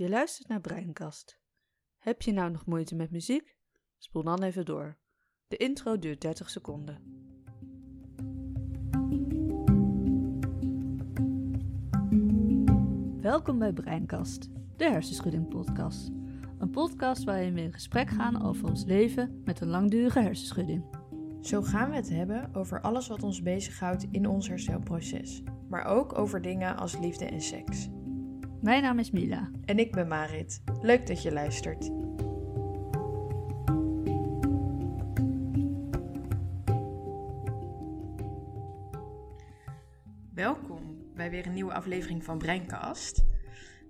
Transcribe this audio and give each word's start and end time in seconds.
Je 0.00 0.08
luistert 0.08 0.48
naar 0.48 0.60
Breinkast. 0.60 1.38
Heb 1.98 2.22
je 2.22 2.32
nou 2.32 2.50
nog 2.50 2.66
moeite 2.66 2.94
met 2.94 3.10
muziek? 3.10 3.56
Spoel 3.98 4.22
dan 4.22 4.42
even 4.42 4.64
door. 4.64 4.98
De 5.48 5.56
intro 5.56 5.98
duurt 5.98 6.20
30 6.20 6.50
seconden. 6.50 6.98
Welkom 13.20 13.58
bij 13.58 13.72
Breinkast, 13.72 14.48
de 14.76 14.84
hersenschudding 14.84 15.48
podcast. 15.48 16.10
Een 16.58 16.70
podcast 16.70 17.24
waarin 17.24 17.54
we 17.54 17.60
in 17.60 17.72
gesprek 17.72 18.10
gaan 18.10 18.42
over 18.42 18.68
ons 18.68 18.84
leven 18.84 19.42
met 19.44 19.60
een 19.60 19.68
langdurige 19.68 20.20
hersenschudding. 20.20 20.84
Zo 21.40 21.62
gaan 21.62 21.90
we 21.90 21.96
het 21.96 22.08
hebben 22.08 22.54
over 22.54 22.80
alles 22.80 23.08
wat 23.08 23.22
ons 23.22 23.42
bezighoudt 23.42 24.06
in 24.10 24.26
ons 24.26 24.48
herstelproces, 24.48 25.42
maar 25.68 25.84
ook 25.84 26.18
over 26.18 26.42
dingen 26.42 26.76
als 26.76 26.98
liefde 26.98 27.24
en 27.24 27.40
seks. 27.40 27.88
Mijn 28.62 28.82
naam 28.82 28.98
is 28.98 29.10
Mila. 29.10 29.50
En 29.64 29.78
ik 29.78 29.92
ben 29.92 30.08
Marit. 30.08 30.62
Leuk 30.80 31.06
dat 31.06 31.22
je 31.22 31.32
luistert. 31.32 31.90
Welkom 40.34 41.12
bij 41.14 41.30
weer 41.30 41.46
een 41.46 41.52
nieuwe 41.52 41.72
aflevering 41.72 42.24
van 42.24 42.38
Breinkast. 42.38 43.24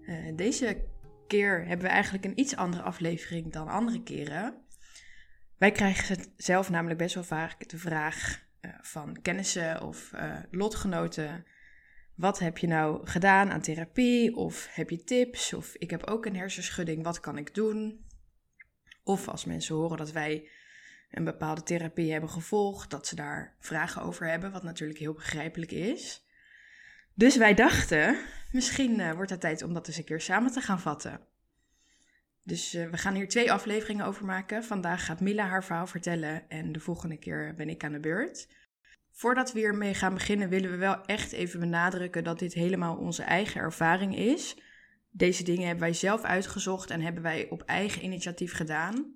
Uh, 0.01 0.37
deze 0.37 0.85
keer 1.27 1.67
hebben 1.67 1.87
we 1.87 1.93
eigenlijk 1.93 2.25
een 2.25 2.39
iets 2.39 2.57
andere 2.57 2.83
aflevering 2.83 3.53
dan 3.53 3.69
andere 3.69 4.03
keren. 4.03 4.55
Wij 5.59 5.73
krijgen 5.73 6.17
zelf 6.37 6.71
namelijk 6.71 6.99
best 6.99 7.15
wel 7.15 7.25
vaak 7.25 7.69
de 7.69 7.79
vraag 7.79 8.47
uh, 8.61 8.71
van 8.81 9.23
kennissen 9.23 9.83
of 9.83 10.13
uh, 10.15 10.37
lotgenoten 10.51 11.45
wat 12.21 12.39
heb 12.39 12.59
je 12.59 12.67
nou 12.67 13.07
gedaan 13.07 13.51
aan 13.51 13.61
therapie? 13.61 14.37
Of 14.37 14.69
heb 14.71 14.91
je 14.91 15.05
tips? 15.05 15.53
Of 15.53 15.75
ik 15.75 15.91
heb 15.91 16.07
ook 16.07 16.27
een 16.27 16.37
hersenschudding, 16.37 17.03
wat 17.03 17.21
kan 17.21 17.39
ik 17.39 17.55
doen? 17.55 18.05
Of 19.03 19.29
als 19.29 19.45
mensen 19.45 19.75
horen 19.75 19.97
dat 19.97 20.13
wij 20.13 20.49
een 21.11 21.25
bepaalde 21.25 21.63
therapie 21.63 22.13
hebben 22.13 22.31
gevolgd, 22.31 22.91
dat 22.91 23.07
ze 23.07 23.15
daar 23.15 23.55
vragen 23.59 24.03
over 24.03 24.27
hebben, 24.29 24.53
wat 24.53 24.63
natuurlijk 24.63 24.99
heel 24.99 25.13
begrijpelijk 25.13 25.73
is. 25.73 26.25
Dus 27.15 27.37
wij 27.37 27.55
dachten, 27.55 28.17
misschien 28.53 29.01
uh, 29.01 29.13
wordt 29.13 29.31
het 29.31 29.41
tijd 29.41 29.63
om 29.63 29.75
dat 29.75 29.87
eens 29.87 29.97
een 29.97 30.05
keer 30.05 30.21
samen 30.21 30.53
te 30.53 30.61
gaan 30.61 30.81
vatten. 30.81 31.21
Dus 32.43 32.75
uh, 32.75 32.91
we 32.91 32.97
gaan 32.97 33.15
hier 33.15 33.29
twee 33.29 33.53
afleveringen 33.53 34.07
over 34.07 34.25
maken. 34.25 34.65
Vandaag 34.65 35.05
gaat 35.05 35.21
Mila 35.21 35.47
haar 35.47 35.65
verhaal 35.65 35.87
vertellen 35.87 36.49
en 36.49 36.73
de 36.73 36.81
volgende 36.81 37.17
keer 37.17 37.55
ben 37.55 37.69
ik 37.69 37.85
aan 37.85 37.93
de 37.93 38.01
beurt. 38.01 38.49
Voordat 39.21 39.53
we 39.53 39.59
hiermee 39.59 39.95
gaan 39.95 40.15
beginnen, 40.15 40.49
willen 40.49 40.71
we 40.71 40.77
wel 40.77 41.05
echt 41.05 41.33
even 41.33 41.61
benadrukken 41.61 42.25
dat 42.25 42.39
dit 42.39 42.53
helemaal 42.55 42.97
onze 42.97 43.23
eigen 43.23 43.61
ervaring 43.61 44.17
is. 44.17 44.57
Deze 45.11 45.45
dingen 45.45 45.63
hebben 45.67 45.85
wij 45.85 45.93
zelf 45.93 46.23
uitgezocht 46.23 46.91
en 46.91 47.01
hebben 47.01 47.23
wij 47.23 47.49
op 47.49 47.63
eigen 47.63 48.05
initiatief 48.05 48.53
gedaan. 48.53 49.15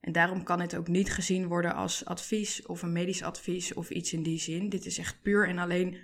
En 0.00 0.12
daarom 0.12 0.42
kan 0.42 0.60
het 0.60 0.76
ook 0.76 0.88
niet 0.88 1.12
gezien 1.12 1.46
worden 1.46 1.74
als 1.74 2.04
advies 2.04 2.66
of 2.66 2.82
een 2.82 2.92
medisch 2.92 3.22
advies 3.22 3.74
of 3.74 3.90
iets 3.90 4.12
in 4.12 4.22
die 4.22 4.38
zin. 4.38 4.68
Dit 4.68 4.86
is 4.86 4.98
echt 4.98 5.22
puur 5.22 5.48
en 5.48 5.58
alleen 5.58 5.98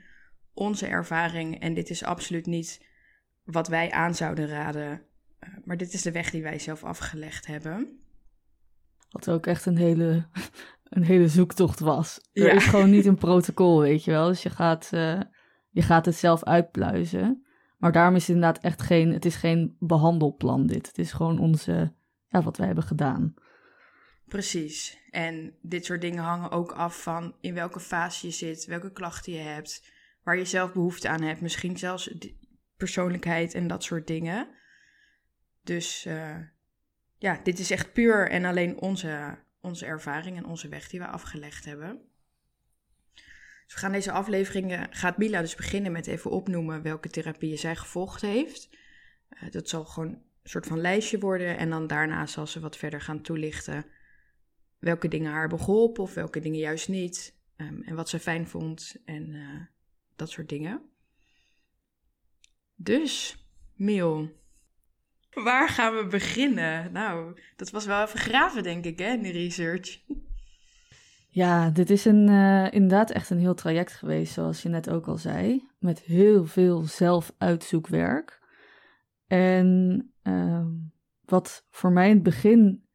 onze 0.55 0.87
ervaring 0.87 1.61
en 1.61 1.75
dit 1.75 1.91
is 1.91 2.05
absoluut 2.05 2.47
niet 2.47 2.87
wat 3.45 3.69
wij 3.69 3.91
aan 3.91 4.15
zouden 4.15 4.49
raden. 4.49 5.03
Eh, 5.39 5.49
maar 5.65 5.77
dit 5.77 5.93
is 5.93 6.03
de 6.03 6.13
weg 6.13 6.31
die 6.31 6.43
wij 6.43 6.59
zelf 6.59 6.85
afgelegd 6.85 7.47
hebben. 7.47 8.01
Wat 9.11 9.29
ook 9.29 9.47
echt 9.47 9.67
een 9.67 9.79
hele 9.79 10.29
een 10.93 11.05
hele 11.05 11.29
zoektocht 11.29 11.81
was. 11.81 12.21
Er 12.33 12.53
is 12.53 12.65
gewoon 12.65 12.91
niet 12.91 13.07
een 13.07 13.17
protocol, 13.17 13.81
weet 13.81 14.05
je 14.05 14.11
wel. 14.11 14.27
Dus 14.27 14.43
je 14.43 14.51
gaat, 14.51 14.91
uh, 14.95 15.21
je 15.71 15.83
gaat 15.83 16.07
het 16.07 16.15
zelf 16.15 16.45
uitpluizen. 16.45 17.47
Maar 17.79 17.93
daarom 17.93 18.15
is 18.15 18.27
het 18.27 18.37
inderdaad 18.37 18.63
echt 18.63 18.83
geen, 18.83 19.13
het 19.13 19.25
is 19.25 19.37
geen 19.37 19.77
behandelplan 19.79 20.67
dit. 20.67 20.87
Het 20.87 20.99
is 20.99 21.13
gewoon 21.13 21.39
onze, 21.39 21.95
ja, 22.29 22.43
wat 22.43 22.57
wij 22.57 22.67
hebben 22.67 22.85
gedaan. 22.85 23.35
Precies. 24.29 24.99
En 25.11 25.55
dit 25.63 25.85
soort 25.85 26.01
dingen 26.01 26.23
hangen 26.23 26.51
ook 26.51 26.73
af 26.73 27.03
van 27.03 27.35
in 27.41 27.55
welke 27.55 27.81
fase 27.81 28.27
je 28.27 28.33
zit, 28.33 28.65
welke 28.65 28.93
klachten 28.93 29.33
je 29.33 29.39
hebt, 29.39 29.93
waar 30.23 30.37
je 30.37 30.45
zelf 30.45 30.73
behoefte 30.73 31.09
aan 31.09 31.23
hebt. 31.23 31.41
Misschien 31.41 31.79
zelfs 31.79 32.15
persoonlijkheid 32.77 33.55
en 33.55 33.67
dat 33.67 33.83
soort 33.83 34.07
dingen. 34.07 34.49
Dus 35.63 36.07
uh, 36.07 36.37
ja, 37.19 37.41
dit 37.43 37.59
is 37.59 37.71
echt 37.71 37.93
puur 37.93 38.31
en 38.31 38.45
alleen 38.45 38.81
onze 38.81 39.39
onze 39.63 39.87
ervaring 39.87 40.37
en 40.37 40.47
onze 40.47 40.69
weg 40.69 40.89
die 40.89 41.01
we 41.01 41.07
afgelegd 41.07 41.65
hebben. 41.65 42.01
Dus 43.65 43.75
we 43.75 43.79
gaan 43.79 43.93
deze 43.93 44.13
afleveringen, 44.13 44.95
gaat 44.95 45.19
Mila 45.19 45.41
dus 45.41 45.55
beginnen 45.55 45.93
met 45.93 46.07
even 46.07 46.31
opnoemen 46.31 46.83
welke 46.83 47.09
therapieën 47.09 47.59
zij 47.59 47.77
gevolgd 47.77 48.21
heeft. 48.21 48.69
Uh, 49.31 49.51
dat 49.51 49.69
zal 49.69 49.85
gewoon 49.85 50.09
een 50.09 50.51
soort 50.51 50.67
van 50.67 50.81
lijstje 50.81 51.19
worden 51.19 51.59
en 51.59 51.71
dan 51.71 51.87
daarna 51.87 52.27
zal 52.27 52.47
ze 52.47 52.61
wat 52.61 52.77
verder 52.77 53.01
gaan 53.01 53.23
toelichten 53.23 53.85
welke 54.79 55.09
dingen 55.09 55.31
haar 55.31 55.41
hebben 55.41 55.61
geholpen 55.61 56.03
of 56.03 56.15
welke 56.15 56.41
dingen 56.41 56.59
juist 56.59 56.89
niet. 56.89 57.41
Um, 57.57 57.83
en 57.83 57.95
wat 57.95 58.09
ze 58.09 58.19
fijn 58.19 58.49
vond 58.49 58.97
en 59.05 59.35
uh, 59.35 59.61
dat 60.17 60.31
soort 60.31 60.49
dingen. 60.49 60.83
Dus, 62.75 63.45
Miel, 63.75 64.42
Waar 65.35 65.69
gaan 65.69 65.95
we 65.95 66.07
beginnen? 66.07 66.93
Nou, 66.93 67.41
dat 67.57 67.71
was 67.71 67.87
wel 67.87 68.03
even 68.03 68.19
graven, 68.19 68.63
denk 68.63 68.85
ik, 68.85 68.99
hè, 68.99 69.13
in 69.13 69.23
de 69.23 69.31
research. 69.31 70.01
Ja, 71.29 71.71
dit 71.71 71.91
is 71.91 72.05
een, 72.05 72.29
uh, 72.29 72.73
inderdaad 72.73 73.11
echt 73.11 73.31
een 73.31 73.39
heel 73.39 73.55
traject 73.55 73.93
geweest, 73.93 74.33
zoals 74.33 74.63
je 74.63 74.69
net 74.69 74.91
ook 74.91 75.07
al 75.07 75.17
zei. 75.17 75.69
Met 75.79 76.01
heel 76.01 76.45
veel 76.47 76.83
zelfuitzoekwerk. 76.83 78.41
En 79.27 80.11
uh, 80.23 80.67
wat 81.25 81.67
voor 81.71 81.93
mij 81.93 82.09
in 82.09 82.15
het 82.15 82.23
begin 82.23 82.87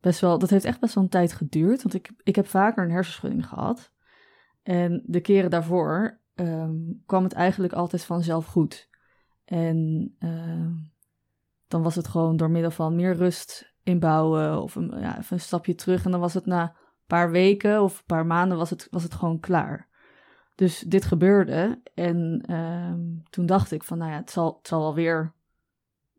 best 0.00 0.20
wel, 0.20 0.38
dat 0.38 0.50
heeft 0.50 0.64
echt 0.64 0.80
best 0.80 0.94
wel 0.94 1.04
een 1.04 1.10
tijd 1.10 1.32
geduurd. 1.32 1.82
Want 1.82 1.94
ik, 1.94 2.10
ik 2.22 2.36
heb 2.36 2.46
vaker 2.46 2.84
een 2.84 2.90
hersenschudding 2.90 3.46
gehad. 3.46 3.92
En 4.62 5.02
de 5.06 5.20
keren 5.20 5.50
daarvoor 5.50 6.20
um, 6.34 7.02
kwam 7.06 7.24
het 7.24 7.32
eigenlijk 7.32 7.72
altijd 7.72 8.04
vanzelf 8.04 8.46
goed. 8.46 8.88
En 9.44 10.10
uh, 10.18 10.70
dan 11.68 11.82
was 11.82 11.94
het 11.94 12.08
gewoon 12.08 12.36
door 12.36 12.50
middel 12.50 12.70
van 12.70 12.96
meer 12.96 13.14
rust 13.14 13.74
inbouwen 13.82 14.62
of 14.62 14.74
een, 14.74 15.00
ja, 15.00 15.18
even 15.18 15.36
een 15.36 15.40
stapje 15.40 15.74
terug. 15.74 16.04
En 16.04 16.10
dan 16.10 16.20
was 16.20 16.34
het 16.34 16.46
na 16.46 16.62
een 16.62 17.06
paar 17.06 17.30
weken 17.30 17.82
of 17.82 17.98
een 17.98 18.04
paar 18.06 18.26
maanden 18.26 18.58
was 18.58 18.70
het, 18.70 18.88
was 18.90 19.02
het 19.02 19.14
gewoon 19.14 19.40
klaar. 19.40 19.88
Dus 20.54 20.78
dit 20.78 21.04
gebeurde 21.04 21.80
en 21.94 22.42
uh, 22.50 23.22
toen 23.30 23.46
dacht 23.46 23.72
ik 23.72 23.84
van, 23.84 23.98
nou 23.98 24.10
ja, 24.10 24.16
het 24.16 24.30
zal, 24.30 24.56
het 24.58 24.66
zal 24.68 24.80
wel 24.80 24.94
weer... 24.94 25.34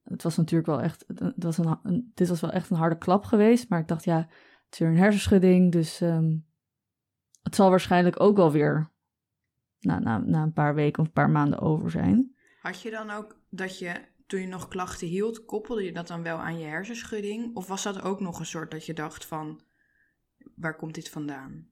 Het 0.03 0.23
was 0.23 0.37
natuurlijk 0.37 0.69
wel 0.69 0.81
echt, 0.81 1.05
het 1.07 1.43
was 1.43 1.57
een, 1.57 2.11
dit 2.13 2.27
was 2.27 2.41
wel 2.41 2.51
echt 2.51 2.69
een 2.69 2.77
harde 2.77 2.97
klap 2.97 3.23
geweest. 3.23 3.69
Maar 3.69 3.79
ik 3.79 3.87
dacht, 3.87 4.03
ja, 4.03 4.17
het 4.17 4.73
is 4.73 4.79
weer 4.79 4.87
een 4.87 4.97
hersenschudding, 4.97 5.71
dus 5.71 6.01
um, 6.01 6.45
het 7.41 7.55
zal 7.55 7.69
waarschijnlijk 7.69 8.19
ook 8.19 8.35
wel 8.35 8.51
weer 8.51 8.89
na, 9.79 9.99
na, 9.99 10.17
na 10.17 10.43
een 10.43 10.53
paar 10.53 10.75
weken 10.75 10.99
of 10.99 11.05
een 11.05 11.13
paar 11.13 11.29
maanden 11.29 11.59
over 11.59 11.91
zijn. 11.91 12.35
Had 12.61 12.81
je 12.81 12.91
dan 12.91 13.09
ook 13.09 13.39
dat 13.49 13.79
je 13.79 14.01
toen 14.27 14.41
je 14.41 14.47
nog 14.47 14.67
klachten 14.67 15.07
hield, 15.07 15.45
koppelde 15.45 15.83
je 15.83 15.91
dat 15.93 16.07
dan 16.07 16.23
wel 16.23 16.37
aan 16.37 16.59
je 16.59 16.65
hersenschudding? 16.65 17.55
Of 17.55 17.67
was 17.67 17.83
dat 17.83 18.01
ook 18.01 18.19
nog 18.19 18.39
een 18.39 18.45
soort 18.45 18.71
dat 18.71 18.85
je 18.85 18.93
dacht 18.93 19.25
van, 19.25 19.61
waar 20.55 20.75
komt 20.75 20.95
dit 20.95 21.09
vandaan? 21.09 21.67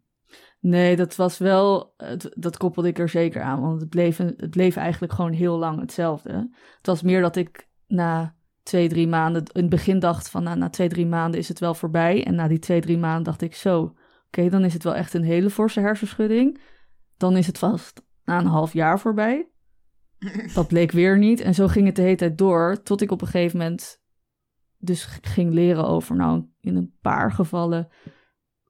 Nee, 0.59 0.95
dat 0.95 1.15
was 1.15 1.37
wel, 1.37 1.95
dat 2.35 2.57
koppelde 2.57 2.87
ik 2.87 2.99
er 2.99 3.09
zeker 3.09 3.41
aan, 3.41 3.61
want 3.61 3.81
het 3.81 3.89
bleef, 3.89 4.17
het 4.17 4.49
bleef 4.49 4.75
eigenlijk 4.75 5.13
gewoon 5.13 5.31
heel 5.31 5.57
lang 5.57 5.79
hetzelfde. 5.79 6.49
Het 6.77 6.85
was 6.85 7.01
meer 7.01 7.21
dat 7.21 7.35
ik 7.35 7.67
na 7.87 8.35
twee, 8.63 8.89
drie 8.89 9.07
maanden, 9.07 9.43
in 9.43 9.61
het 9.61 9.69
begin 9.69 9.99
dacht 9.99 10.29
van, 10.29 10.43
nou, 10.43 10.57
na 10.57 10.69
twee, 10.69 10.89
drie 10.89 11.05
maanden 11.05 11.39
is 11.39 11.47
het 11.47 11.59
wel 11.59 11.73
voorbij. 11.73 12.25
En 12.25 12.35
na 12.35 12.47
die 12.47 12.59
twee, 12.59 12.81
drie 12.81 12.97
maanden 12.97 13.23
dacht 13.23 13.41
ik 13.41 13.55
zo, 13.55 13.95
oké, 14.27 14.49
dan 14.49 14.63
is 14.63 14.73
het 14.73 14.83
wel 14.83 14.95
echt 14.95 15.13
een 15.13 15.23
hele 15.23 15.49
forse 15.49 15.79
hersenschudding. 15.79 16.61
Dan 17.17 17.37
is 17.37 17.47
het 17.47 17.57
vast 17.57 18.01
na 18.23 18.37
een 18.37 18.45
half 18.45 18.73
jaar 18.73 18.99
voorbij. 18.99 19.49
Dat 20.53 20.67
bleek 20.67 20.91
weer 20.91 21.17
niet. 21.17 21.39
En 21.39 21.53
zo 21.53 21.67
ging 21.67 21.85
het 21.85 21.95
de 21.95 22.01
hele 22.01 22.15
tijd 22.15 22.37
door. 22.37 22.83
Tot 22.83 23.01
ik 23.01 23.11
op 23.11 23.21
een 23.21 23.27
gegeven 23.27 23.57
moment 23.57 24.03
dus 24.77 25.05
ging 25.21 25.53
leren 25.53 25.87
over, 25.87 26.15
nou, 26.15 26.45
in 26.59 26.75
een 26.75 26.95
paar 27.01 27.31
gevallen. 27.31 27.87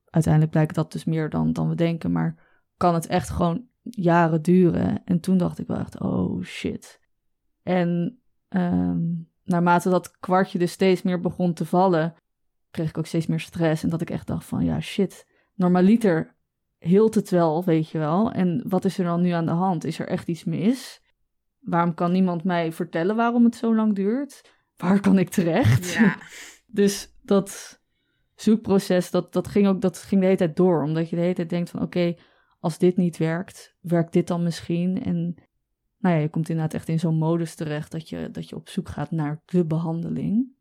Uiteindelijk 0.09 0.53
blijkt 0.53 0.75
dat 0.75 0.91
dus 0.91 1.05
meer 1.05 1.29
dan, 1.29 1.53
dan 1.53 1.69
we 1.69 1.75
denken. 1.75 2.11
Maar 2.11 2.43
kan 2.77 2.93
het 2.93 3.07
echt 3.07 3.29
gewoon 3.29 3.67
jaren 3.81 4.41
duren. 4.41 5.03
En 5.03 5.19
toen 5.19 5.37
dacht 5.37 5.59
ik 5.59 5.67
wel 5.67 5.77
echt, 5.77 5.99
oh 5.99 6.43
shit. 6.43 6.99
En 7.63 8.19
um, 8.49 9.29
naarmate 9.43 9.89
dat 9.89 10.17
kwartje 10.19 10.59
dus 10.59 10.71
steeds 10.71 11.01
meer 11.01 11.21
begon 11.21 11.53
te 11.53 11.65
vallen, 11.65 12.13
kreeg 12.71 12.89
ik 12.89 12.97
ook 12.97 13.05
steeds 13.05 13.27
meer 13.27 13.39
stress. 13.39 13.83
En 13.83 13.89
dat 13.89 14.01
ik 14.01 14.09
echt 14.09 14.27
dacht 14.27 14.45
van, 14.45 14.65
ja 14.65 14.79
shit, 14.79 15.27
normaliter 15.53 16.35
hield 16.77 17.15
het 17.15 17.29
wel, 17.29 17.63
weet 17.63 17.89
je 17.89 17.97
wel. 17.97 18.31
En 18.31 18.63
wat 18.67 18.85
is 18.85 18.97
er 18.97 19.05
dan 19.05 19.21
nu 19.21 19.29
aan 19.29 19.45
de 19.45 19.51
hand? 19.51 19.83
Is 19.83 19.99
er 19.99 20.07
echt 20.07 20.27
iets 20.27 20.43
mis? 20.43 21.03
Waarom 21.65 21.93
kan 21.93 22.11
niemand 22.11 22.43
mij 22.43 22.71
vertellen 22.71 23.15
waarom 23.15 23.43
het 23.43 23.55
zo 23.55 23.75
lang 23.75 23.95
duurt? 23.95 24.53
Waar 24.77 24.99
kan 24.99 25.19
ik 25.19 25.29
terecht? 25.29 25.93
Ja. 25.93 26.17
dus 26.65 27.15
dat 27.21 27.79
zoekproces, 28.35 29.11
dat, 29.11 29.33
dat, 29.33 29.47
ging 29.47 29.67
ook, 29.67 29.81
dat 29.81 29.97
ging 29.97 30.21
de 30.21 30.25
hele 30.25 30.37
tijd 30.37 30.55
door. 30.55 30.83
Omdat 30.83 31.09
je 31.09 31.15
de 31.15 31.21
hele 31.21 31.33
tijd 31.33 31.49
denkt 31.49 31.69
van 31.69 31.81
oké, 31.81 32.15
als 32.59 32.77
dit 32.77 32.97
niet 32.97 33.17
werkt, 33.17 33.75
werkt 33.81 34.13
dit 34.13 34.27
dan 34.27 34.43
misschien? 34.43 35.03
En 35.03 35.35
nou 35.97 36.15
ja, 36.15 36.21
je 36.21 36.29
komt 36.29 36.49
inderdaad 36.49 36.73
echt 36.73 36.89
in 36.89 36.99
zo'n 36.99 37.17
modus 37.17 37.55
terecht 37.55 37.91
dat 37.91 38.09
je, 38.09 38.29
dat 38.31 38.49
je 38.49 38.55
op 38.55 38.69
zoek 38.69 38.89
gaat 38.89 39.11
naar 39.11 39.41
de 39.45 39.65
behandeling. 39.65 40.53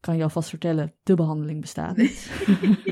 Kan 0.00 0.16
je 0.16 0.22
alvast 0.22 0.48
vertellen, 0.48 0.94
de 1.02 1.14
behandeling 1.14 1.60
bestaat 1.60 1.96
niet. 1.96 2.30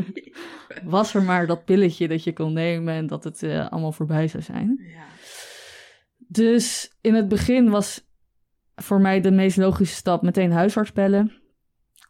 Was 0.85 1.15
er 1.15 1.23
maar 1.23 1.47
dat 1.47 1.65
pilletje 1.65 2.09
dat 2.09 2.25
je 2.25 2.33
kon 2.33 2.53
nemen 2.53 2.95
en 2.95 3.07
dat 3.07 3.25
het 3.25 3.43
uh, 3.43 3.69
allemaal 3.69 3.93
voorbij 3.93 4.29
zou 4.29 4.43
zijn. 4.43 4.81
Ja. 4.83 5.05
Dus 6.29 6.97
in 7.01 7.15
het 7.15 7.29
begin 7.29 7.71
was 7.71 8.11
voor 8.75 9.01
mij 9.01 9.21
de 9.21 9.31
meest 9.31 9.57
logische 9.57 9.95
stap 9.95 10.23
meteen 10.23 10.53
huisarts 10.53 10.93
bellen. 10.93 11.33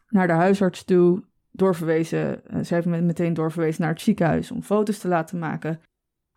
Naar 0.07 0.27
de 0.27 0.33
huisarts 0.33 0.83
toe, 0.83 1.23
doorverwezen. 1.51 2.41
Uh, 2.47 2.63
zij 2.63 2.77
heeft 2.77 2.87
me 2.87 3.01
meteen 3.01 3.33
doorverwezen 3.33 3.81
naar 3.81 3.91
het 3.91 4.01
ziekenhuis 4.01 4.51
om 4.51 4.63
foto's 4.63 4.97
te 4.99 5.07
laten 5.07 5.39
maken 5.39 5.81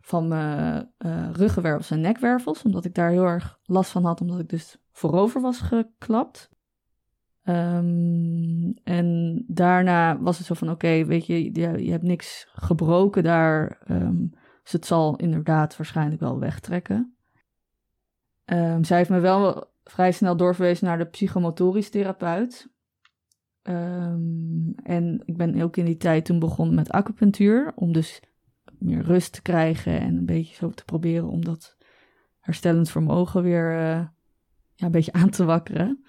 van 0.01 0.29
mijn 0.29 0.93
uh, 0.99 1.31
ruggenwervels 1.33 1.91
en 1.91 2.01
nekwervels. 2.01 2.63
Omdat 2.63 2.85
ik 2.85 2.95
daar 2.95 3.11
heel 3.11 3.27
erg 3.27 3.59
last 3.63 3.91
van 3.91 4.05
had, 4.05 4.21
omdat 4.21 4.41
ik 4.41 4.49
dus 4.49 4.77
voorover 4.93 5.41
was 5.41 5.61
geklapt. 5.61 6.51
Um, 7.45 8.75
en 8.85 9.43
daarna 9.47 10.21
was 10.21 10.39
het 10.39 10.47
zo 10.47 10.55
van, 10.55 10.71
oké, 10.71 11.05
weet 11.05 11.27
je, 11.27 11.55
je, 11.85 11.91
hebt 11.91 12.03
niks 12.03 12.49
gebroken 12.53 13.23
daar. 13.23 13.83
Um, 13.91 14.31
het 14.63 14.87
zal 14.87 15.17
inderdaad 15.17 15.77
waarschijnlijk 15.77 16.21
wel 16.21 16.39
wegtrekken. 16.39 17.15
Um, 18.53 18.85
zij 18.85 18.97
heeft 18.97 19.11
me 19.11 19.21
wel 19.21 19.71
vrij 19.85 20.13
snel 20.13 20.37
doorverwezen 20.37 20.87
naar 20.87 20.99
de 20.99 21.05
psychomotorisch 21.05 21.91
therapeut. 21.91 22.69
en 24.83 25.23
ik 25.25 25.37
ben 25.37 25.63
ook 25.63 25.77
in 25.77 25.85
die 25.85 25.97
tijd 25.97 26.25
toen 26.25 26.39
begonnen 26.39 26.75
met 26.75 26.91
acupunctuur, 26.91 27.73
om 27.75 27.93
dus 27.93 28.21
meer 28.79 29.03
rust 29.03 29.33
te 29.33 29.43
krijgen 29.43 30.01
en 30.01 30.17
een 30.17 30.27
beetje 30.27 30.55
zo 30.55 30.71
te 30.71 30.85
proberen 30.85 31.29
om 31.29 31.45
dat 31.45 31.77
herstellend 32.41 32.91
vermogen 32.91 33.43
weer 33.43 33.73
uh, 33.73 34.07
ja, 34.75 34.87
een 34.87 34.91
beetje 34.91 35.13
aan 35.13 35.31
te 35.31 35.45
wakkeren. 35.45 36.05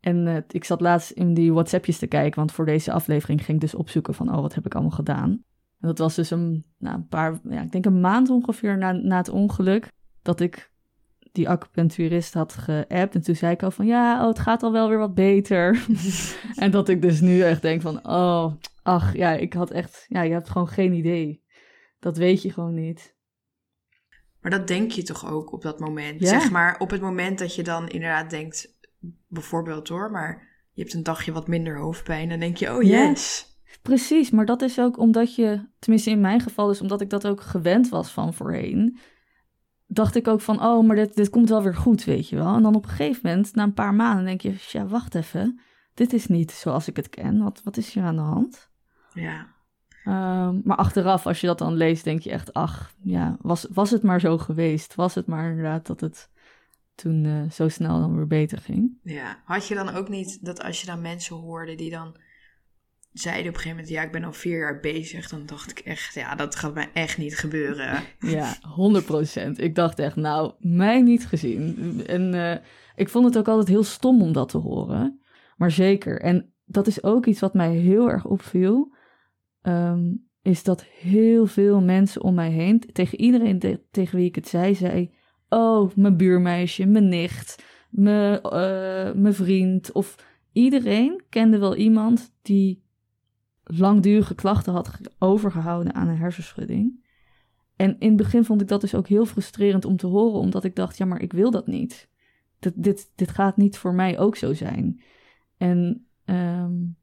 En 0.00 0.26
uh, 0.26 0.36
ik 0.48 0.64
zat 0.64 0.80
laatst 0.80 1.10
in 1.10 1.34
die 1.34 1.52
WhatsAppjes 1.52 1.98
te 1.98 2.06
kijken, 2.06 2.38
want 2.38 2.52
voor 2.52 2.66
deze 2.66 2.92
aflevering 2.92 3.44
ging 3.44 3.56
ik 3.56 3.70
dus 3.70 3.74
opzoeken 3.74 4.14
van, 4.14 4.34
oh, 4.34 4.40
wat 4.40 4.54
heb 4.54 4.66
ik 4.66 4.74
allemaal 4.74 4.96
gedaan? 4.96 5.30
En 5.80 5.88
dat 5.88 5.98
was 5.98 6.14
dus 6.14 6.30
een, 6.30 6.64
nou, 6.78 6.96
een 6.96 7.08
paar, 7.08 7.40
ja, 7.48 7.62
ik 7.62 7.72
denk 7.72 7.84
een 7.84 8.00
maand 8.00 8.30
ongeveer 8.30 8.78
na, 8.78 8.92
na 8.92 9.16
het 9.16 9.28
ongeluk, 9.28 9.92
dat 10.22 10.40
ik 10.40 10.71
die 11.32 11.48
acupuncturist 11.48 12.34
had 12.34 12.52
geappt. 12.52 13.14
En 13.14 13.22
toen 13.22 13.34
zei 13.34 13.52
ik 13.52 13.62
al 13.62 13.70
van, 13.70 13.86
ja, 13.86 14.20
oh, 14.20 14.28
het 14.28 14.38
gaat 14.38 14.62
al 14.62 14.72
wel 14.72 14.88
weer 14.88 14.98
wat 14.98 15.14
beter. 15.14 15.86
en 16.56 16.70
dat 16.70 16.88
ik 16.88 17.02
dus 17.02 17.20
nu 17.20 17.40
echt 17.42 17.62
denk 17.62 17.82
van, 17.82 18.06
oh, 18.08 18.52
ach, 18.82 19.16
ja, 19.16 19.32
ik 19.32 19.52
had 19.52 19.70
echt, 19.70 20.04
ja, 20.08 20.22
je 20.22 20.32
hebt 20.32 20.50
gewoon 20.50 20.68
geen 20.68 20.92
idee. 20.92 21.42
Dat 21.98 22.16
weet 22.16 22.42
je 22.42 22.52
gewoon 22.52 22.74
niet. 22.74 23.16
Maar 24.40 24.50
dat 24.50 24.66
denk 24.66 24.90
je 24.90 25.02
toch 25.02 25.30
ook 25.30 25.52
op 25.52 25.62
dat 25.62 25.80
moment? 25.80 26.20
Ja. 26.20 26.28
Zeg 26.28 26.50
maar, 26.50 26.78
op 26.78 26.90
het 26.90 27.00
moment 27.00 27.38
dat 27.38 27.54
je 27.54 27.62
dan 27.62 27.88
inderdaad 27.88 28.30
denkt, 28.30 28.78
bijvoorbeeld 29.28 29.88
hoor, 29.88 30.10
maar 30.10 30.50
je 30.72 30.82
hebt 30.82 30.94
een 30.94 31.02
dagje 31.02 31.32
wat 31.32 31.48
minder 31.48 31.78
hoofdpijn, 31.78 32.28
dan 32.28 32.40
denk 32.40 32.56
je, 32.56 32.74
oh 32.74 32.82
yes. 32.82 33.50
Precies, 33.82 34.30
maar 34.30 34.46
dat 34.46 34.62
is 34.62 34.80
ook 34.80 34.98
omdat 34.98 35.34
je, 35.34 35.68
tenminste 35.78 36.10
in 36.10 36.20
mijn 36.20 36.40
geval 36.40 36.70
is 36.70 36.80
omdat 36.80 37.00
ik 37.00 37.10
dat 37.10 37.26
ook 37.26 37.40
gewend 37.40 37.88
was 37.88 38.10
van 38.10 38.34
voorheen, 38.34 38.98
dacht 39.92 40.14
ik 40.14 40.28
ook 40.28 40.40
van, 40.40 40.62
oh, 40.62 40.86
maar 40.86 40.96
dit, 40.96 41.14
dit 41.14 41.30
komt 41.30 41.48
wel 41.48 41.62
weer 41.62 41.74
goed, 41.74 42.04
weet 42.04 42.28
je 42.28 42.36
wel. 42.36 42.54
En 42.54 42.62
dan 42.62 42.74
op 42.74 42.84
een 42.84 42.90
gegeven 42.90 43.20
moment, 43.22 43.54
na 43.54 43.62
een 43.62 43.74
paar 43.74 43.94
maanden, 43.94 44.24
denk 44.24 44.40
je, 44.40 44.54
ja, 44.68 44.86
wacht 44.86 45.14
even, 45.14 45.60
dit 45.94 46.12
is 46.12 46.26
niet 46.26 46.50
zoals 46.50 46.88
ik 46.88 46.96
het 46.96 47.08
ken. 47.08 47.42
Wat, 47.42 47.60
wat 47.64 47.76
is 47.76 47.94
hier 47.94 48.02
aan 48.02 48.16
de 48.16 48.22
hand? 48.22 48.70
Ja. 49.14 49.46
Um, 50.04 50.60
maar 50.64 50.76
achteraf, 50.76 51.26
als 51.26 51.40
je 51.40 51.46
dat 51.46 51.58
dan 51.58 51.74
leest, 51.74 52.04
denk 52.04 52.20
je 52.20 52.30
echt, 52.30 52.52
ach, 52.52 52.94
ja, 53.02 53.36
was, 53.40 53.66
was 53.70 53.90
het 53.90 54.02
maar 54.02 54.20
zo 54.20 54.38
geweest? 54.38 54.94
Was 54.94 55.14
het 55.14 55.26
maar 55.26 55.48
inderdaad 55.48 55.86
dat 55.86 56.00
het 56.00 56.30
toen 56.94 57.24
uh, 57.24 57.50
zo 57.50 57.68
snel 57.68 58.00
dan 58.00 58.16
weer 58.16 58.26
beter 58.26 58.58
ging? 58.58 58.98
Ja, 59.02 59.42
had 59.44 59.68
je 59.68 59.74
dan 59.74 59.88
ook 59.88 60.08
niet 60.08 60.44
dat 60.44 60.62
als 60.62 60.80
je 60.80 60.86
dan 60.86 61.00
mensen 61.00 61.36
hoorde 61.36 61.74
die 61.74 61.90
dan 61.90 62.16
zeiden 63.12 63.48
op 63.48 63.54
een 63.54 63.60
gegeven 63.60 63.76
moment, 63.76 63.88
ja, 63.88 64.02
ik 64.02 64.12
ben 64.12 64.24
al 64.24 64.32
vier 64.32 64.58
jaar 64.58 64.80
bezig, 64.80 65.28
dan 65.28 65.46
dacht 65.46 65.70
ik 65.70 65.78
echt, 65.78 66.14
ja, 66.14 66.34
dat 66.34 66.56
gaat 66.56 66.74
mij 66.74 66.90
echt 66.92 67.18
niet 67.18 67.38
gebeuren. 67.38 68.02
Ja, 68.18 68.56
100%. 69.48 69.50
Ik 69.56 69.74
dacht 69.74 69.98
echt, 69.98 70.16
nou, 70.16 70.52
mij 70.58 71.00
niet 71.00 71.26
gezien. 71.26 72.02
En 72.06 72.34
uh, 72.34 72.54
ik 72.94 73.08
vond 73.08 73.24
het 73.24 73.38
ook 73.38 73.48
altijd 73.48 73.68
heel 73.68 73.84
stom 73.84 74.22
om 74.22 74.32
dat 74.32 74.48
te 74.48 74.58
horen. 74.58 75.20
Maar 75.56 75.70
zeker. 75.70 76.20
En 76.20 76.52
dat 76.64 76.86
is 76.86 77.02
ook 77.02 77.26
iets 77.26 77.40
wat 77.40 77.54
mij 77.54 77.74
heel 77.74 78.10
erg 78.10 78.24
opviel 78.24 78.94
um, 79.62 80.30
is 80.42 80.62
dat 80.62 80.84
heel 80.84 81.46
veel 81.46 81.80
mensen 81.80 82.22
om 82.22 82.34
mij 82.34 82.50
heen, 82.50 82.80
tegen 82.92 83.20
iedereen 83.20 83.80
tegen 83.90 84.16
wie 84.16 84.28
ik 84.28 84.34
het 84.34 84.48
zei, 84.48 84.74
zei: 84.74 85.14
Oh, 85.48 85.90
mijn 85.96 86.16
buurmeisje, 86.16 86.86
mijn 86.86 87.08
nicht, 87.08 87.64
mijn, 87.90 88.40
uh, 88.44 89.12
mijn 89.12 89.34
vriend. 89.34 89.92
Of 89.92 90.16
iedereen 90.52 91.22
kende 91.28 91.58
wel 91.58 91.76
iemand 91.76 92.34
die 92.42 92.81
langdurige 93.64 94.34
klachten 94.34 94.72
had 94.72 95.00
overgehouden 95.18 95.94
aan 95.94 96.08
een 96.08 96.16
hersenschudding. 96.16 97.00
En 97.76 97.96
in 97.98 98.08
het 98.08 98.16
begin 98.16 98.44
vond 98.44 98.60
ik 98.60 98.68
dat 98.68 98.80
dus 98.80 98.94
ook 98.94 99.06
heel 99.06 99.26
frustrerend 99.26 99.84
om 99.84 99.96
te 99.96 100.06
horen, 100.06 100.40
omdat 100.40 100.64
ik 100.64 100.76
dacht: 100.76 100.96
ja, 100.96 101.04
maar 101.04 101.20
ik 101.20 101.32
wil 101.32 101.50
dat 101.50 101.66
niet. 101.66 102.08
Dit, 102.58 102.72
dit, 102.76 103.10
dit 103.14 103.30
gaat 103.30 103.56
niet 103.56 103.78
voor 103.78 103.94
mij 103.94 104.18
ook 104.18 104.36
zo 104.36 104.54
zijn. 104.54 105.02
En 105.56 106.06
um, 106.24 106.96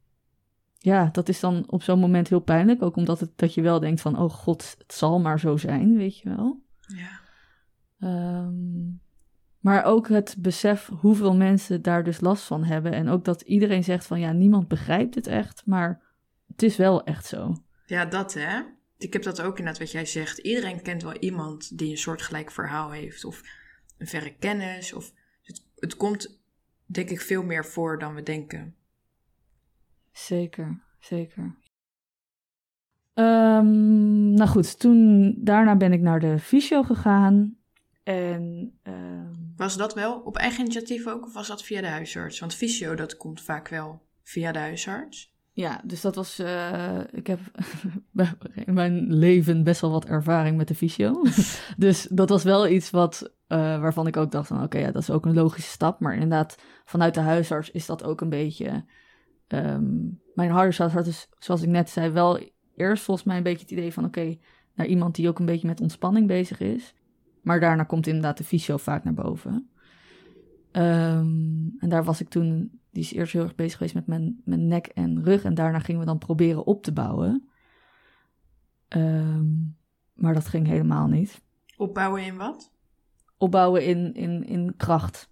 ja, 0.78 1.10
dat 1.12 1.30
is 1.30 1.40
dan 1.40 1.64
op 1.68 1.84
zo'n 1.84 2.00
moment 2.00 2.30
heel 2.30 2.40
pijnlijk. 2.40 2.82
Ook 2.82 2.96
omdat 2.96 3.20
het, 3.20 3.32
dat 3.36 3.54
je 3.54 3.62
wel 3.62 3.80
denkt 3.80 4.02
van, 4.02 4.20
oh 4.20 4.30
god, 4.30 4.76
het 4.78 4.94
zal 4.94 5.20
maar 5.20 5.40
zo 5.40 5.58
zijn, 5.58 5.98
weet 5.98 6.18
je 6.18 6.30
wel. 6.30 6.62
Ja. 6.80 7.20
Um, 8.44 9.02
maar 9.60 9.84
ook 9.84 10.08
het 10.08 10.36
besef 10.40 10.90
hoeveel 11.00 11.36
mensen 11.36 11.82
daar 11.82 12.04
dus 12.04 12.22
last 12.22 12.44
van 12.44 12.64
hebben. 12.64 12.92
En 12.92 13.08
ook 13.08 13.26
dat 13.26 13.42
iedereen 13.42 13.84
zegt 13.84 14.06
van, 14.06 14.20
ja, 14.20 14.32
niemand 14.32 14.68
begrijpt 14.68 15.16
het 15.16 15.28
echt, 15.28 15.66
maar 15.66 16.02
het 16.62 16.70
is 16.72 16.78
wel 16.78 17.04
echt 17.04 17.26
zo. 17.26 17.56
Ja, 17.86 18.06
dat 18.06 18.34
hè. 18.34 18.62
Ik 18.98 19.14
heb 19.14 19.24
dat 19.24 19.42
ook 19.42 19.58
inderdaad 19.58 19.82
wat 19.82 19.92
jij 19.92 20.06
zegt. 20.06 20.38
Iedereen 20.38 20.82
kent 20.82 21.04
wel 21.04 21.18
iemand 21.18 21.78
die 21.78 21.92
een 21.92 21.98
soortgelijk 21.98 22.52
verhaal 22.52 22.92
heeft. 22.92 23.26
Of 23.26 23.42
een 23.98 24.08
verre 24.08 24.36
kennis. 24.36 24.94
Of 24.94 25.14
het, 25.44 25.66
het 25.76 25.96
komt 25.96 26.42
denk 26.86 27.10
ik 27.10 27.22
veel 27.22 27.44
meer 27.44 27.66
voor 27.66 28.00
dan 28.00 28.16
we 28.16 28.24
denken. 28.24 28.76
Zeker, 30.12 30.80
zeker. 31.00 31.56
Um, 33.14 34.34
nou 34.34 34.50
goed, 34.50 34.80
toen 34.80 35.36
daarna 35.38 35.76
ben 35.76 35.94
ik 35.94 36.02
naar 36.02 36.20
de 36.20 36.40
fysio 36.40 36.84
gegaan. 36.84 37.58
En, 38.04 38.74
um... 38.84 39.54
Was 39.56 39.78
dat 39.78 39.94
wel 39.94 40.20
op 40.20 40.38
eigen 40.38 40.62
initiatief 40.62 41.08
ook 41.08 41.26
of 41.26 41.34
was 41.34 41.48
dat 41.48 41.64
via 41.64 41.82
de 41.82 41.88
huisarts? 41.88 42.40
Want 42.40 42.56
fysio, 42.56 42.96
dat 42.96 43.18
komt 43.18 43.42
vaak 43.42 43.68
wel 43.68 44.02
via 44.24 44.52
de 44.52 44.60
huisarts. 44.60 45.38
Ja, 45.60 45.82
dus 45.84 46.02
dat 46.02 46.16
was. 46.16 46.40
Uh, 46.40 47.00
ik 47.12 47.28
heb 47.28 47.40
in 48.66 48.74
mijn 48.74 49.14
leven 49.14 49.64
best 49.64 49.82
wel 49.82 49.92
wat 49.92 50.06
ervaring 50.06 50.58
met 50.58 50.68
de 50.68 50.76
fysio. 50.76 51.22
dus 51.78 52.08
dat 52.12 52.30
was 52.30 52.44
wel 52.44 52.68
iets 52.68 52.90
wat, 52.90 53.34
uh, 53.48 53.58
waarvan 53.80 54.08
ik 54.08 54.18
ook 54.18 54.32
dacht: 54.32 54.48
van 54.48 54.64
oké, 54.64 54.78
ja, 54.78 54.92
dat 54.92 55.02
is 55.02 55.10
ook 55.10 55.26
een 55.26 55.34
logische 55.34 55.70
stap. 55.70 56.00
Maar 56.00 56.14
inderdaad, 56.14 56.58
vanuit 56.86 57.14
de 57.14 57.20
huisarts 57.20 57.72
is 57.72 57.86
dat 57.86 58.04
ook 58.04 58.22
een 58.22 58.30
beetje 58.30 58.86
um, 59.48 60.22
mijn 60.34 60.52
harde 60.52 60.84
had 60.84 61.06
dus, 61.06 61.28
zoals 61.38 61.62
ik 61.62 61.70
net 61.70 61.90
zei, 61.90 62.10
wel 62.10 62.40
eerst 62.76 63.04
volgens 63.04 63.28
mij 63.28 63.38
een 63.38 63.44
beetje 63.44 63.62
het 63.62 63.72
idee 63.72 63.94
van... 63.94 64.06
oké, 64.06 64.38
naar 64.76 64.88
iemand 64.88 65.16
die 65.16 65.28
ook 65.28 65.40
een 65.40 65.46
beetje 65.46 65.68
met 65.68 65.82
ontspanning 65.82 66.28
bezig 66.28 66.60
is. 66.60 66.94
Maar 67.42 67.60
daarna 67.60 67.84
komt 67.84 68.08
inderdaad 68.08 68.38
de 68.38 68.44
fysio 68.44 68.78
vaak 68.78 69.04
naar 69.04 69.14
boven. 69.14 69.70
Um, 70.72 71.76
en 71.80 71.90
daar 71.90 72.04
was 72.04 72.22
ik 72.22 72.30
toen... 72.30 72.79
Die 72.92 73.04
is 73.04 73.14
eerst 73.14 73.34
heel 73.34 73.44
erg 73.44 73.56
bezig 73.56 73.78
geweest 73.78 73.94
met 73.94 74.08
mijn, 74.08 74.42
mijn 74.46 74.68
nek 74.68 74.88
en 74.88 75.24
rug. 75.24 75.44
En 75.44 75.54
daarna 75.54 75.80
gingen 75.80 76.00
we 76.00 76.08
dan 76.08 76.18
proberen 76.18 76.66
op 76.66 76.84
te 76.84 76.94
bouwen. 76.94 77.50
Um, 78.90 79.78
maar 80.14 80.34
dat 80.34 80.48
ging 80.48 80.68
helemaal 80.68 81.08
niet. 81.08 81.42
Opbouwen 81.78 82.24
in 82.24 82.38
wat? 82.38 82.72
Opbouwen 83.38 83.86
in, 83.86 84.14
in, 84.14 84.46
in 84.46 84.74
kracht. 84.78 85.30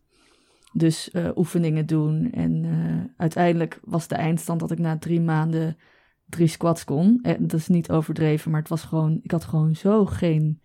Dus 0.73 1.09
uh, 1.13 1.29
oefeningen 1.35 1.85
doen. 1.85 2.31
En 2.31 2.63
uh, 2.63 3.03
uiteindelijk 3.17 3.79
was 3.83 4.07
de 4.07 4.15
eindstand 4.15 4.59
dat 4.59 4.71
ik 4.71 4.79
na 4.79 4.97
drie 4.97 5.21
maanden 5.21 5.77
drie 6.25 6.47
squats 6.47 6.83
kon. 6.83 7.19
En 7.21 7.47
dat 7.47 7.59
is 7.59 7.67
niet 7.67 7.91
overdreven, 7.91 8.51
maar 8.51 8.59
het 8.59 8.69
was 8.69 8.83
gewoon, 8.83 9.19
ik 9.21 9.31
had 9.31 9.43
gewoon 9.43 9.75
zo 9.75 10.05
geen 10.05 10.61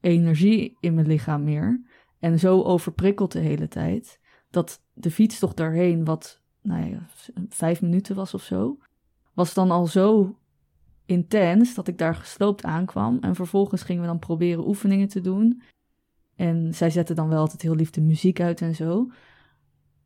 energie 0.00 0.76
in 0.80 0.94
mijn 0.94 1.06
lichaam 1.06 1.44
meer. 1.44 1.82
En 2.18 2.38
zo 2.38 2.62
overprikkeld 2.62 3.32
de 3.32 3.38
hele 3.38 3.68
tijd. 3.68 4.20
Dat 4.50 4.82
de 4.92 5.10
fietstocht 5.10 5.56
daarheen, 5.56 6.04
wat 6.04 6.40
nou 6.62 6.90
ja, 6.90 7.06
vijf 7.48 7.82
minuten 7.82 8.16
was 8.16 8.34
of 8.34 8.42
zo, 8.42 8.78
was 9.34 9.54
dan 9.54 9.70
al 9.70 9.86
zo 9.86 10.36
intens 11.04 11.74
dat 11.74 11.88
ik 11.88 11.98
daar 11.98 12.14
gesloopt 12.14 12.64
aankwam. 12.64 13.18
En 13.20 13.34
vervolgens 13.34 13.82
gingen 13.82 14.02
we 14.02 14.08
dan 14.08 14.18
proberen 14.18 14.68
oefeningen 14.68 15.08
te 15.08 15.20
doen. 15.20 15.62
En 16.34 16.74
zij 16.74 16.90
zetten 16.90 17.16
dan 17.16 17.28
wel 17.28 17.38
altijd 17.38 17.62
heel 17.62 17.74
lief 17.74 17.90
de 17.90 18.00
muziek 18.00 18.40
uit 18.40 18.60
en 18.60 18.74
zo. 18.74 19.10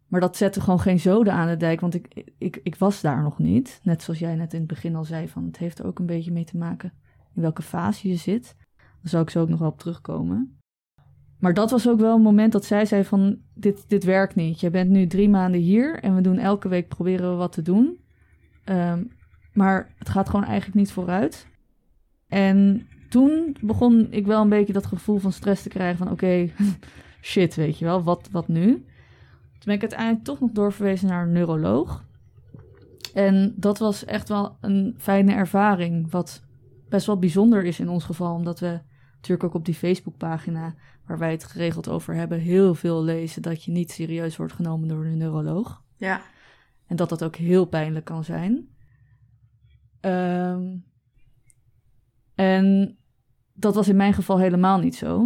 Maar 0.06 0.20
dat 0.20 0.36
zette 0.36 0.60
gewoon 0.60 0.80
geen 0.80 1.00
zoden 1.00 1.32
aan 1.32 1.48
de 1.48 1.56
dijk, 1.56 1.80
want 1.80 1.94
ik, 1.94 2.24
ik, 2.38 2.60
ik 2.62 2.76
was 2.76 3.00
daar 3.00 3.22
nog 3.22 3.38
niet. 3.38 3.80
Net 3.82 4.02
zoals 4.02 4.18
jij 4.18 4.34
net 4.34 4.52
in 4.52 4.58
het 4.58 4.68
begin 4.68 4.96
al 4.96 5.04
zei, 5.04 5.28
van 5.28 5.44
het 5.44 5.58
heeft 5.58 5.78
er 5.78 5.86
ook 5.86 5.98
een 5.98 6.06
beetje 6.06 6.32
mee 6.32 6.44
te 6.44 6.56
maken 6.56 6.92
in 7.34 7.42
welke 7.42 7.62
fase 7.62 8.08
je 8.08 8.16
zit. 8.16 8.56
Daar 8.76 9.10
zou 9.10 9.22
ik 9.22 9.30
zo 9.30 9.40
ook 9.40 9.48
nog 9.48 9.58
wel 9.58 9.68
op 9.68 9.78
terugkomen. 9.78 10.59
Maar 11.40 11.54
dat 11.54 11.70
was 11.70 11.88
ook 11.88 12.00
wel 12.00 12.14
een 12.14 12.22
moment 12.22 12.52
dat 12.52 12.64
zij 12.64 12.86
zei 12.86 13.04
van, 13.04 13.38
dit, 13.54 13.84
dit 13.88 14.04
werkt 14.04 14.34
niet. 14.34 14.60
Je 14.60 14.70
bent 14.70 14.90
nu 14.90 15.06
drie 15.06 15.28
maanden 15.28 15.60
hier 15.60 15.98
en 16.00 16.14
we 16.14 16.20
doen 16.20 16.38
elke 16.38 16.68
week 16.68 16.88
proberen 16.88 17.30
we 17.30 17.36
wat 17.36 17.52
te 17.52 17.62
doen. 17.62 18.00
Ehm, 18.64 19.02
maar 19.52 19.94
het 19.98 20.08
gaat 20.08 20.28
gewoon 20.28 20.44
eigenlijk 20.44 20.76
niet 20.76 20.92
vooruit. 20.92 21.46
En 22.28 22.86
toen 23.08 23.56
begon 23.60 24.06
ik 24.10 24.26
wel 24.26 24.42
een 24.42 24.48
beetje 24.48 24.72
dat 24.72 24.86
gevoel 24.86 25.18
van 25.18 25.32
stress 25.32 25.62
te 25.62 25.68
krijgen 25.68 25.98
van, 25.98 26.10
oké, 26.10 26.48
shit, 27.22 27.54
weet 27.54 27.78
je 27.78 27.84
wel, 27.84 28.02
wat, 28.02 28.28
wat 28.30 28.48
nu? 28.48 28.72
Toen 28.72 29.64
ben 29.64 29.74
ik 29.74 29.80
uiteindelijk 29.80 30.24
toch 30.24 30.40
nog 30.40 30.50
doorverwezen 30.50 31.08
naar 31.08 31.22
een 31.22 31.32
neuroloog. 31.32 32.04
En 33.14 33.54
dat 33.56 33.78
was 33.78 34.04
echt 34.04 34.28
wel 34.28 34.56
een 34.60 34.94
fijne 34.98 35.32
ervaring, 35.32 36.10
wat 36.10 36.42
best 36.88 37.06
wel 37.06 37.18
bijzonder 37.18 37.64
is 37.64 37.80
in 37.80 37.88
ons 37.88 38.04
geval, 38.04 38.34
omdat 38.34 38.60
we 38.60 38.80
natuurlijk 39.20 39.44
ook 39.44 39.54
op 39.54 39.64
die 39.64 39.74
Facebookpagina 39.74 40.74
waar 41.06 41.18
wij 41.18 41.30
het 41.30 41.44
geregeld 41.44 41.88
over 41.88 42.14
hebben, 42.14 42.38
heel 42.38 42.74
veel 42.74 43.02
lezen 43.02 43.42
dat 43.42 43.64
je 43.64 43.70
niet 43.70 43.90
serieus 43.90 44.36
wordt 44.36 44.52
genomen 44.52 44.88
door 44.88 45.04
een 45.04 45.16
neuroloog. 45.16 45.82
Ja. 45.96 46.22
En 46.86 46.96
dat 46.96 47.08
dat 47.08 47.24
ook 47.24 47.36
heel 47.36 47.64
pijnlijk 47.64 48.04
kan 48.04 48.24
zijn. 48.24 48.68
Ehm, 50.00 50.76
en 52.34 52.98
dat 53.52 53.74
was 53.74 53.88
in 53.88 53.96
mijn 53.96 54.12
geval 54.12 54.38
helemaal 54.38 54.78
niet 54.78 54.96
zo. 54.96 55.18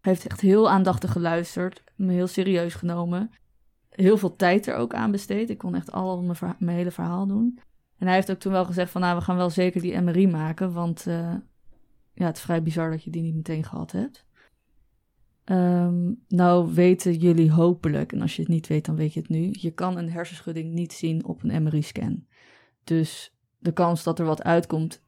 Hij 0.00 0.12
heeft 0.12 0.26
echt 0.26 0.40
heel 0.40 0.70
aandachtig 0.70 1.12
geluisterd, 1.12 1.84
me 1.96 2.12
heel 2.12 2.26
serieus 2.26 2.74
genomen. 2.74 3.30
Heel 3.88 4.18
veel 4.18 4.36
tijd 4.36 4.66
er 4.66 4.76
ook 4.76 4.94
aan 4.94 5.10
besteed. 5.10 5.50
Ik 5.50 5.58
kon 5.58 5.74
echt 5.74 5.92
al 5.92 6.22
mijn, 6.22 6.56
mijn 6.58 6.76
hele 6.76 6.90
verhaal 6.90 7.26
doen. 7.26 7.58
En 7.98 8.06
hij 8.06 8.14
heeft 8.14 8.30
ook 8.30 8.38
toen 8.38 8.52
wel 8.52 8.64
gezegd 8.64 8.90
van, 8.90 9.00
nou, 9.00 9.16
we 9.16 9.24
gaan 9.24 9.36
wel 9.36 9.50
zeker 9.50 9.80
die 9.80 10.00
MRI 10.00 10.28
maken, 10.28 10.72
want 10.72 11.06
uh, 11.06 11.34
ja, 12.14 12.26
het 12.26 12.36
is 12.36 12.42
vrij 12.42 12.62
bizar 12.62 12.90
dat 12.90 13.04
je 13.04 13.10
die 13.10 13.22
niet 13.22 13.34
meteen 13.34 13.64
gehad 13.64 13.92
hebt. 13.92 14.26
Um, 15.44 16.22
nou 16.28 16.74
weten 16.74 17.12
jullie 17.12 17.50
hopelijk, 17.50 18.12
en 18.12 18.20
als 18.20 18.36
je 18.36 18.42
het 18.42 18.50
niet 18.50 18.66
weet, 18.66 18.84
dan 18.84 18.96
weet 18.96 19.12
je 19.12 19.20
het 19.20 19.28
nu. 19.28 19.48
Je 19.52 19.70
kan 19.70 19.96
een 19.96 20.10
hersenschudding 20.10 20.72
niet 20.72 20.92
zien 20.92 21.24
op 21.24 21.42
een 21.42 21.62
MRI-scan. 21.62 22.26
Dus 22.84 23.34
de 23.58 23.72
kans 23.72 24.02
dat 24.02 24.18
er 24.18 24.24
wat 24.26 24.42
uitkomt 24.42 25.02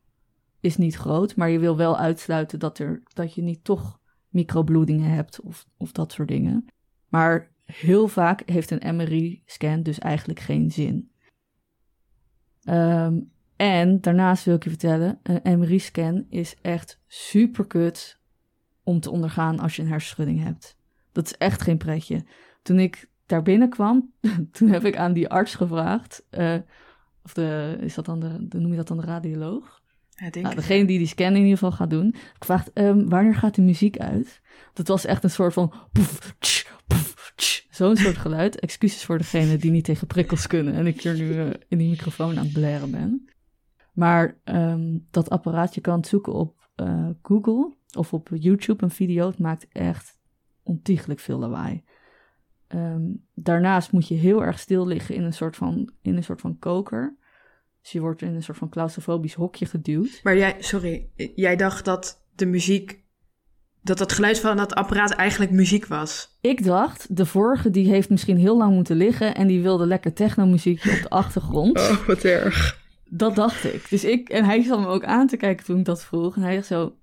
is 0.61 0.77
niet 0.77 0.97
groot. 0.97 1.37
Maar 1.37 1.51
je 1.51 1.59
wil 1.59 1.77
wel 1.77 1.99
uitsluiten 1.99 2.59
dat, 2.59 2.79
er, 2.79 3.03
dat 3.13 3.35
je 3.35 3.43
niet 3.43 3.65
toch 3.65 4.01
microbloedingen 4.29 5.11
hebt 5.11 5.41
of, 5.41 5.67
of 5.77 5.93
dat 5.93 6.13
soort 6.13 6.29
dingen. 6.29 6.67
Maar 7.09 7.51
heel 7.65 8.09
vaak 8.09 8.43
heeft 8.47 8.71
een 8.71 8.97
MRI-scan 8.97 9.83
dus 9.83 9.99
eigenlijk 9.99 10.41
geen 10.41 10.71
zin. 10.71 11.11
Um, 12.69 13.31
en 13.57 14.01
daarnaast 14.01 14.45
wil 14.45 14.55
ik 14.55 14.65
je 14.65 14.69
vertellen, 14.69 15.21
een 15.23 15.59
MRI-scan 15.59 16.27
is 16.29 16.57
echt 16.63 17.01
super 17.07 17.67
kut 17.67 18.21
om 18.83 19.01
te 19.01 19.11
ondergaan 19.11 19.59
als 19.59 19.77
je 19.77 19.83
een 19.83 19.89
hersenschudding 19.89 20.43
hebt. 20.43 20.77
Dat 21.13 21.27
is 21.27 21.37
echt 21.37 21.63
geen 21.63 21.77
pretje. 21.77 22.25
Toen 22.63 22.79
ik 22.79 23.09
daar 23.27 23.43
binnenkwam, 23.43 24.13
toen 24.53 24.69
heb 24.69 24.85
ik 24.85 24.97
aan 24.97 25.13
die 25.13 25.29
arts 25.29 25.55
gevraagd, 25.55 26.25
uh, 26.31 26.55
of 27.23 27.33
de, 27.33 27.77
is 27.81 27.95
dat 27.95 28.05
dan 28.05 28.21
de, 28.21 28.49
de, 28.49 28.59
noem 28.59 28.71
je 28.71 28.77
dat 28.77 28.89
dan 28.89 28.97
de 28.97 29.07
radioloog? 29.07 29.83
Ja, 30.11 30.31
denk 30.31 30.45
nou, 30.45 30.57
degene 30.57 30.85
die 30.85 30.99
die 30.99 31.07
scan 31.07 31.35
in 31.35 31.43
ieder 31.43 31.53
geval 31.53 31.73
gaat 31.73 31.91
doen. 31.91 32.09
Ik 32.09 32.45
vraag, 32.45 32.67
um, 32.75 33.09
wanneer 33.09 33.35
gaat 33.35 33.55
de 33.55 33.63
muziek 33.63 33.99
uit? 33.99 34.41
Dat 34.73 34.89
was 34.89 35.05
echt 35.05 35.25
een 35.25 35.31
soort 35.31 35.53
van 35.53 35.73
zo'n 37.71 37.97
soort 37.97 38.17
geluid. 38.17 38.61
Excuses 38.61 39.05
voor 39.05 39.19
degene 39.19 39.57
die 39.57 39.71
niet 39.71 39.85
tegen 39.85 40.07
prikkels 40.07 40.47
kunnen 40.47 40.75
en 40.75 40.87
ik 40.87 41.03
hier 41.03 41.15
nu 41.15 41.35
uh, 41.35 41.51
in 41.69 41.79
die 41.79 41.89
microfoon 41.89 42.39
aan 42.39 42.45
het 42.45 42.53
blaren 42.53 42.91
ben. 42.91 43.29
Maar 43.97 44.39
um, 44.45 45.07
dat 45.11 45.31
apparaatje 45.31 45.81
kan 45.81 45.97
het 45.97 46.07
zoeken 46.07 46.33
op 46.33 46.69
uh, 46.77 47.09
Google 47.23 47.75
of 47.97 48.13
op 48.13 48.29
YouTube 48.35 48.85
een 48.85 48.91
video. 48.91 49.27
Het 49.27 49.39
maakt 49.39 49.67
echt 49.73 50.19
ontiegelijk 50.63 51.21
veel 51.21 51.39
lawaai. 51.39 51.85
Um, 52.69 53.27
daarnaast 53.35 53.93
moet 53.93 54.09
je 54.09 54.15
heel 54.15 54.45
erg 54.45 54.59
stil 54.59 54.87
liggen 54.87 55.15
in 55.15 55.23
een 55.23 55.33
soort 55.33 55.57
van, 55.57 55.93
in 56.03 56.17
een 56.17 56.25
soort 56.25 56.41
van 56.41 56.59
koker. 56.59 57.17
Dus 57.83 57.93
je 57.93 58.01
wordt 58.01 58.23
in 58.23 58.35
een 58.35 58.43
soort 58.43 58.59
van 58.59 58.69
claustrofobisch 58.69 59.35
hokje 59.35 59.67
geduwd. 59.67 60.21
Maar 60.23 60.37
jij, 60.37 60.57
sorry, 60.59 61.09
jij 61.35 61.57
dacht 61.57 61.85
dat 61.85 62.25
de 62.35 62.47
muziek, 62.47 63.05
dat 63.83 63.99
het 63.99 64.13
geluid 64.13 64.41
van 64.41 64.57
dat 64.57 64.75
apparaat 64.75 65.11
eigenlijk 65.11 65.51
muziek 65.51 65.87
was? 65.87 66.39
Ik 66.41 66.65
dacht, 66.65 67.17
de 67.17 67.27
vorige 67.27 67.71
die 67.71 67.89
heeft 67.89 68.11
misschien 68.11 68.39
heel 68.39 68.57
lang 68.57 68.75
moeten 68.75 68.97
liggen 68.97 69.35
en 69.35 69.47
die 69.47 69.63
wilde 69.63 69.87
lekker 69.87 70.13
technomuziekje 70.13 70.97
op 70.97 71.03
de 71.03 71.09
achtergrond. 71.09 71.79
Oh, 71.79 72.07
wat 72.07 72.23
erg. 72.25 72.85
Dat 73.09 73.35
dacht 73.35 73.65
ik. 73.65 73.91
Dus 73.91 74.05
ik, 74.05 74.29
en 74.29 74.45
hij 74.45 74.63
zat 74.63 74.81
me 74.81 74.87
ook 74.87 75.05
aan 75.05 75.27
te 75.27 75.37
kijken 75.37 75.65
toen 75.65 75.79
ik 75.79 75.85
dat 75.85 76.05
vroeg. 76.05 76.37
En 76.37 76.43
hij 76.43 76.55
zegt 76.55 76.67
zo, 76.67 76.97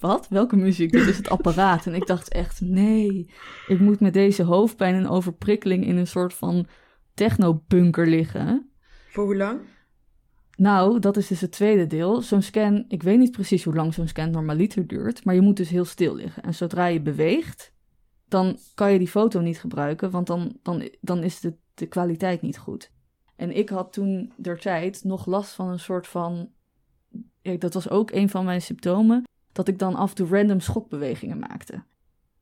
wat? 0.00 0.28
Welke 0.28 0.56
muziek? 0.56 0.92
Dit 0.92 1.06
is 1.06 1.16
het 1.16 1.28
apparaat. 1.28 1.86
En 1.86 1.94
ik 1.94 2.06
dacht 2.06 2.28
echt, 2.28 2.60
nee, 2.60 3.30
ik 3.66 3.80
moet 3.80 4.00
met 4.00 4.12
deze 4.12 4.42
hoofdpijn 4.42 4.94
en 4.94 5.08
overprikkeling 5.08 5.86
in 5.86 5.96
een 5.96 6.06
soort 6.06 6.34
van 6.34 6.66
technobunker 7.14 8.06
liggen. 8.06 8.70
Voor 9.08 9.24
hoe 9.24 9.36
lang? 9.36 9.60
Nou, 10.56 10.98
dat 10.98 11.16
is 11.16 11.26
dus 11.26 11.40
het 11.40 11.52
tweede 11.52 11.86
deel. 11.86 12.22
Zo'n 12.22 12.42
scan, 12.42 12.84
ik 12.88 13.02
weet 13.02 13.18
niet 13.18 13.30
precies 13.30 13.64
hoe 13.64 13.74
lang 13.74 13.94
zo'n 13.94 14.08
scan 14.08 14.30
normaliter 14.30 14.86
duurt, 14.86 15.24
maar 15.24 15.34
je 15.34 15.40
moet 15.40 15.56
dus 15.56 15.68
heel 15.68 15.84
stil 15.84 16.14
liggen. 16.14 16.42
En 16.42 16.54
zodra 16.54 16.86
je 16.86 17.00
beweegt, 17.00 17.72
dan 18.28 18.58
kan 18.74 18.92
je 18.92 18.98
die 18.98 19.08
foto 19.08 19.40
niet 19.40 19.60
gebruiken, 19.60 20.10
want 20.10 20.26
dan, 20.26 20.56
dan, 20.62 20.90
dan 21.00 21.22
is 21.22 21.40
de, 21.40 21.54
de 21.74 21.86
kwaliteit 21.86 22.42
niet 22.42 22.58
goed. 22.58 22.92
En 23.38 23.56
ik 23.56 23.68
had 23.68 23.92
toen 23.92 24.32
der 24.36 24.60
tijd 24.60 25.04
nog 25.04 25.26
last 25.26 25.52
van 25.52 25.68
een 25.68 25.78
soort 25.78 26.06
van. 26.06 26.48
Ja, 27.40 27.56
dat 27.56 27.74
was 27.74 27.90
ook 27.90 28.10
een 28.10 28.28
van 28.28 28.44
mijn 28.44 28.62
symptomen. 28.62 29.22
Dat 29.52 29.68
ik 29.68 29.78
dan 29.78 29.94
af 29.94 30.08
en 30.08 30.16
toe 30.16 30.28
random 30.28 30.60
schokbewegingen 30.60 31.38
maakte. 31.38 31.82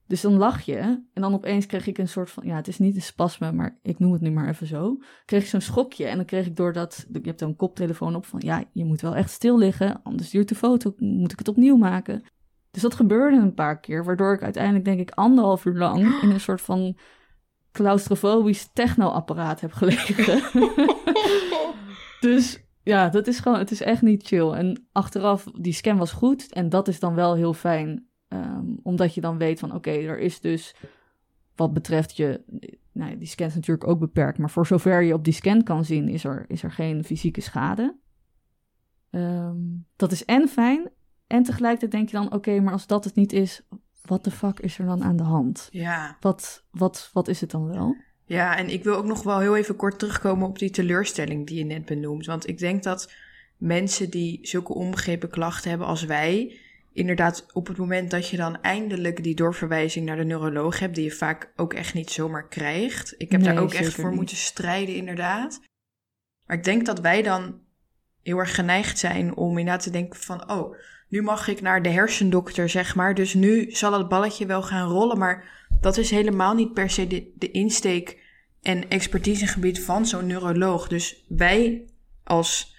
Dus 0.06 0.20
dan 0.20 0.36
lag 0.36 0.60
je 0.60 0.78
en 1.12 1.22
dan 1.22 1.34
opeens 1.34 1.66
kreeg 1.66 1.86
ik 1.86 1.98
een 1.98 2.08
soort 2.08 2.30
van. 2.30 2.46
Ja, 2.46 2.56
het 2.56 2.68
is 2.68 2.78
niet 2.78 2.94
een 2.94 3.02
spasme, 3.02 3.52
maar 3.52 3.78
ik 3.82 3.98
noem 3.98 4.12
het 4.12 4.20
nu 4.20 4.30
maar 4.30 4.48
even 4.48 4.66
zo. 4.66 4.98
Kreeg 5.24 5.42
ik 5.42 5.48
zo'n 5.48 5.60
schokje 5.60 6.06
en 6.06 6.16
dan 6.16 6.24
kreeg 6.24 6.46
ik 6.46 6.56
doordat. 6.56 7.06
Je 7.12 7.20
hebt 7.22 7.38
dan 7.38 7.48
een 7.48 7.56
koptelefoon 7.56 8.16
op 8.16 8.26
van. 8.26 8.40
Ja, 8.44 8.64
je 8.72 8.84
moet 8.84 9.00
wel 9.00 9.16
echt 9.16 9.30
stil 9.30 9.58
liggen, 9.58 10.00
anders 10.02 10.30
duurt 10.30 10.48
de 10.48 10.54
foto. 10.54 10.94
Moet 10.98 11.32
ik 11.32 11.38
het 11.38 11.48
opnieuw 11.48 11.76
maken. 11.76 12.22
Dus 12.70 12.82
dat 12.82 12.94
gebeurde 12.94 13.36
een 13.36 13.54
paar 13.54 13.80
keer, 13.80 14.04
waardoor 14.04 14.34
ik 14.34 14.42
uiteindelijk, 14.42 14.84
denk 14.84 15.00
ik, 15.00 15.10
anderhalf 15.10 15.64
uur 15.64 15.76
lang 15.76 16.22
in 16.22 16.30
een 16.30 16.40
soort 16.40 16.60
van 16.60 16.96
claustrofobisch 17.76 18.70
technoapparaat 18.72 19.60
heb 19.60 19.72
gelegen. 19.72 20.42
dus 22.20 22.64
ja, 22.82 23.08
dat 23.08 23.26
is 23.26 23.38
gewoon, 23.38 23.58
het 23.58 23.70
is 23.70 23.82
echt 23.82 24.02
niet 24.02 24.26
chill. 24.26 24.50
En 24.50 24.86
achteraf, 24.92 25.44
die 25.44 25.72
scan 25.72 25.96
was 25.96 26.12
goed 26.12 26.52
en 26.52 26.68
dat 26.68 26.88
is 26.88 27.00
dan 27.00 27.14
wel 27.14 27.34
heel 27.34 27.54
fijn. 27.54 28.06
Um, 28.28 28.78
omdat 28.82 29.14
je 29.14 29.20
dan 29.20 29.38
weet 29.38 29.58
van 29.58 29.68
oké, 29.68 29.76
okay, 29.90 30.06
er 30.06 30.18
is 30.18 30.40
dus 30.40 30.74
wat 31.54 31.72
betreft 31.72 32.16
je, 32.16 32.42
nou, 32.92 33.18
die 33.18 33.28
scan 33.28 33.46
is 33.46 33.54
natuurlijk 33.54 33.88
ook 33.88 33.98
beperkt, 33.98 34.38
maar 34.38 34.50
voor 34.50 34.66
zover 34.66 35.02
je 35.02 35.14
op 35.14 35.24
die 35.24 35.32
scan 35.32 35.62
kan 35.62 35.84
zien, 35.84 36.08
is 36.08 36.24
er, 36.24 36.44
is 36.48 36.62
er 36.62 36.72
geen 36.72 37.04
fysieke 37.04 37.40
schade. 37.40 37.96
Um, 39.10 39.86
dat 39.96 40.12
is 40.12 40.24
en 40.24 40.48
fijn. 40.48 40.90
En 41.26 41.42
tegelijkertijd 41.42 41.90
denk 41.90 42.08
je 42.08 42.16
dan, 42.16 42.26
oké, 42.26 42.36
okay, 42.36 42.58
maar 42.58 42.72
als 42.72 42.86
dat 42.86 43.04
het 43.04 43.14
niet 43.14 43.32
is, 43.32 43.62
wat 44.06 44.24
de 44.24 44.30
fuck 44.30 44.58
is 44.58 44.78
er 44.78 44.86
dan 44.86 45.04
aan 45.04 45.16
de 45.16 45.22
hand? 45.22 45.68
Ja. 45.70 46.16
Wat, 46.20 46.64
wat, 46.70 47.10
wat 47.12 47.28
is 47.28 47.40
het 47.40 47.50
dan 47.50 47.66
wel? 47.66 47.96
Ja, 48.24 48.56
en 48.56 48.68
ik 48.68 48.84
wil 48.84 48.96
ook 48.96 49.04
nog 49.04 49.22
wel 49.22 49.38
heel 49.38 49.56
even 49.56 49.76
kort 49.76 49.98
terugkomen 49.98 50.48
op 50.48 50.58
die 50.58 50.70
teleurstelling 50.70 51.46
die 51.46 51.58
je 51.58 51.64
net 51.64 51.84
benoemt. 51.84 52.26
Want 52.26 52.48
ik 52.48 52.58
denk 52.58 52.82
dat 52.82 53.12
mensen 53.56 54.10
die 54.10 54.38
zulke 54.42 54.74
onbegrepen 54.74 55.30
klachten 55.30 55.70
hebben 55.70 55.86
als 55.86 56.04
wij, 56.04 56.58
inderdaad 56.92 57.46
op 57.52 57.66
het 57.66 57.76
moment 57.76 58.10
dat 58.10 58.28
je 58.28 58.36
dan 58.36 58.62
eindelijk 58.62 59.22
die 59.22 59.34
doorverwijzing 59.34 60.06
naar 60.06 60.16
de 60.16 60.24
neuroloog 60.24 60.78
hebt, 60.78 60.94
die 60.94 61.04
je 61.04 61.10
vaak 61.10 61.52
ook 61.56 61.74
echt 61.74 61.94
niet 61.94 62.10
zomaar 62.10 62.48
krijgt. 62.48 63.14
Ik 63.18 63.32
heb 63.32 63.42
daar 63.42 63.58
ook 63.58 63.74
echt 63.74 63.94
voor 63.94 64.08
niet. 64.08 64.16
moeten 64.18 64.36
strijden, 64.36 64.94
inderdaad. 64.94 65.60
Maar 66.46 66.56
ik 66.56 66.64
denk 66.64 66.86
dat 66.86 67.00
wij 67.00 67.22
dan 67.22 67.60
heel 68.22 68.38
erg 68.38 68.54
geneigd 68.54 68.98
zijn 68.98 69.36
om 69.36 69.58
inderdaad 69.58 69.82
te 69.82 69.90
denken 69.90 70.20
van, 70.20 70.50
oh, 70.50 70.76
nu 71.08 71.22
mag 71.22 71.48
ik 71.48 71.60
naar 71.60 71.82
de 71.82 71.88
hersendokter, 71.88 72.68
zeg 72.68 72.94
maar. 72.94 73.14
Dus 73.14 73.34
nu 73.34 73.70
zal 73.70 73.92
het 73.92 74.08
balletje 74.08 74.46
wel 74.46 74.62
gaan 74.62 74.88
rollen. 74.88 75.18
Maar 75.18 75.66
dat 75.80 75.96
is 75.96 76.10
helemaal 76.10 76.54
niet 76.54 76.72
per 76.72 76.90
se 76.90 77.06
de, 77.06 77.32
de 77.34 77.50
insteek 77.50 78.24
en 78.62 78.88
expertisegebied 78.88 79.84
van 79.84 80.06
zo'n 80.06 80.26
neuroloog. 80.26 80.88
Dus 80.88 81.24
wij 81.28 81.84
als 82.24 82.74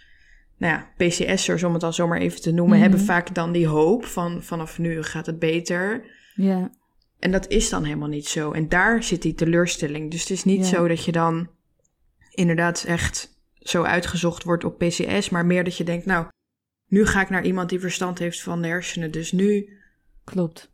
nou 0.57 0.74
ja, 0.74 0.91
PCS'ers, 0.98 1.63
om 1.63 1.72
het 1.72 1.81
dan 1.81 1.93
zomaar 1.93 2.19
even 2.19 2.41
te 2.41 2.51
noemen, 2.51 2.79
hebben 2.79 3.00
vaak 3.00 3.36
dan 3.36 3.51
die 3.51 3.67
hoop 3.67 4.05
van 4.05 4.43
vanaf 4.43 4.77
nu 4.77 5.03
gaat 5.03 5.25
het 5.25 5.39
beter. 5.39 6.05
Ja. 6.36 6.72
En 7.19 7.31
dat 7.31 7.48
is 7.48 7.69
dan 7.69 7.84
helemaal 7.84 8.07
niet 8.07 8.27
zo. 8.27 8.51
En 8.51 8.69
daar 8.69 9.03
zit 9.03 9.22
die 9.22 9.34
teleurstelling. 9.34 10.12
Dus 10.12 10.22
het 10.22 10.29
is 10.29 10.43
niet 10.43 10.65
zo 10.65 10.88
dat 10.88 11.05
je 11.05 11.12
dan 11.12 11.50
inderdaad 12.31 12.84
echt 12.84 13.36
zo 13.60 13.84
uitgezocht 13.84 14.43
wordt 14.43 14.63
op 14.63 14.77
PCS, 14.77 15.29
maar 15.29 15.46
meer 15.46 15.63
dat 15.63 15.77
je 15.77 15.84
denkt, 15.84 16.05
nou, 16.05 16.25
nu 16.88 17.06
ga 17.06 17.22
ik 17.22 17.29
naar 17.29 17.46
iemand 17.46 17.70
die 17.70 17.79
verstand 17.79 18.20
heeft 18.20 18.44
van 18.44 18.62
de 18.62 18.67
hersenen. 18.67 19.12
Dus 19.12 19.32
nu. 19.32 19.79
Klopt. 20.24 20.72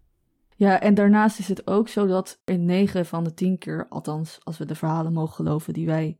Ja, 0.55 0.79
en 0.81 0.93
daarnaast 0.93 1.39
is 1.39 1.47
het 1.47 1.67
ook 1.67 1.87
zo 1.87 2.07
dat 2.07 2.41
in 2.45 2.65
9 2.65 3.05
van 3.05 3.23
de 3.23 3.33
10 3.33 3.57
keer, 3.57 3.87
althans 3.89 4.39
als 4.43 4.57
we 4.57 4.65
de 4.65 4.75
verhalen 4.75 5.13
mogen 5.13 5.35
geloven 5.35 5.73
die 5.73 5.85
wij 5.85 6.17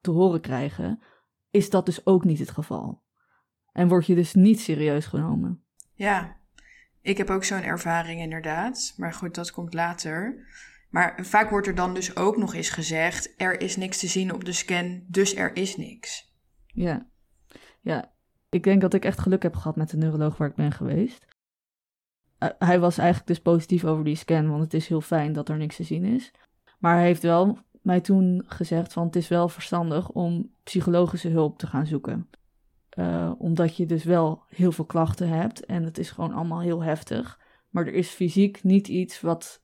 te 0.00 0.10
horen 0.10 0.40
krijgen, 0.40 1.02
is 1.50 1.70
dat 1.70 1.86
dus 1.86 2.06
ook 2.06 2.24
niet 2.24 2.38
het 2.38 2.50
geval. 2.50 3.02
En 3.72 3.88
word 3.88 4.06
je 4.06 4.14
dus 4.14 4.34
niet 4.34 4.60
serieus 4.60 5.06
genomen. 5.06 5.62
Ja, 5.94 6.36
Ik 7.02 7.16
heb 7.16 7.30
ook 7.30 7.44
zo'n 7.44 7.62
ervaring 7.62 8.20
inderdaad. 8.20 8.94
Maar 8.96 9.12
goed, 9.12 9.34
dat 9.34 9.52
komt 9.52 9.74
later. 9.74 10.46
Maar 10.90 11.18
vaak 11.24 11.50
wordt 11.50 11.66
er 11.66 11.74
dan 11.74 11.94
dus 11.94 12.16
ook 12.16 12.36
nog 12.36 12.54
eens 12.54 12.70
gezegd: 12.70 13.34
er 13.36 13.60
is 13.60 13.76
niks 13.76 13.98
te 13.98 14.06
zien 14.06 14.34
op 14.34 14.44
de 14.44 14.52
scan, 14.52 15.04
dus 15.06 15.36
er 15.36 15.56
is 15.56 15.76
niks. 15.76 16.34
Ja, 16.66 17.06
ja. 17.80 18.12
Ik 18.50 18.62
denk 18.62 18.80
dat 18.80 18.94
ik 18.94 19.04
echt 19.04 19.20
geluk 19.20 19.42
heb 19.42 19.56
gehad 19.56 19.76
met 19.76 19.90
de 19.90 19.96
neuroloog 19.96 20.36
waar 20.36 20.48
ik 20.48 20.54
ben 20.54 20.72
geweest. 20.72 21.26
Uh, 22.38 22.48
hij 22.58 22.80
was 22.80 22.98
eigenlijk 22.98 23.28
dus 23.28 23.40
positief 23.40 23.84
over 23.84 24.04
die 24.04 24.16
scan, 24.16 24.50
want 24.50 24.62
het 24.62 24.74
is 24.74 24.88
heel 24.88 25.00
fijn 25.00 25.32
dat 25.32 25.48
er 25.48 25.56
niks 25.56 25.76
te 25.76 25.82
zien 25.82 26.04
is. 26.04 26.32
Maar 26.78 26.94
hij 26.94 27.04
heeft 27.04 27.22
wel 27.22 27.58
mij 27.82 28.00
toen 28.00 28.42
gezegd 28.46 28.92
van 28.92 29.06
het 29.06 29.16
is 29.16 29.28
wel 29.28 29.48
verstandig 29.48 30.08
om 30.08 30.54
psychologische 30.62 31.28
hulp 31.28 31.58
te 31.58 31.66
gaan 31.66 31.86
zoeken. 31.86 32.28
Uh, 32.98 33.32
omdat 33.38 33.76
je 33.76 33.86
dus 33.86 34.04
wel 34.04 34.42
heel 34.48 34.72
veel 34.72 34.84
klachten 34.84 35.28
hebt 35.28 35.66
en 35.66 35.82
het 35.82 35.98
is 35.98 36.10
gewoon 36.10 36.32
allemaal 36.32 36.60
heel 36.60 36.82
heftig. 36.82 37.40
Maar 37.68 37.86
er 37.86 37.94
is 37.94 38.08
fysiek 38.08 38.62
niet 38.62 38.88
iets 38.88 39.20
wat 39.20 39.62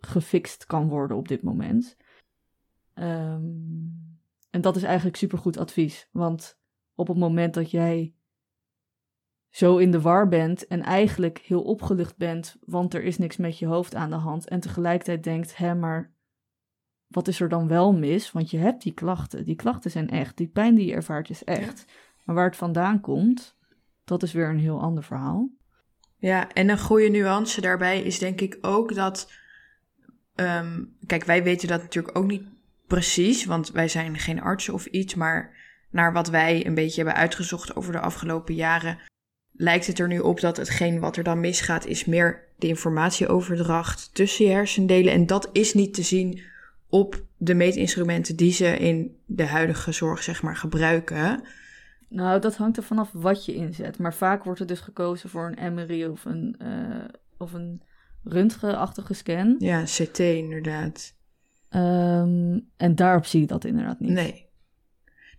gefixt 0.00 0.66
kan 0.66 0.88
worden 0.88 1.16
op 1.16 1.28
dit 1.28 1.42
moment. 1.42 1.96
Um, 2.94 4.18
en 4.50 4.60
dat 4.60 4.76
is 4.76 4.82
eigenlijk 4.82 5.16
supergoed 5.16 5.56
advies. 5.56 6.08
Want 6.12 6.58
op 6.94 7.08
het 7.08 7.16
moment 7.16 7.54
dat 7.54 7.70
jij 7.70 8.14
zo 9.50 9.76
in 9.76 9.90
de 9.90 10.00
war 10.00 10.28
bent 10.28 10.66
en 10.66 10.82
eigenlijk 10.82 11.38
heel 11.38 11.62
opgelucht 11.62 12.16
bent, 12.16 12.56
want 12.64 12.94
er 12.94 13.02
is 13.02 13.18
niks 13.18 13.36
met 13.36 13.58
je 13.58 13.66
hoofd 13.66 13.94
aan 13.94 14.10
de 14.10 14.16
hand, 14.16 14.48
en 14.48 14.60
tegelijkertijd 14.60 15.24
denkt, 15.24 15.56
hé, 15.56 15.74
maar 15.74 16.12
wat 17.10 17.28
is 17.28 17.40
er 17.40 17.48
dan 17.48 17.68
wel 17.68 17.92
mis? 17.92 18.32
Want 18.32 18.50
je 18.50 18.58
hebt 18.58 18.82
die 18.82 18.94
klachten. 18.94 19.44
Die 19.44 19.56
klachten 19.56 19.90
zijn 19.90 20.10
echt. 20.10 20.36
Die 20.36 20.48
pijn 20.48 20.74
die 20.74 20.86
je 20.86 20.92
ervaart 20.92 21.30
is 21.30 21.44
echt. 21.44 21.84
Maar 22.24 22.34
waar 22.34 22.46
het 22.46 22.56
vandaan 22.56 23.00
komt, 23.00 23.56
dat 24.04 24.22
is 24.22 24.32
weer 24.32 24.48
een 24.48 24.58
heel 24.58 24.80
ander 24.80 25.02
verhaal. 25.02 25.50
Ja, 26.16 26.52
en 26.52 26.68
een 26.68 26.78
goede 26.78 27.08
nuance 27.08 27.60
daarbij 27.60 28.02
is 28.02 28.18
denk 28.18 28.40
ik 28.40 28.58
ook 28.60 28.94
dat. 28.94 29.32
Um, 30.34 30.96
kijk, 31.06 31.24
wij 31.24 31.42
weten 31.42 31.68
dat 31.68 31.82
natuurlijk 31.82 32.18
ook 32.18 32.26
niet 32.26 32.48
precies, 32.86 33.44
want 33.44 33.70
wij 33.70 33.88
zijn 33.88 34.18
geen 34.18 34.40
artsen 34.40 34.74
of 34.74 34.86
iets. 34.86 35.14
Maar 35.14 35.56
naar 35.90 36.12
wat 36.12 36.28
wij 36.28 36.66
een 36.66 36.74
beetje 36.74 37.02
hebben 37.02 37.20
uitgezocht 37.20 37.76
over 37.76 37.92
de 37.92 38.00
afgelopen 38.00 38.54
jaren, 38.54 38.98
lijkt 39.60 39.86
het 39.86 39.98
er 39.98 40.08
nu 40.08 40.18
op 40.18 40.40
dat 40.40 40.56
hetgeen 40.56 41.00
wat 41.00 41.16
er 41.16 41.22
dan 41.22 41.40
misgaat, 41.40 41.86
is 41.86 42.04
meer 42.04 42.44
de 42.58 42.66
informatieoverdracht 42.66 44.14
tussen 44.14 44.44
je 44.44 44.50
hersendelen. 44.50 45.12
En 45.12 45.26
dat 45.26 45.48
is 45.52 45.74
niet 45.74 45.94
te 45.94 46.02
zien 46.02 46.40
op 46.88 47.22
de 47.36 47.54
meetinstrumenten 47.54 48.36
die 48.36 48.52
ze 48.52 48.76
in 48.76 49.16
de 49.26 49.46
huidige 49.46 49.92
zorg 49.92 50.22
zeg 50.22 50.42
maar 50.42 50.56
gebruiken. 50.56 51.42
Nou, 52.08 52.40
dat 52.40 52.56
hangt 52.56 52.76
er 52.76 52.82
vanaf 52.82 53.10
wat 53.12 53.44
je 53.44 53.54
inzet. 53.54 53.98
Maar 53.98 54.14
vaak 54.14 54.44
wordt 54.44 54.60
er 54.60 54.66
dus 54.66 54.80
gekozen 54.80 55.30
voor 55.30 55.54
een 55.56 55.74
MRI 55.74 56.06
of 56.06 56.24
een, 56.24 56.56
uh, 56.62 57.04
of 57.38 57.52
een 57.52 57.82
röntgenachtige 58.24 59.14
scan. 59.14 59.54
Ja, 59.58 59.82
CT 59.82 60.18
inderdaad. 60.18 61.14
Um, 61.70 62.68
en 62.76 62.94
daarop 62.94 63.26
zie 63.26 63.40
je 63.40 63.46
dat 63.46 63.64
inderdaad 63.64 64.00
niet. 64.00 64.10
Nee. 64.10 64.49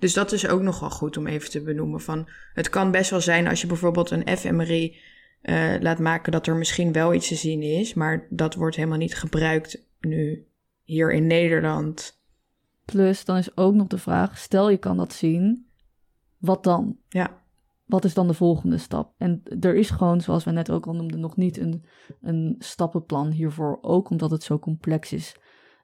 Dus 0.02 0.14
dat 0.14 0.32
is 0.32 0.48
ook 0.48 0.62
nog 0.62 0.80
wel 0.80 0.90
goed 0.90 1.18
om 1.18 1.28
even 1.28 1.50
te 1.50 1.62
benoemen. 1.62 2.02
Van, 2.02 2.30
het 2.54 2.70
kan 2.70 2.92
best 2.92 3.10
wel 3.10 3.22
zijn 3.22 3.48
als 3.48 3.62
je 3.62 3.68
bijvoorbeeld 3.68 4.12
een 4.12 4.38
fMRI 4.38 4.98
uh, 5.42 5.76
laat 5.80 6.00
maken 6.00 6.32
dat 6.32 6.48
er 6.48 6.56
misschien 6.56 6.92
wel 6.92 7.14
iets 7.14 7.28
te 7.28 7.36
zien 7.36 7.62
is, 7.62 7.94
maar 7.94 8.28
dat 8.30 8.56
wordt 8.56 8.76
helemaal 8.76 8.98
niet 8.98 9.16
gebruikt 9.16 9.88
nu 10.00 10.48
hier 10.84 11.12
in 11.12 11.28
Nederland. 11.28 12.22
Plus, 12.86 13.26
dan 13.26 13.38
is 13.38 13.58
ook 13.58 13.74
nog 13.74 13.88
de 13.88 13.98
vraag: 13.98 14.38
stel 14.38 14.70
je 14.70 14.78
kan 14.78 14.98
dat 14.98 15.14
zien, 15.14 15.68
wat 16.38 16.64
dan? 16.64 16.98
Ja. 17.10 17.40
Wat 17.86 18.06
is 18.06 18.14
dan 18.14 18.28
de 18.28 18.34
volgende 18.34 18.78
stap? 18.78 19.14
En 19.18 19.44
er 19.60 19.76
is 19.76 19.90
gewoon, 19.90 20.22
zoals 20.22 20.44
we 20.44 20.52
net 20.52 20.72
ook 20.72 20.88
al 20.88 20.96
noemden, 20.96 21.20
nog 21.20 21.36
niet 21.36 21.58
een, 21.58 21.86
een 22.22 22.56
stappenplan 22.60 23.32
hiervoor. 23.32 23.78
Ook 23.82 24.10
omdat 24.10 24.32
het 24.32 24.44
zo 24.44 24.60
complex 24.60 25.14
is. 25.14 25.36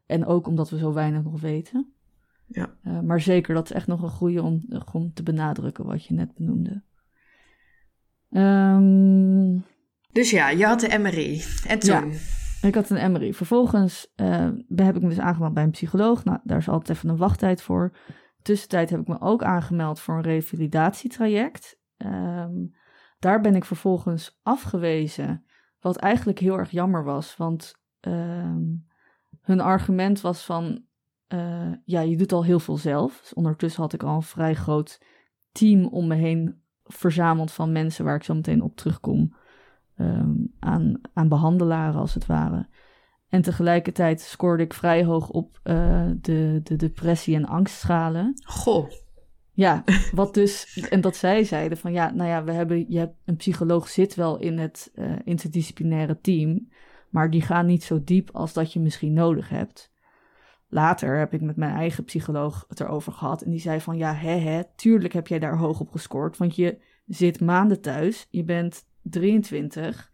En 0.06 0.26
ook 0.26 0.48
omdat 0.48 0.70
we 0.70 0.78
zo 0.78 0.94
weinig 0.94 1.24
nog 1.24 1.42
weten. 1.42 1.92
Ja. 2.48 2.74
Uh, 2.84 3.00
maar 3.00 3.22
zeker, 3.22 3.54
dat 3.54 3.66
is 3.66 3.72
echt 3.76 3.88
nog 3.88 4.02
een 4.02 4.10
goede 4.10 4.42
om, 4.42 4.66
om 4.94 5.14
te 5.14 5.24
benadrukken 5.24 5.86
wat 5.86 6.06
je 6.06 6.14
net 6.14 6.34
benoemde. 6.34 6.84
Um, 8.30 9.66
dus 10.12 10.30
ja, 10.30 10.50
je 10.50 10.66
had 10.66 10.80
de 10.80 10.98
MRI. 10.98 11.44
En 11.68 11.80
toen? 11.80 12.12
Ja. 12.12 12.18
Ik 12.62 12.76
had 12.76 12.90
een 12.90 13.12
MRI. 13.12 13.34
Vervolgens 13.34 14.14
uh, 14.16 14.50
heb 14.76 14.96
ik 14.96 15.02
me 15.02 15.10
dus 15.10 15.20
aangemeld 15.20 15.54
bij 15.54 15.64
een 15.64 15.72
psycholoog. 15.72 16.24
Nou, 16.24 16.40
daar 16.44 16.58
is 16.58 16.70
altijd 16.70 16.98
even 16.98 17.10
een 17.10 17.18
wachttijd 17.18 17.62
voor. 17.62 17.96
Tussentijd 18.42 18.90
heb 18.90 19.00
ik 19.00 19.08
me 19.08 19.22
ook 19.22 19.44
aangemeld 19.44 20.00
voor 20.00 20.16
een 20.16 20.22
revalidatietraject. 20.22 21.80
Um, 21.98 22.76
daar 23.20 23.42
ben 23.42 23.56
ik 23.56 23.66
vervolgens 23.66 24.40
afgewezen. 24.44 25.46
Wat 25.80 25.98
eigenlijk 25.98 26.40
heel 26.40 26.58
erg 26.58 26.72
jammer 26.72 27.04
was. 27.04 27.38
Want 27.38 27.74
um, 28.02 28.88
hun 29.42 29.60
argument 29.60 30.22
was 30.22 30.46
van... 30.46 30.86
Uh, 31.34 31.72
ja, 31.86 32.02
je 32.02 32.18
doet 32.18 32.32
al 32.32 32.44
heel 32.44 32.60
veel 32.60 32.78
zelf. 32.78 33.20
Dus 33.20 33.34
ondertussen 33.34 33.82
had 33.82 33.94
ik 33.94 34.04
al 34.04 34.16
een 34.16 34.22
vrij 34.22 34.54
groot 34.56 35.02
team 35.52 35.86
om 35.86 36.08
me 36.08 36.16
heen 36.16 36.62
verzameld 36.84 37.52
van 37.52 37.72
mensen 37.72 38.06
waar 38.06 38.16
ik 38.16 38.24
zo 38.24 38.34
meteen 38.34 38.62
op 38.62 38.76
terugkom 38.76 39.36
um, 39.98 40.54
aan, 40.60 41.02
aan 41.14 41.28
behandelaren 41.28 42.00
als 42.00 42.14
het 42.14 42.26
ware. 42.26 42.68
En 43.30 43.42
tegelijkertijd 43.42 44.22
scoorde 44.22 44.64
ik 44.64 44.74
vrij 44.74 45.04
hoog 45.04 45.30
op 45.30 45.60
uh, 45.64 46.06
de, 46.22 46.60
de 46.64 46.76
depressie- 46.76 47.36
en 47.36 47.46
angstschalen. 47.46 48.42
Goh. 48.46 48.92
Ja, 49.52 49.84
wat 50.12 50.34
dus, 50.34 50.78
en 50.90 51.02
dat 51.02 51.16
zij 51.16 51.44
zeiden 51.44 51.78
van 51.78 51.92
ja, 51.92 52.12
nou 52.12 52.30
ja, 52.30 52.44
we 52.44 52.52
hebben, 52.52 52.86
je 52.90 52.98
hebt, 52.98 53.16
een 53.26 53.36
psycholoog 53.36 53.88
zit 53.88 54.16
wel 54.16 54.40
in 54.40 54.58
het 54.58 54.92
uh, 54.96 55.12
interdisciplinaire 55.24 56.22
team, 56.22 56.70
maar 57.10 57.30
die 57.30 57.42
gaan 57.42 57.66
niet 57.66 57.84
zo 57.84 58.04
diep 58.04 58.30
als 58.34 58.54
dat 58.54 58.74
je 58.74 58.80
misschien 58.80 59.14
nodig 59.14 59.50
hebt. 59.50 59.92
Later 60.70 61.18
heb 61.18 61.34
ik 61.34 61.42
met 61.42 61.56
mijn 61.56 61.76
eigen 61.76 62.04
psycholoog 62.04 62.66
het 62.68 62.80
erover 62.80 63.12
gehad 63.12 63.42
en 63.42 63.52
die 63.52 63.60
zei 63.60 63.82
van 63.82 63.98
ja, 63.98 64.14
hè, 64.14 64.36
hè, 64.38 64.62
tuurlijk 64.76 65.14
heb 65.14 65.28
jij 65.28 65.40
daar 65.40 65.58
hoog 65.58 65.80
op 65.80 65.92
gescoord, 65.92 66.38
want 66.38 66.56
je 66.56 66.78
zit 67.06 67.42
maanden 67.42 67.82
thuis, 67.82 68.28
je 68.30 68.44
bent 68.44 68.86
23. 69.02 70.12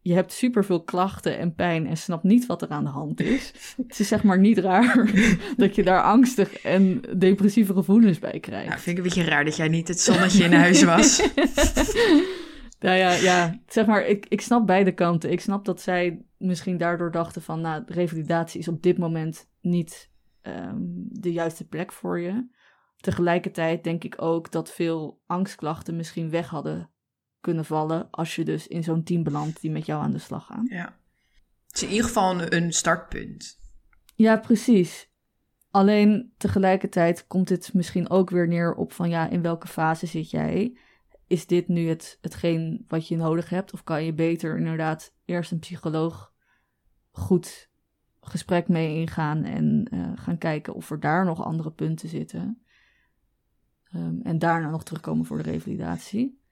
Je 0.00 0.14
hebt 0.14 0.32
superveel 0.32 0.82
klachten 0.82 1.38
en 1.38 1.54
pijn 1.54 1.86
en 1.86 1.96
snapt 1.96 2.22
niet 2.22 2.46
wat 2.46 2.62
er 2.62 2.68
aan 2.68 2.84
de 2.84 2.90
hand 2.90 3.20
is. 3.20 3.52
Het 3.88 3.98
is 3.98 4.08
zeg 4.08 4.22
maar 4.22 4.38
niet 4.38 4.58
raar 4.58 5.10
dat 5.56 5.74
je 5.74 5.82
daar 5.82 6.02
angstig 6.02 6.58
en 6.62 7.00
depressieve 7.16 7.72
gevoelens 7.72 8.18
bij 8.18 8.40
krijgt. 8.40 8.68
Nou, 8.68 8.80
vind 8.80 8.98
ik 8.98 9.04
een 9.04 9.10
beetje 9.10 9.30
raar 9.30 9.44
dat 9.44 9.56
jij 9.56 9.68
niet 9.68 9.88
het 9.88 10.00
zonnetje 10.00 10.44
in 10.44 10.52
huis 10.52 10.82
was. 10.82 11.22
nou 12.82 12.96
ja, 12.96 13.12
ja, 13.12 13.60
zeg 13.66 13.86
maar, 13.86 14.06
ik, 14.06 14.26
ik 14.28 14.40
snap 14.40 14.66
beide 14.66 14.92
kanten. 14.92 15.30
Ik 15.30 15.40
snap 15.40 15.64
dat 15.64 15.80
zij 15.80 16.24
misschien 16.38 16.76
daardoor 16.76 17.10
dachten 17.10 17.42
van, 17.42 17.60
nou, 17.60 17.82
revalidatie 17.86 18.60
is 18.60 18.68
op 18.68 18.82
dit 18.82 18.98
moment 18.98 19.48
niet 19.60 20.10
um, 20.42 21.06
de 21.08 21.32
juiste 21.32 21.68
plek 21.68 21.92
voor 21.92 22.20
je. 22.20 22.48
Tegelijkertijd 22.96 23.84
denk 23.84 24.04
ik 24.04 24.22
ook 24.22 24.50
dat 24.50 24.72
veel 24.72 25.22
angstklachten 25.26 25.96
misschien 25.96 26.30
weg 26.30 26.48
hadden 26.48 26.90
kunnen 27.40 27.64
vallen 27.64 28.10
als 28.10 28.34
je 28.34 28.44
dus 28.44 28.66
in 28.66 28.82
zo'n 28.82 29.02
team 29.02 29.22
belandt 29.22 29.60
die 29.60 29.70
met 29.70 29.86
jou 29.86 30.02
aan 30.02 30.12
de 30.12 30.18
slag 30.18 30.46
gaan. 30.46 30.66
Ja. 30.70 30.98
Het 31.66 31.76
is 31.76 31.82
in 31.82 31.88
ieder 31.88 32.06
geval 32.06 32.40
een, 32.40 32.56
een 32.56 32.72
startpunt. 32.72 33.60
Ja, 34.14 34.36
precies. 34.36 35.10
Alleen 35.70 36.32
tegelijkertijd 36.36 37.26
komt 37.26 37.48
dit 37.48 37.74
misschien 37.74 38.10
ook 38.10 38.30
weer 38.30 38.48
neer 38.48 38.74
op 38.74 38.92
van 38.92 39.08
ja, 39.08 39.28
in 39.28 39.42
welke 39.42 39.66
fase 39.66 40.06
zit 40.06 40.30
jij? 40.30 40.76
Is 41.32 41.46
dit 41.46 41.68
nu 41.68 41.88
het, 41.88 42.18
hetgeen 42.20 42.84
wat 42.88 43.08
je 43.08 43.16
nodig 43.16 43.48
hebt? 43.48 43.72
Of 43.72 43.84
kan 43.84 44.04
je 44.04 44.12
beter 44.12 44.56
inderdaad 44.56 45.14
eerst 45.24 45.50
een 45.50 45.58
psycholoog 45.58 46.32
goed 47.10 47.70
gesprek 48.20 48.68
mee 48.68 48.96
ingaan 48.96 49.44
en 49.44 49.88
uh, 49.94 50.12
gaan 50.14 50.38
kijken 50.38 50.74
of 50.74 50.90
er 50.90 51.00
daar 51.00 51.24
nog 51.24 51.44
andere 51.44 51.72
punten 51.72 52.08
zitten? 52.08 52.62
Um, 53.94 54.20
en 54.22 54.38
daarna 54.38 54.70
nog 54.70 54.84
terugkomen 54.84 55.26
voor 55.26 55.42
de 55.42 55.50
revalidatie 55.50 56.42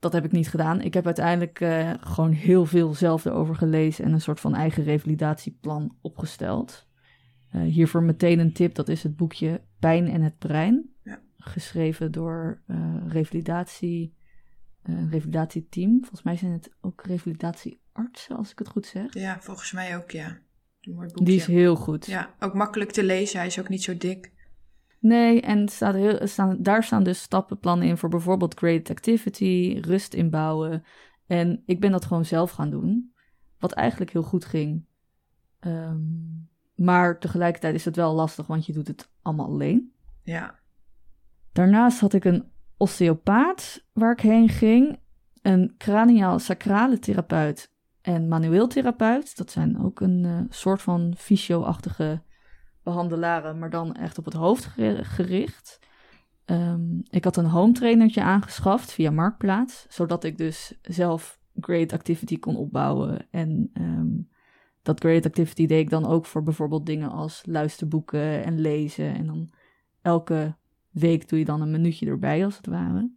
dat 0.00 0.12
heb 0.12 0.24
ik 0.24 0.32
niet 0.32 0.48
gedaan. 0.48 0.80
Ik 0.80 0.94
heb 0.94 1.06
uiteindelijk 1.06 1.60
uh, 1.60 1.92
gewoon 2.00 2.32
heel 2.32 2.66
veel 2.66 2.94
zelf 2.94 3.24
erover 3.24 3.54
gelezen 3.54 4.04
en 4.04 4.12
een 4.12 4.20
soort 4.20 4.40
van 4.40 4.54
eigen 4.54 4.84
revalidatieplan 4.84 5.96
opgesteld. 6.00 6.86
Uh, 7.54 7.62
hiervoor 7.62 8.02
meteen 8.02 8.38
een 8.38 8.52
tip, 8.52 8.74
dat 8.74 8.88
is 8.88 9.02
het 9.02 9.16
boekje 9.16 9.62
Pijn 9.78 10.08
en 10.08 10.22
het 10.22 10.38
Brein. 10.38 10.90
Geschreven 11.42 12.12
door 12.12 12.62
uh, 12.66 12.96
revalidatie, 13.08 14.14
revalidatieteam. 14.82 15.98
Volgens 15.98 16.22
mij 16.22 16.36
zijn 16.36 16.52
het 16.52 16.70
ook 16.80 17.02
revalidatieartsen, 17.02 18.36
als 18.36 18.50
ik 18.50 18.58
het 18.58 18.68
goed 18.68 18.86
zeg. 18.86 19.14
Ja, 19.14 19.40
volgens 19.40 19.72
mij 19.72 19.96
ook, 19.96 20.10
ja. 20.10 20.38
Een 20.80 20.94
mooi 20.94 21.06
boekje. 21.06 21.24
Die 21.24 21.36
is 21.36 21.46
heel 21.46 21.76
goed. 21.76 22.06
Ja, 22.06 22.34
ook 22.38 22.54
makkelijk 22.54 22.90
te 22.90 23.04
lezen. 23.04 23.38
Hij 23.38 23.46
is 23.46 23.60
ook 23.60 23.68
niet 23.68 23.82
zo 23.82 23.96
dik. 23.96 24.32
Nee, 24.98 25.40
en 25.40 25.68
staat 25.68 25.94
heel, 25.94 26.26
staan, 26.26 26.62
daar 26.62 26.84
staan 26.84 27.02
dus 27.02 27.22
stappenplannen 27.22 27.88
in 27.88 27.96
voor 27.96 28.08
bijvoorbeeld 28.08 28.58
graded 28.58 28.90
activity, 28.90 29.78
rust 29.80 30.14
inbouwen. 30.14 30.84
En 31.26 31.62
ik 31.66 31.80
ben 31.80 31.90
dat 31.90 32.04
gewoon 32.04 32.24
zelf 32.24 32.50
gaan 32.50 32.70
doen, 32.70 33.12
wat 33.58 33.72
eigenlijk 33.72 34.12
heel 34.12 34.22
goed 34.22 34.44
ging. 34.44 34.84
Um, 35.60 36.48
maar 36.74 37.18
tegelijkertijd 37.18 37.74
is 37.74 37.84
het 37.84 37.96
wel 37.96 38.14
lastig, 38.14 38.46
want 38.46 38.66
je 38.66 38.72
doet 38.72 38.88
het 38.88 39.10
allemaal 39.22 39.46
alleen. 39.46 39.92
Ja. 40.22 40.58
Daarnaast 41.52 42.00
had 42.00 42.12
ik 42.12 42.24
een 42.24 42.50
osteopaat 42.76 43.86
waar 43.92 44.12
ik 44.12 44.20
heen 44.20 44.48
ging. 44.48 44.98
een 45.42 45.74
craniaal-sacrale 45.78 46.98
therapeut 46.98 47.72
en 48.00 48.28
manueel 48.28 48.66
therapeut. 48.66 49.36
Dat 49.36 49.50
zijn 49.50 49.82
ook 49.82 50.00
een 50.00 50.24
uh, 50.24 50.40
soort 50.48 50.82
van 50.82 51.14
fysio-achtige 51.16 52.22
behandelaren, 52.82 53.58
maar 53.58 53.70
dan 53.70 53.94
echt 53.94 54.18
op 54.18 54.24
het 54.24 54.34
hoofd 54.34 54.64
gericht. 55.00 55.78
Um, 56.46 57.02
ik 57.10 57.24
had 57.24 57.36
een 57.36 57.46
home 57.46 57.72
trainertje 57.72 58.22
aangeschaft 58.22 58.92
via 58.92 59.10
Marktplaats, 59.10 59.86
zodat 59.88 60.24
ik 60.24 60.38
dus 60.38 60.78
zelf 60.82 61.40
Great 61.60 61.92
Activity 61.92 62.38
kon 62.38 62.56
opbouwen. 62.56 63.26
En 63.30 63.70
um, 63.74 64.28
dat 64.82 65.00
Great 65.00 65.26
Activity 65.26 65.66
deed 65.66 65.80
ik 65.80 65.90
dan 65.90 66.06
ook 66.06 66.26
voor 66.26 66.42
bijvoorbeeld 66.42 66.86
dingen 66.86 67.10
als 67.10 67.42
luisterboeken 67.46 68.44
en 68.44 68.60
lezen. 68.60 69.14
En 69.14 69.26
dan 69.26 69.52
elke 70.02 70.58
week 70.90 71.28
doe 71.28 71.38
je 71.38 71.44
dan 71.44 71.60
een 71.60 71.70
minuutje 71.70 72.06
erbij, 72.06 72.44
als 72.44 72.56
het 72.56 72.66
ware. 72.66 73.10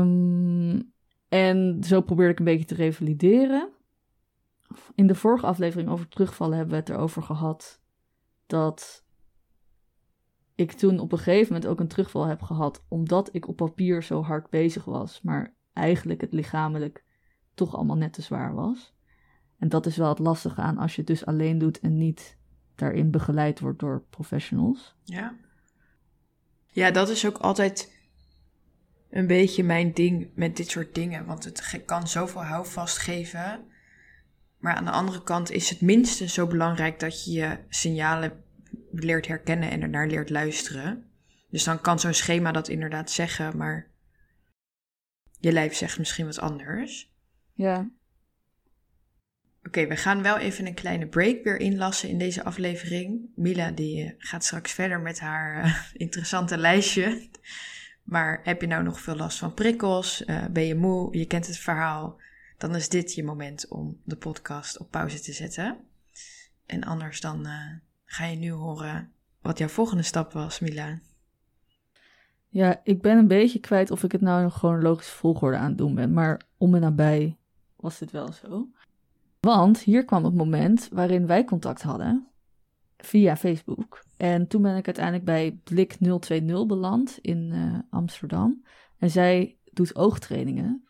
Um, 0.00 0.92
en 1.28 1.84
zo 1.84 2.00
probeerde 2.00 2.32
ik 2.32 2.38
een 2.38 2.44
beetje 2.44 2.64
te 2.64 2.74
revalideren. 2.74 3.70
In 4.94 5.06
de 5.06 5.14
vorige 5.14 5.46
aflevering 5.46 5.88
over 5.88 6.08
terugvallen 6.08 6.56
hebben 6.56 6.74
we 6.74 6.80
het 6.80 6.88
erover 6.88 7.22
gehad 7.22 7.80
dat 8.46 9.04
ik 10.54 10.72
toen 10.72 10.98
op 10.98 11.12
een 11.12 11.18
gegeven 11.18 11.52
moment 11.52 11.70
ook 11.70 11.80
een 11.80 11.88
terugval 11.88 12.26
heb 12.26 12.42
gehad, 12.42 12.84
omdat 12.88 13.34
ik 13.34 13.48
op 13.48 13.56
papier 13.56 14.02
zo 14.02 14.22
hard 14.22 14.50
bezig 14.50 14.84
was, 14.84 15.22
maar 15.22 15.54
eigenlijk 15.72 16.20
het 16.20 16.32
lichamelijk 16.32 17.04
toch 17.54 17.74
allemaal 17.74 17.96
net 17.96 18.12
te 18.12 18.22
zwaar 18.22 18.54
was. 18.54 18.94
En 19.58 19.68
dat 19.68 19.86
is 19.86 19.96
wel 19.96 20.08
het 20.08 20.18
lastige 20.18 20.60
aan 20.60 20.78
als 20.78 20.94
je 20.94 21.00
het 21.00 21.10
dus 21.10 21.26
alleen 21.26 21.58
doet 21.58 21.80
en 21.80 21.96
niet 21.96 22.38
daarin 22.74 23.10
begeleid 23.10 23.60
wordt 23.60 23.78
door 23.78 24.02
professionals. 24.10 24.94
Ja. 25.04 25.34
Ja, 26.66 26.90
dat 26.90 27.08
is 27.08 27.26
ook 27.26 27.38
altijd 27.38 27.92
een 29.10 29.26
beetje 29.26 29.64
mijn 29.64 29.92
ding 29.92 30.30
met 30.34 30.56
dit 30.56 30.70
soort 30.70 30.94
dingen. 30.94 31.26
Want 31.26 31.44
het 31.44 31.82
kan 31.84 32.08
zoveel 32.08 32.44
houvast 32.44 32.98
geven. 32.98 33.64
Maar 34.58 34.74
aan 34.74 34.84
de 34.84 34.90
andere 34.90 35.22
kant 35.22 35.50
is 35.50 35.70
het 35.70 35.80
minstens 35.80 36.34
zo 36.34 36.46
belangrijk 36.46 37.00
dat 37.00 37.24
je 37.24 37.32
je 37.32 37.58
signalen 37.68 38.44
leert 38.90 39.26
herkennen 39.26 39.70
en 39.70 39.82
ernaar 39.82 40.06
leert 40.06 40.30
luisteren. 40.30 41.10
Dus 41.50 41.64
dan 41.64 41.80
kan 41.80 42.00
zo'n 42.00 42.14
schema 42.14 42.52
dat 42.52 42.68
inderdaad 42.68 43.10
zeggen, 43.10 43.56
maar 43.56 43.90
je 45.38 45.52
lijf 45.52 45.74
zegt 45.74 45.98
misschien 45.98 46.26
wat 46.26 46.38
anders. 46.38 47.12
Ja. 47.52 47.90
Oké, 49.66 49.86
we 49.86 49.96
gaan 49.96 50.22
wel 50.22 50.36
even 50.36 50.66
een 50.66 50.74
kleine 50.74 51.06
break 51.06 51.44
weer 51.44 51.60
inlassen 51.60 52.08
in 52.08 52.18
deze 52.18 52.44
aflevering. 52.44 53.30
Mila 53.34 53.70
die 53.70 54.04
eh, 54.04 54.12
gaat 54.18 54.44
straks 54.44 54.72
verder 54.72 55.00
met 55.00 55.20
haar 55.20 55.64
uh, 55.64 55.76
interessante 56.06 56.56
lijstje. 56.56 57.28
Maar 58.02 58.40
heb 58.42 58.60
je 58.60 58.66
nou 58.66 58.82
nog 58.82 59.00
veel 59.00 59.16
last 59.16 59.38
van 59.38 59.54
prikkels? 59.54 60.22
Uh, 60.26 60.44
ben 60.46 60.66
je 60.66 60.74
moe? 60.74 61.18
Je 61.18 61.26
kent 61.26 61.46
het 61.46 61.58
verhaal? 61.58 62.20
Dan 62.58 62.74
is 62.74 62.88
dit 62.88 63.14
je 63.14 63.24
moment 63.24 63.68
om 63.68 64.00
de 64.04 64.16
podcast 64.16 64.78
op 64.78 64.90
pauze 64.90 65.20
te 65.20 65.32
zetten. 65.32 65.78
En 66.66 66.84
anders 66.84 67.20
dan 67.20 67.46
ga 68.04 68.24
je 68.24 68.36
nu 68.36 68.50
horen 68.50 69.12
wat 69.40 69.58
jouw 69.58 69.68
volgende 69.68 70.02
stap 70.02 70.32
was, 70.32 70.60
Mila. 70.60 71.00
Ja, 72.48 72.80
ik 72.84 73.02
ben 73.02 73.18
een 73.18 73.28
beetje 73.28 73.60
kwijt 73.60 73.90
of 73.90 74.02
ik 74.02 74.12
het 74.12 74.20
nou 74.20 74.50
gewoon 74.50 74.82
logische 74.82 75.16
volgorde 75.16 75.56
aan 75.56 75.68
het 75.68 75.78
doen 75.78 75.94
ben. 75.94 76.12
Maar 76.12 76.40
om 76.56 76.74
en 76.74 76.80
nabij 76.80 77.36
was 77.76 77.98
dit 77.98 78.10
wel 78.10 78.32
zo. 78.32 78.68
Want 79.46 79.78
hier 79.78 80.04
kwam 80.04 80.24
het 80.24 80.34
moment 80.34 80.88
waarin 80.92 81.26
wij 81.26 81.44
contact 81.44 81.82
hadden 81.82 82.28
via 82.96 83.36
Facebook. 83.36 84.04
En 84.16 84.46
toen 84.46 84.62
ben 84.62 84.76
ik 84.76 84.86
uiteindelijk 84.86 85.24
bij 85.24 85.60
Blik 85.64 85.96
020 86.20 86.66
beland 86.66 87.18
in 87.20 87.50
uh, 87.52 87.78
Amsterdam. 87.90 88.62
En 88.98 89.10
zij 89.10 89.58
doet 89.72 89.96
oogtrainingen. 89.96 90.88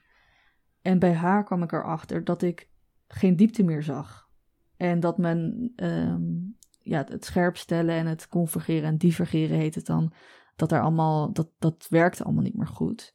En 0.83 0.99
bij 0.99 1.13
haar 1.13 1.45
kwam 1.45 1.63
ik 1.63 1.73
erachter 1.73 2.25
dat 2.25 2.43
ik 2.43 2.69
geen 3.07 3.37
diepte 3.37 3.63
meer 3.63 3.83
zag. 3.83 4.29
En 4.77 5.01
dat 5.01 5.19
men 5.19 5.73
um, 5.77 6.57
ja, 6.81 7.05
het 7.09 7.25
scherp 7.25 7.57
stellen 7.57 7.95
en 7.95 8.07
het 8.07 8.29
convergeren 8.29 8.89
en 8.89 8.97
divergeren 8.97 9.59
heet 9.59 9.75
het 9.75 9.87
dan. 9.87 10.13
Dat 10.57 10.69
daar 10.69 10.83
allemaal, 10.83 11.33
dat, 11.33 11.51
dat 11.59 11.87
werkte 11.89 12.25
allemaal 12.25 12.43
niet 12.43 12.57
meer 12.57 12.67
goed. 12.67 13.15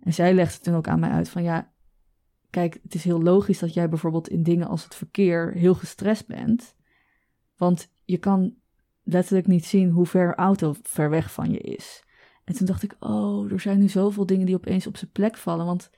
En 0.00 0.12
zij 0.12 0.34
legde 0.34 0.60
toen 0.60 0.74
ook 0.74 0.88
aan 0.88 1.00
mij 1.00 1.10
uit 1.10 1.28
van 1.28 1.42
ja, 1.42 1.71
kijk, 2.52 2.78
het 2.82 2.94
is 2.94 3.04
heel 3.04 3.22
logisch 3.22 3.58
dat 3.58 3.74
jij 3.74 3.88
bijvoorbeeld 3.88 4.28
in 4.28 4.42
dingen 4.42 4.68
als 4.68 4.84
het 4.84 4.94
verkeer 4.94 5.52
heel 5.52 5.74
gestrest 5.74 6.26
bent. 6.26 6.74
Want 7.56 7.88
je 8.04 8.18
kan 8.18 8.54
letterlijk 9.02 9.46
niet 9.46 9.64
zien 9.64 9.90
hoe 9.90 10.06
ver 10.06 10.34
auto 10.34 10.74
ver 10.82 11.10
weg 11.10 11.32
van 11.32 11.50
je 11.50 11.58
is. 11.58 12.04
En 12.44 12.54
toen 12.54 12.66
dacht 12.66 12.82
ik, 12.82 12.96
oh, 13.00 13.52
er 13.52 13.60
zijn 13.60 13.78
nu 13.78 13.88
zoveel 13.88 14.26
dingen 14.26 14.46
die 14.46 14.54
opeens 14.54 14.86
op 14.86 14.96
zijn 14.96 15.10
plek 15.10 15.36
vallen. 15.36 15.66
Want 15.66 15.90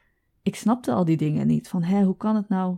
ik 0.43 0.57
snapte 0.57 0.93
al 0.93 1.05
die 1.05 1.17
dingen 1.17 1.47
niet. 1.47 1.69
Van, 1.69 1.83
hé, 1.83 2.03
hoe 2.03 2.17
kan 2.17 2.37
het 2.37 2.49
nou 2.49 2.77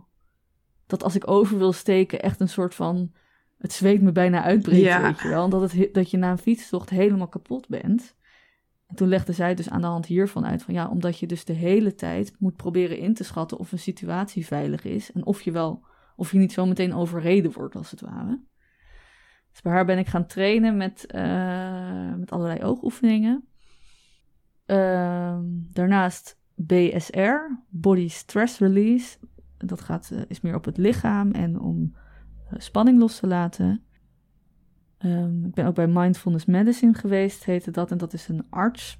dat 0.87 1.03
als 1.03 1.15
ik 1.15 1.29
over 1.29 1.57
wil 1.57 1.73
steken 1.73 2.21
echt 2.21 2.39
een 2.39 2.49
soort 2.49 2.75
van... 2.75 3.11
Het 3.57 3.73
zweet 3.73 4.01
me 4.01 4.11
bijna 4.11 4.43
uitbreekt, 4.43 4.83
ja. 4.83 5.01
weet 5.01 5.19
je 5.19 5.27
wel. 5.27 5.49
Dat, 5.49 5.71
het, 5.71 5.93
dat 5.93 6.11
je 6.11 6.17
na 6.17 6.31
een 6.31 6.37
fietstocht 6.37 6.89
helemaal 6.89 7.27
kapot 7.27 7.67
bent. 7.67 8.15
En 8.87 8.95
toen 8.95 9.07
legde 9.07 9.33
zij 9.33 9.55
dus 9.55 9.69
aan 9.69 9.81
de 9.81 9.87
hand 9.87 10.05
hiervan 10.05 10.45
uit 10.45 10.63
van 10.63 10.73
ja, 10.73 10.87
omdat 10.87 11.19
je 11.19 11.27
dus 11.27 11.45
de 11.45 11.53
hele 11.53 11.95
tijd 11.95 12.35
moet 12.39 12.55
proberen 12.55 12.97
in 12.97 13.13
te 13.13 13.23
schatten 13.23 13.57
of 13.57 13.71
een 13.71 13.79
situatie 13.79 14.45
veilig 14.45 14.83
is 14.83 15.11
en 15.11 15.25
of 15.25 15.41
je 15.41 15.51
wel, 15.51 15.85
of 16.15 16.31
je 16.31 16.37
niet 16.37 16.53
zo 16.53 16.65
meteen 16.65 16.93
overreden 16.93 17.51
wordt 17.51 17.75
als 17.75 17.91
het 17.91 18.01
ware. 18.01 18.41
Dus 19.51 19.61
bij 19.61 19.71
haar 19.71 19.85
ben 19.85 19.97
ik 19.97 20.07
gaan 20.07 20.25
trainen 20.25 20.77
met, 20.77 21.05
uh, 21.15 22.13
met 22.15 22.31
allerlei 22.31 22.63
oogoefeningen. 22.63 23.47
Uh, 24.65 25.37
daarnaast 25.71 26.39
BSR, 26.55 27.35
Body 27.69 28.07
Stress 28.07 28.59
Release. 28.59 29.17
Dat 29.57 29.81
gaat, 29.81 30.09
uh, 30.13 30.21
is 30.27 30.41
meer 30.41 30.55
op 30.55 30.65
het 30.65 30.77
lichaam 30.77 31.31
en 31.31 31.59
om 31.59 31.95
eh, 32.49 32.59
spanning 32.59 32.99
los 32.99 33.19
te 33.19 33.27
laten. 33.27 33.86
Um, 35.05 35.45
ik 35.45 35.53
ben 35.53 35.65
ook 35.65 35.75
bij 35.75 35.87
Mindfulness 35.87 36.45
Medicine 36.45 36.93
geweest, 36.93 37.45
heette 37.45 37.71
dat. 37.71 37.91
En 37.91 37.97
dat 37.97 38.13
is 38.13 38.27
een 38.27 38.45
arts, 38.49 38.99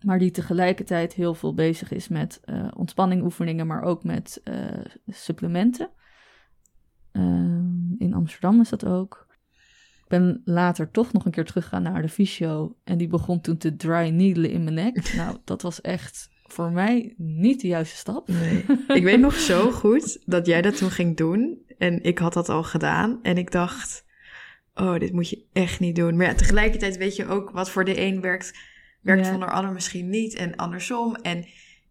maar 0.00 0.18
die 0.18 0.30
tegelijkertijd 0.30 1.12
heel 1.12 1.34
veel 1.34 1.54
bezig 1.54 1.92
is 1.92 2.08
met 2.08 2.40
uh, 2.44 2.68
ontspanningoefeningen, 2.76 3.66
maar 3.66 3.82
ook 3.82 4.04
met 4.04 4.40
uh, 4.44 4.84
supplementen. 5.06 5.90
Um, 7.12 7.94
in 7.98 8.14
Amsterdam 8.14 8.60
is 8.60 8.68
dat 8.68 8.86
ook. 8.86 9.26
Ik 10.02 10.10
ben 10.10 10.42
later 10.44 10.90
toch 10.90 11.12
nog 11.12 11.24
een 11.24 11.30
keer 11.30 11.44
teruggegaan 11.44 11.82
naar 11.82 12.02
de 12.02 12.08
fysio. 12.08 12.76
En 12.84 12.98
die 12.98 13.08
begon 13.08 13.40
toen 13.40 13.56
te 13.56 13.76
dry 13.76 14.08
needelen 14.08 14.50
in 14.50 14.64
mijn 14.64 14.74
nek. 14.74 15.12
Nou, 15.16 15.36
dat 15.44 15.62
was 15.62 15.80
echt 15.80 16.30
voor 16.42 16.72
mij 16.72 17.14
niet 17.16 17.60
de 17.60 17.68
juiste 17.68 17.96
stap. 17.96 18.28
Nee. 18.28 18.64
Ik 18.98 19.02
weet 19.02 19.20
nog 19.20 19.34
zo 19.34 19.70
goed 19.70 20.22
dat 20.26 20.46
jij 20.46 20.62
dat 20.62 20.76
toen 20.76 20.90
ging 20.90 21.16
doen. 21.16 21.62
En 21.78 22.02
ik 22.02 22.18
had 22.18 22.32
dat 22.32 22.48
al 22.48 22.62
gedaan. 22.62 23.18
En 23.22 23.38
ik 23.38 23.50
dacht, 23.50 24.04
oh, 24.74 24.98
dit 24.98 25.12
moet 25.12 25.28
je 25.28 25.44
echt 25.52 25.80
niet 25.80 25.96
doen. 25.96 26.16
Maar 26.16 26.26
ja, 26.26 26.34
tegelijkertijd 26.34 26.96
weet 26.96 27.16
je 27.16 27.26
ook 27.26 27.50
wat 27.50 27.70
voor 27.70 27.84
de 27.84 28.00
een 28.00 28.20
werkt, 28.20 28.58
werkt 29.00 29.28
voor 29.28 29.38
de 29.38 29.46
ander 29.46 29.72
misschien 29.72 30.10
niet. 30.10 30.34
En 30.34 30.56
andersom. 30.56 31.14
En 31.14 31.46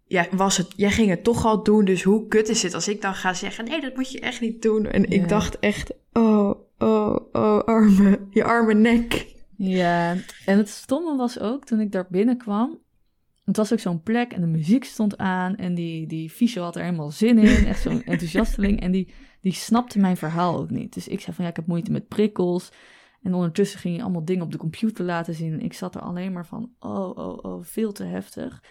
ja, 0.07 0.27
was 0.31 0.57
het, 0.57 0.73
jij 0.75 0.91
ging 0.91 1.09
het 1.09 1.23
toch 1.23 1.45
al 1.45 1.63
doen. 1.63 1.85
Dus 1.85 2.03
hoe 2.03 2.27
kut 2.27 2.49
is 2.49 2.63
het 2.63 2.73
als 2.73 2.87
ik 2.87 3.01
dan 3.01 3.13
ga 3.13 3.33
zeggen, 3.33 3.65
nee, 3.65 3.81
dat 3.81 3.95
moet 3.95 4.11
je 4.11 4.19
echt 4.19 4.41
niet 4.41 4.61
doen. 4.61 4.85
En 4.85 5.09
ik 5.09 5.29
dacht 5.29 5.59
echt, 5.59 5.93
oh, 6.13 6.51
oh, 6.77 7.15
oh, 7.31 7.59
arme, 7.59 8.19
je 8.29 8.43
arme 8.43 8.73
nek. 8.73 9.25
Ja, 9.57 10.15
en 10.45 10.57
het 10.57 10.69
stomme 10.69 11.15
was 11.15 11.39
ook 11.39 11.65
toen 11.65 11.79
ik 11.79 11.91
daar 11.91 12.07
binnenkwam. 12.09 12.79
Het 13.45 13.57
was 13.57 13.73
ook 13.73 13.79
zo'n 13.79 14.01
plek 14.01 14.31
en 14.31 14.41
de 14.41 14.47
muziek 14.47 14.83
stond 14.83 15.17
aan 15.17 15.55
en 15.55 15.73
die, 15.73 16.07
die 16.07 16.29
fysio 16.29 16.63
had 16.63 16.75
er 16.75 16.83
helemaal 16.83 17.11
zin 17.11 17.37
in. 17.37 17.65
Echt 17.65 17.81
zo'n 17.81 18.03
enthousiasteling. 18.13 18.81
En 18.81 18.91
die, 18.91 19.13
die 19.43 19.53
snapte 19.53 19.99
mijn 19.99 20.17
verhaal 20.17 20.57
ook 20.57 20.69
niet. 20.69 20.93
Dus 20.93 21.07
ik 21.07 21.21
zei 21.21 21.35
van 21.35 21.45
ja, 21.45 21.49
ik 21.51 21.55
heb 21.55 21.67
moeite 21.67 21.91
met 21.91 22.07
prikkels. 22.07 22.71
En 23.21 23.33
ondertussen 23.33 23.79
ging 23.79 23.95
je 23.95 24.01
allemaal 24.01 24.25
dingen 24.25 24.43
op 24.43 24.51
de 24.51 24.57
computer 24.57 25.05
laten 25.05 25.33
zien. 25.33 25.61
Ik 25.61 25.73
zat 25.73 25.95
er 25.95 26.01
alleen 26.01 26.31
maar 26.31 26.45
van, 26.45 26.71
oh, 26.79 27.17
oh, 27.17 27.37
oh, 27.41 27.63
veel 27.63 27.91
te 27.91 28.03
heftig. 28.03 28.63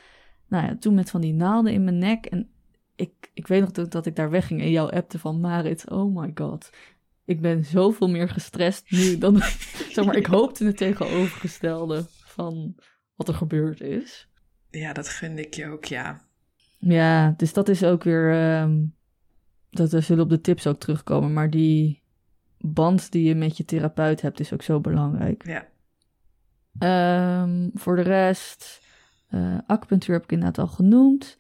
Nou 0.49 0.67
ja, 0.67 0.77
toen 0.77 0.95
met 0.95 1.11
van 1.11 1.21
die 1.21 1.35
naalden 1.35 1.73
in 1.73 1.85
mijn 1.85 1.99
nek. 1.99 2.27
En 2.27 2.51
ik, 2.97 3.31
ik 3.35 3.47
weet 3.47 3.61
nog 3.61 3.89
dat 3.89 4.07
ik 4.07 4.17
daar 4.17 4.31
wegging 4.31 4.61
en 4.61 4.71
jou 4.71 4.93
appte 4.93 5.19
van 5.19 5.41
Marit, 5.41 5.91
oh 5.91 6.17
my 6.17 6.31
god. 6.35 6.71
Ik 7.25 7.41
ben 7.41 7.65
zoveel 7.65 8.09
meer 8.09 8.29
gestrest 8.29 8.91
nu 8.91 9.19
dan, 9.19 9.41
zeg 9.91 10.05
maar, 10.05 10.17
ik 10.17 10.27
hoopte 10.27 10.65
het 10.65 10.77
tegenovergestelde 10.77 12.05
van 12.09 12.75
wat 13.15 13.29
er 13.29 13.35
gebeurd 13.35 13.81
is. 13.81 14.29
Ja, 14.71 14.93
dat 14.93 15.09
gunde 15.09 15.43
ik 15.43 15.55
je 15.55 15.67
ook, 15.67 15.85
ja. 15.85 16.21
Ja, 16.79 17.35
dus 17.37 17.53
dat 17.53 17.69
is 17.69 17.85
ook 17.85 18.05
weer, 18.05 18.61
um, 18.61 18.95
dat 19.73 19.91
we 19.91 20.01
zullen 20.01 20.25
op 20.25 20.31
de 20.31 20.41
tips 20.41 20.67
ook 20.67 20.81
terugkomen, 20.81 21.33
maar 21.33 21.51
die 21.51 22.03
band 22.59 23.11
die 23.11 23.25
je 23.25 23.35
met 23.35 23.57
je 23.57 23.65
therapeut 23.65 24.21
hebt 24.21 24.41
is 24.41 24.53
ook 24.53 24.63
zo 24.63 24.81
belangrijk. 24.81 25.47
Ja. 25.47 25.71
Um, 27.43 27.71
voor 27.75 27.97
de 27.97 28.03
rest, 28.03 28.87
uh, 29.31 29.59
acupunctuur 29.67 30.15
heb 30.15 30.25
ik 30.25 30.33
inderdaad 30.33 30.59
al 30.59 30.75
genoemd. 30.75 31.37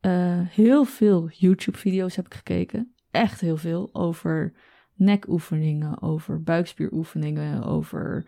Uh, 0.00 0.40
heel 0.40 0.84
veel 0.84 1.28
YouTube-video's 1.28 2.16
heb 2.16 2.26
ik 2.26 2.34
gekeken. 2.34 2.94
Echt 3.10 3.40
heel 3.40 3.56
veel 3.56 3.88
over 3.92 4.52
nekoefeningen, 4.94 6.02
over 6.02 6.42
buikspieroefeningen, 6.42 7.62
over 7.62 8.26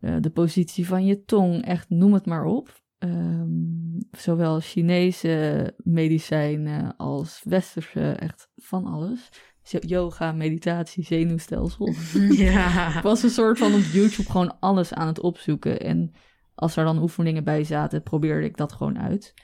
uh, 0.00 0.16
de 0.20 0.30
positie 0.30 0.86
van 0.86 1.04
je 1.04 1.24
tong. 1.24 1.64
Echt, 1.64 1.90
noem 1.90 2.12
het 2.12 2.26
maar 2.26 2.44
op. 2.44 2.82
ehm, 3.08 4.18
zowel 4.20 4.60
Chinese 4.60 5.74
medicijnen 5.76 6.96
als 6.96 7.40
westerse, 7.44 8.12
echt 8.12 8.48
van 8.56 8.84
alles. 8.84 9.28
Yoga, 9.62 10.32
meditatie, 10.32 11.04
zenuwstelsel. 11.04 11.94
Ja. 12.46 12.96
Ik 12.96 13.02
was 13.02 13.22
een 13.22 13.30
soort 13.30 13.58
van 13.58 13.74
op 13.74 13.80
YouTube 13.92 14.30
gewoon 14.30 14.60
alles 14.60 14.94
aan 14.94 15.06
het 15.06 15.20
opzoeken. 15.20 15.80
En 15.80 16.12
als 16.54 16.76
er 16.76 16.84
dan 16.84 17.02
oefeningen 17.02 17.44
bij 17.44 17.64
zaten, 17.64 18.02
probeerde 18.02 18.46
ik 18.46 18.56
dat 18.56 18.72
gewoon 18.72 18.98
uit. 18.98 19.34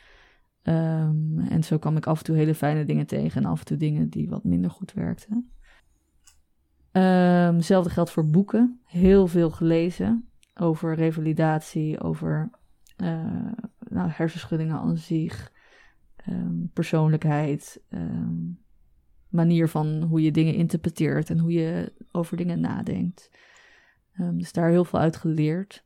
Ehm, 0.62 1.38
en 1.38 1.64
zo 1.64 1.79
kwam 1.79 1.96
ik 1.96 2.07
af 2.07 2.18
en 2.18 2.25
toe 2.25 2.37
hele 2.37 2.55
fijne 2.55 2.85
dingen 2.85 3.07
tegen 3.07 3.42
en 3.42 3.51
af 3.51 3.59
en 3.59 3.64
toe 3.64 3.77
dingen 3.77 4.09
die 4.09 4.29
wat 4.29 4.44
minder 4.44 4.70
goed 4.70 4.92
werkten. 4.92 5.51
Ehm, 6.92 7.55
hetzelfde 7.55 7.90
geldt 7.90 8.11
voor 8.11 8.31
boeken. 8.31 8.81
Heel 8.85 9.27
veel 9.27 9.51
gelezen 9.51 10.29
over 10.55 10.94
revalidatie, 10.94 12.01
over 12.01 12.51
nou, 13.88 14.10
hersenschuddingen 14.10 14.76
aan 14.76 14.96
zich, 14.96 15.52
ehm, 16.16 16.66
persoonlijkheid, 16.72 17.82
manier 19.28 19.68
van 19.68 20.02
hoe 20.02 20.22
je 20.22 20.30
dingen 20.30 20.54
interpreteert 20.54 21.30
en 21.30 21.38
hoe 21.38 21.52
je 21.52 21.92
over 22.12 22.36
dingen 22.36 22.60
nadenkt. 22.60 23.30
dus 24.32 24.52
daar 24.52 24.68
heel 24.68 24.84
veel 24.84 24.98
uit 24.98 25.16
geleerd. 25.16 25.84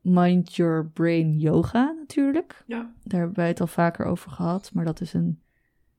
Mind 0.00 0.54
Your 0.54 0.90
Brain 0.90 1.38
Yoga 1.38 1.94
natuurlijk. 1.98 2.62
Ja. 2.66 2.94
Daar 3.02 3.20
hebben 3.20 3.36
wij 3.36 3.48
het 3.48 3.60
al 3.60 3.66
vaker 3.66 4.06
over 4.06 4.30
gehad. 4.30 4.70
Maar 4.74 4.84
dat 4.84 5.00
is 5.00 5.12
een 5.12 5.42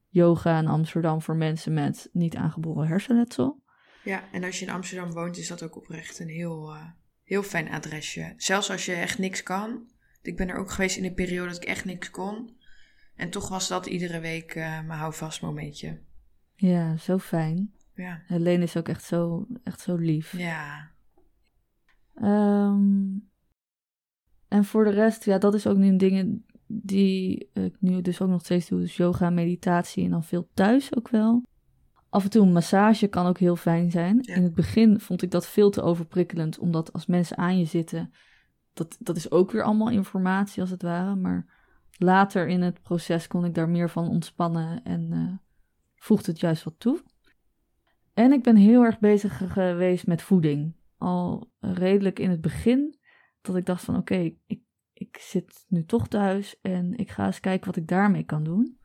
yoga 0.07 0.59
in 0.59 0.67
Amsterdam 0.67 1.21
voor 1.21 1.35
mensen 1.35 1.73
met 1.73 2.09
niet 2.11 2.35
aangeboren 2.35 2.87
hersenletsel. 2.87 3.63
Ja, 4.03 4.23
en 4.31 4.43
als 4.43 4.59
je 4.59 4.65
in 4.65 4.71
Amsterdam 4.71 5.11
woont, 5.11 5.37
is 5.37 5.47
dat 5.47 5.63
ook 5.63 5.75
oprecht 5.75 6.19
een 6.19 6.29
heel, 6.29 6.73
uh, 6.75 6.85
heel 7.29 7.43
fijn 7.43 7.69
adresje. 7.69 8.33
Zelfs 8.37 8.69
als 8.69 8.85
je 8.85 8.93
echt 8.93 9.17
niks 9.17 9.43
kan. 9.43 9.87
Ik 10.21 10.37
ben 10.37 10.49
er 10.49 10.55
ook 10.55 10.71
geweest 10.71 10.97
in 10.97 11.03
een 11.03 11.13
periode 11.13 11.47
dat 11.47 11.63
ik 11.63 11.67
echt 11.69 11.85
niks 11.85 12.09
kon. 12.09 12.57
En 13.15 13.29
toch 13.29 13.49
was 13.49 13.67
dat 13.67 13.85
iedere 13.85 14.19
week 14.19 14.55
uh, 14.55 14.63
mijn 14.63 14.99
houvast 14.99 15.41
momentje. 15.41 15.99
Ja, 16.55 16.97
zo 16.97 17.17
fijn. 17.17 17.73
Ja. 17.95 18.21
Helene 18.25 18.63
is 18.63 18.77
ook 18.77 18.87
echt 18.87 19.03
zo, 19.03 19.47
echt 19.63 19.79
zo 19.79 19.95
lief. 19.95 20.37
Ja. 20.37 20.91
Um, 22.21 23.29
en 24.47 24.65
voor 24.65 24.83
de 24.83 24.89
rest, 24.89 25.25
ja, 25.25 25.37
dat 25.37 25.53
is 25.53 25.67
ook 25.67 25.77
nu 25.77 25.97
dingen 25.97 26.45
die 26.67 27.49
ik 27.53 27.75
nu 27.79 28.01
dus 28.01 28.21
ook 28.21 28.29
nog 28.29 28.41
steeds 28.41 28.67
doe. 28.67 28.79
Dus 28.79 28.97
yoga, 28.97 29.29
meditatie 29.29 30.03
en 30.03 30.11
dan 30.11 30.23
veel 30.23 30.49
thuis 30.53 30.95
ook 30.95 31.09
wel. 31.09 31.43
Af 32.09 32.23
en 32.23 32.29
toe 32.29 32.45
een 32.45 32.51
massage 32.51 33.07
kan 33.07 33.25
ook 33.25 33.37
heel 33.37 33.55
fijn 33.55 33.91
zijn. 33.91 34.21
In 34.21 34.43
het 34.43 34.55
begin 34.55 34.99
vond 34.99 35.21
ik 35.21 35.31
dat 35.31 35.47
veel 35.47 35.69
te 35.69 35.81
overprikkelend, 35.81 36.59
omdat 36.59 36.93
als 36.93 37.05
mensen 37.05 37.37
aan 37.37 37.59
je 37.59 37.65
zitten, 37.65 38.13
dat, 38.73 38.97
dat 38.99 39.15
is 39.15 39.31
ook 39.31 39.51
weer 39.51 39.63
allemaal 39.63 39.89
informatie 39.89 40.61
als 40.61 40.69
het 40.69 40.81
ware. 40.81 41.15
Maar 41.15 41.45
later 41.97 42.47
in 42.47 42.61
het 42.61 42.81
proces 42.81 43.27
kon 43.27 43.45
ik 43.45 43.53
daar 43.53 43.69
meer 43.69 43.89
van 43.89 44.07
ontspannen 44.07 44.83
en 44.83 45.11
uh, 45.11 45.31
voegde 45.95 46.31
het 46.31 46.39
juist 46.39 46.63
wat 46.63 46.75
toe. 46.77 47.03
En 48.13 48.31
ik 48.31 48.43
ben 48.43 48.55
heel 48.55 48.83
erg 48.83 48.99
bezig 48.99 49.53
geweest 49.53 50.07
met 50.07 50.21
voeding. 50.21 50.75
Al 50.97 51.51
redelijk 51.59 52.19
in 52.19 52.29
het 52.29 52.41
begin 52.41 52.97
dat 53.41 53.55
ik 53.55 53.65
dacht 53.65 53.83
van 53.83 53.97
oké, 53.97 54.31
ik, 54.47 54.61
ik 54.93 55.17
zit 55.17 55.65
nu 55.67 55.85
toch 55.85 56.07
thuis 56.07 56.61
en 56.61 56.97
ik 56.97 57.09
ga 57.09 57.25
eens 57.25 57.39
kijken 57.39 57.65
wat 57.65 57.75
ik 57.75 57.87
daarmee 57.87 58.23
kan 58.23 58.43
doen. 58.43 58.79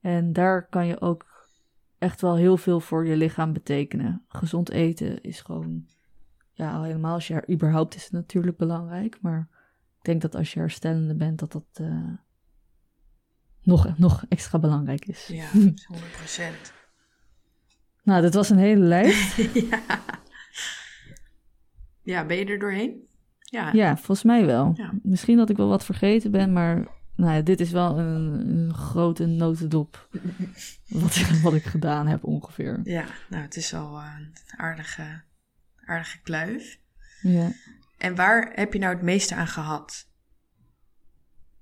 En 0.00 0.32
daar 0.32 0.68
kan 0.68 0.86
je 0.86 1.00
ook 1.00 1.31
echt 2.02 2.20
wel 2.20 2.36
heel 2.36 2.56
veel 2.56 2.80
voor 2.80 3.06
je 3.06 3.16
lichaam 3.16 3.52
betekenen. 3.52 4.24
Gezond 4.28 4.70
eten 4.70 5.22
is 5.22 5.40
gewoon, 5.40 5.86
ja, 6.52 6.72
al 6.72 6.82
helemaal 6.82 7.14
als 7.14 7.28
je 7.28 7.34
er 7.34 7.50
überhaupt 7.50 7.94
is 7.94 8.02
het 8.02 8.12
natuurlijk 8.12 8.56
belangrijk. 8.56 9.18
Maar 9.20 9.48
ik 9.98 10.04
denk 10.04 10.20
dat 10.20 10.34
als 10.34 10.52
je 10.52 10.60
herstellende 10.60 11.14
bent, 11.14 11.38
dat 11.38 11.52
dat 11.52 11.78
uh, 11.80 12.12
nog, 13.62 13.98
nog 13.98 14.24
extra 14.28 14.58
belangrijk 14.58 15.06
is. 15.06 15.26
Ja, 15.26 15.46
100%. 15.54 16.42
nou, 18.02 18.22
dat 18.22 18.34
was 18.34 18.50
een 18.50 18.58
hele 18.58 18.84
lijst. 18.84 19.36
ja. 19.70 19.80
ja, 22.02 22.26
ben 22.26 22.36
je 22.36 22.44
er 22.44 22.58
doorheen? 22.58 23.06
Ja, 23.38 23.72
ja 23.72 23.96
volgens 23.96 24.22
mij 24.22 24.46
wel. 24.46 24.72
Ja. 24.76 24.92
Misschien 25.02 25.36
dat 25.36 25.50
ik 25.50 25.56
wel 25.56 25.68
wat 25.68 25.84
vergeten 25.84 26.30
ben, 26.30 26.52
maar 26.52 26.86
nou 27.22 27.42
dit 27.42 27.60
is 27.60 27.70
wel 27.70 27.98
een, 27.98 28.48
een 28.48 28.74
grote 28.74 29.26
notendop 29.26 30.08
wat, 30.88 31.40
wat 31.42 31.54
ik 31.54 31.64
gedaan 31.64 32.06
heb 32.06 32.24
ongeveer. 32.24 32.80
Ja, 32.84 33.04
nou 33.28 33.42
het 33.42 33.56
is 33.56 33.74
al 33.74 33.98
een 33.98 34.32
aardige, 34.56 35.22
aardige 35.84 36.20
kluif. 36.22 36.80
Ja. 37.20 37.52
En 37.98 38.14
waar 38.14 38.52
heb 38.54 38.72
je 38.72 38.78
nou 38.78 38.94
het 38.94 39.02
meeste 39.02 39.34
aan 39.34 39.46
gehad? 39.46 40.10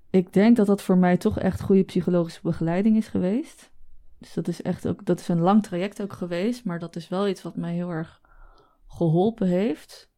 Ik 0.09 0.33
denk 0.33 0.55
dat 0.55 0.67
dat 0.67 0.81
voor 0.81 0.97
mij 0.97 1.17
toch 1.17 1.39
echt 1.39 1.61
goede 1.61 1.83
psychologische 1.83 2.41
begeleiding 2.43 2.97
is 2.97 3.07
geweest. 3.07 3.71
Dus 4.17 4.33
dat 4.33 4.47
is 4.47 4.61
echt 4.61 4.87
ook, 4.87 5.05
dat 5.05 5.19
is 5.19 5.27
een 5.27 5.39
lang 5.39 5.63
traject 5.63 6.01
ook 6.01 6.13
geweest, 6.13 6.65
maar 6.65 6.79
dat 6.79 6.95
is 6.95 7.07
wel 7.07 7.27
iets 7.27 7.41
wat 7.41 7.55
mij 7.55 7.73
heel 7.73 7.89
erg 7.89 8.21
geholpen 8.87 9.47
heeft. 9.47 10.11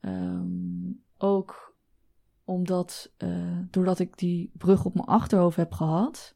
Ehm, 0.00 0.92
ook 1.18 1.69
omdat, 2.50 3.12
uh, 3.18 3.58
doordat 3.70 3.98
ik 3.98 4.18
die 4.18 4.50
brug 4.56 4.84
op 4.84 4.94
mijn 4.94 5.06
achterhoofd 5.06 5.56
heb 5.56 5.72
gehad, 5.72 6.34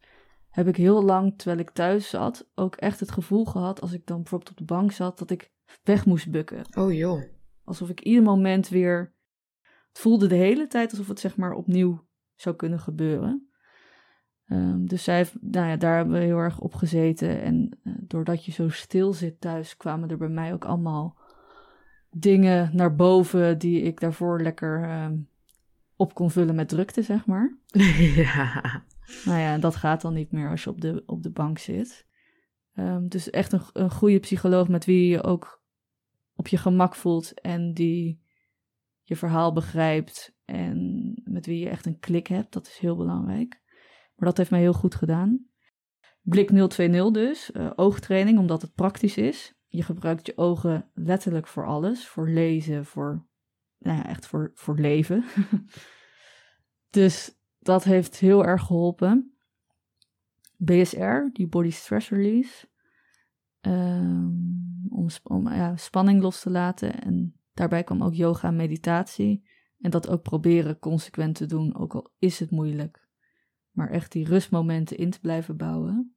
heb 0.51 0.69
ik 0.69 0.77
heel 0.77 1.03
lang, 1.03 1.39
terwijl 1.39 1.59
ik 1.59 1.71
thuis 1.71 2.09
zat, 2.09 2.51
ook 2.55 2.77
echt 2.77 3.01
het 3.01 3.11
gevoel 3.11 3.45
gehad, 3.45 3.81
als 3.81 3.93
ik 3.93 4.07
dan 4.07 4.17
bijvoorbeeld 4.17 4.51
op 4.51 4.57
de 4.57 4.65
bank 4.65 4.93
zat, 4.93 5.19
dat 5.19 5.31
ik 5.31 5.53
weg 5.83 6.07
moest 6.07 6.31
bukken. 6.31 6.65
Oh 6.79 6.93
joh. 6.93 7.23
Alsof 7.65 7.89
ik 7.89 8.01
ieder 8.01 8.23
moment 8.23 8.69
weer. 8.69 9.15
Het 9.89 9.99
voelde 9.99 10.27
de 10.27 10.35
hele 10.35 10.67
tijd 10.67 10.91
alsof 10.91 11.09
het 11.09 11.21
zeg 11.21 11.37
maar 11.37 11.53
opnieuw 11.53 12.07
zou 12.35 12.57
kunnen 12.57 12.81
gebeuren. 12.81 13.49
Um, 14.47 14.87
dus 14.89 15.05
zij, 15.05 15.27
nou 15.41 15.69
ja, 15.69 15.77
daar 15.77 15.97
hebben 15.97 16.15
we 16.15 16.25
heel 16.25 16.39
erg 16.39 16.61
op 16.61 16.75
gezeten. 16.75 17.43
En 17.43 17.79
uh, 17.83 17.95
doordat 18.01 18.45
je 18.45 18.53
zo 18.53 18.69
stil 18.69 19.13
zit 19.13 19.41
thuis, 19.41 19.77
kwamen 19.77 20.09
er 20.09 20.17
bij 20.17 20.29
mij 20.29 20.53
ook 20.53 20.65
allemaal 20.65 21.17
dingen 22.11 22.71
naar 22.73 22.95
boven 22.95 23.59
die 23.59 23.83
ik 23.83 24.01
daarvoor 24.01 24.41
lekker 24.41 24.83
uh, 24.83 25.07
op 26.05 26.15
kon 26.15 26.31
vullen 26.31 26.55
met 26.55 26.69
drukte, 26.69 27.03
zeg 27.03 27.27
maar. 27.27 27.59
ja. 28.25 28.63
Nou 29.25 29.39
ja, 29.39 29.59
dat 29.59 29.77
gaat 29.77 30.01
dan 30.01 30.15
niet 30.15 30.33
meer 30.33 30.51
als 30.51 30.65
je 30.65 30.71
op 30.71 30.81
de, 30.81 31.03
op 31.07 31.23
de 31.23 31.31
bank 31.31 31.59
zit. 31.59 32.07
Um, 32.75 33.09
dus 33.09 33.31
echt 33.31 33.53
een, 33.53 33.61
een 33.73 33.91
goede 33.91 34.19
psycholoog 34.19 34.69
met 34.69 34.85
wie 34.85 35.09
je 35.09 35.23
ook 35.23 35.63
op 36.37 36.49
je 36.49 36.57
gemak 36.57 36.95
voelt 36.95 37.41
en 37.41 37.75
die 37.75 38.23
je 39.03 39.17
verhaal 39.17 39.53
begrijpt 39.53 40.37
en 40.45 41.13
met 41.25 41.47
wie 41.47 41.59
je 41.59 41.69
echt 41.69 41.87
een 41.87 41.99
klik 41.99 42.27
hebt. 42.27 42.53
Dat 42.53 42.67
is 42.67 42.79
heel 42.79 42.97
belangrijk. 42.97 43.63
Maar 44.17 44.29
dat 44.29 44.37
heeft 44.37 44.51
mij 44.51 44.61
heel 44.61 44.73
goed 44.73 44.95
gedaan. 44.95 45.47
Blik 46.23 46.69
020 46.69 47.11
dus, 47.11 47.51
uh, 47.53 47.71
oogtraining, 47.75 48.39
omdat 48.39 48.63
het 48.63 48.75
praktisch 48.75 49.17
is. 49.17 49.55
Je 49.67 49.83
gebruikt 49.83 50.27
je 50.27 50.37
ogen 50.37 50.91
letterlijk 50.95 51.47
voor 51.47 51.67
alles. 51.67 52.07
Voor 52.07 52.29
lezen, 52.29 52.85
voor, 52.85 53.27
nou 53.85 53.99
ja, 53.99 54.07
echt 54.07 54.27
voor, 54.27 54.51
voor 54.55 54.79
leven. 54.79 55.25
dus 56.91 57.39
dat 57.59 57.85
heeft 57.85 58.17
heel 58.17 58.45
erg 58.45 58.63
geholpen. 58.63 59.37
BSR, 60.57 61.31
die 61.33 61.49
Body 61.49 61.71
Stress 61.71 62.11
Release. 62.11 62.69
Um, 63.61 64.87
om, 64.91 65.07
om 65.23 65.49
ja, 65.49 65.77
spanning 65.77 66.23
los 66.23 66.41
te 66.41 66.51
laten. 66.51 67.03
En 67.03 67.35
daarbij 67.53 67.85
kwam 67.85 68.03
ook 68.03 68.15
yoga 68.15 68.49
en 68.49 68.57
meditatie. 68.57 69.49
En 69.81 69.91
dat 69.91 70.09
ook 70.09 70.23
proberen 70.23 70.79
consequent 70.79 71.35
te 71.35 71.47
doen, 71.47 71.77
ook 71.77 71.95
al 71.95 72.13
is 72.19 72.39
het 72.39 72.51
moeilijk. 72.51 73.09
Maar 73.71 73.91
echt 73.91 74.13
die 74.13 74.27
rustmomenten 74.27 74.97
in 74.97 75.11
te 75.11 75.21
blijven 75.21 75.57
bouwen. 75.57 76.17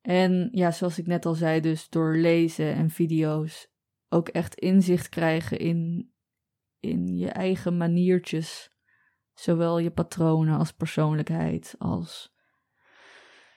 En 0.00 0.48
ja, 0.52 0.70
zoals 0.70 0.98
ik 0.98 1.06
net 1.06 1.26
al 1.26 1.34
zei, 1.34 1.60
dus 1.60 1.88
door 1.88 2.16
lezen 2.16 2.74
en 2.74 2.90
video's 2.90 3.70
ook 4.08 4.28
echt 4.28 4.54
inzicht 4.54 5.08
krijgen 5.08 5.58
in, 5.58 6.12
in 6.82 7.16
je 7.16 7.28
eigen 7.28 7.76
maniertjes. 7.76 8.70
Zowel 9.34 9.78
je 9.78 9.90
patronen 9.90 10.58
als 10.58 10.72
persoonlijkheid, 10.72 11.74
als 11.78 12.34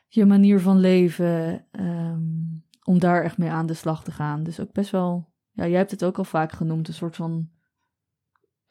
je 0.07 0.25
manier 0.25 0.59
van 0.59 0.79
leven. 0.79 1.67
Um, 1.71 2.63
om 2.85 2.99
daar 2.99 3.23
echt 3.23 3.37
mee 3.37 3.49
aan 3.49 3.65
de 3.65 3.73
slag 3.73 4.03
te 4.03 4.11
gaan. 4.11 4.43
Dus 4.43 4.59
ook 4.59 4.71
best 4.71 4.91
wel, 4.91 5.33
ja, 5.51 5.67
jij 5.67 5.77
hebt 5.77 5.91
het 5.91 6.03
ook 6.03 6.17
al 6.17 6.23
vaak 6.23 6.51
genoemd, 6.51 6.87
een 6.87 6.93
soort 6.93 7.15
van 7.15 7.49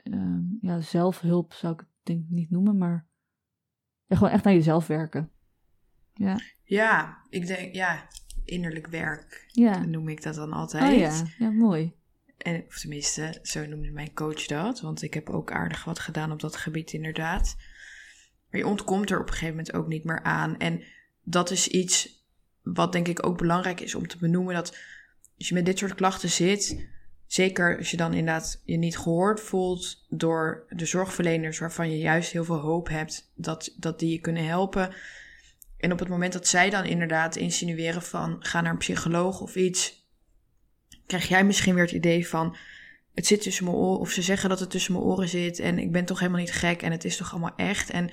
uh, 0.05 0.39
ja, 0.61 0.81
zelfhulp 0.81 1.53
zou 1.53 1.73
ik 1.73 1.79
het 1.79 1.89
denk 2.03 2.29
niet 2.29 2.51
noemen, 2.51 2.79
maar 2.79 3.09
ja, 4.07 4.17
gewoon 4.17 4.33
echt 4.33 4.45
naar 4.45 4.53
jezelf 4.53 4.87
werken. 4.87 5.31
Ja. 6.13 6.39
Ja, 6.65 7.19
ik 7.29 7.47
denk, 7.47 7.75
ja, 7.75 8.07
innerlijk 8.45 8.87
werk 8.87 9.45
ja. 9.47 9.85
noem 9.85 10.09
ik 10.09 10.23
dat 10.23 10.35
dan 10.35 10.53
altijd. 10.53 10.93
Oh 10.93 10.99
ja, 10.99 11.23
ja 11.39 11.51
mooi. 11.51 11.97
En, 12.37 12.65
of 12.69 12.79
tenminste, 12.79 13.39
zo 13.43 13.67
noemde 13.67 13.91
mijn 13.91 14.15
coach 14.15 14.47
dat, 14.47 14.81
want 14.81 15.03
ik 15.03 15.15
heb 15.15 15.31
ook 15.31 15.53
aardig 15.53 15.85
wat 15.85 15.99
gedaan 15.99 16.33
op 16.33 16.41
dat 16.41 16.57
gebied 16.57 16.93
inderdaad. 16.93 17.57
Maar 18.51 18.61
je 18.61 18.67
ontkomt 18.67 19.11
er 19.11 19.21
op 19.21 19.27
een 19.27 19.33
gegeven 19.33 19.57
moment 19.57 19.75
ook 19.75 19.87
niet 19.87 20.05
meer 20.05 20.23
aan. 20.23 20.59
En 20.59 20.83
dat 21.23 21.51
is 21.51 21.69
iets 21.69 22.25
wat 22.63 22.93
denk 22.93 23.09
ik 23.09 23.27
ook 23.27 23.39
belangrijk 23.39 23.81
is 23.81 23.95
om 23.95 24.09
te 24.09 24.19
benoemen, 24.19 24.55
dat 24.55 24.77
als 25.39 25.49
je 25.49 25.55
met 25.55 25.67
dit 25.67 25.79
soort 25.79 25.95
klachten 25.95 26.31
zit, 26.31 26.89
zeker 27.27 27.79
als 27.79 27.91
je 27.91 27.97
dan 27.97 28.15
inderdaad 28.15 28.63
je 28.65 28.77
niet 28.77 28.99
gehoord 28.99 29.41
voelt 29.41 30.05
door 30.09 30.67
de 30.69 30.87
zorgverleners 30.87 31.59
waarvan 31.59 31.91
je 31.91 31.99
juist 31.99 32.33
heel 32.33 32.45
veel 32.45 32.61
hoop 32.61 32.89
hebt 32.89 33.31
dat, 33.35 33.75
dat 33.77 33.99
die 33.99 34.11
je 34.11 34.19
kunnen 34.19 34.47
helpen. 34.47 34.95
En 35.77 35.93
op 35.93 35.99
het 35.99 36.09
moment 36.09 36.33
dat 36.33 36.47
zij 36.47 36.71
dan 36.71 36.85
inderdaad 36.85 37.37
insinueren 37.37 38.03
van 38.03 38.37
ga 38.39 38.61
naar 38.61 38.73
een 38.73 38.79
psycholoog 38.79 39.41
of 39.41 39.57
iets, 39.57 40.04
krijg 41.07 41.29
jij 41.29 41.45
misschien 41.45 41.75
weer 41.75 41.85
het 41.85 41.93
idee 41.93 42.29
van 42.29 42.57
het 43.15 43.27
zit 43.27 43.43
tussen 43.43 43.65
mijn 43.65 43.77
oren, 43.77 44.01
of 44.01 44.11
ze 44.11 44.23
zeggen 44.23 44.49
dat 44.49 44.61
het 44.61 44.71
tussen 44.71 44.93
mijn 44.93 45.05
oren 45.05 45.29
zit 45.29 45.59
en 45.59 45.79
ik 45.79 45.93
ben 45.93 46.05
toch 46.05 46.19
helemaal 46.19 46.41
niet 46.41 46.53
gek 46.53 46.83
en 46.83 46.93
het 46.93 47.05
is 47.05 47.17
toch 47.17 47.31
allemaal 47.33 47.57
echt. 47.57 47.91
En 47.91 48.11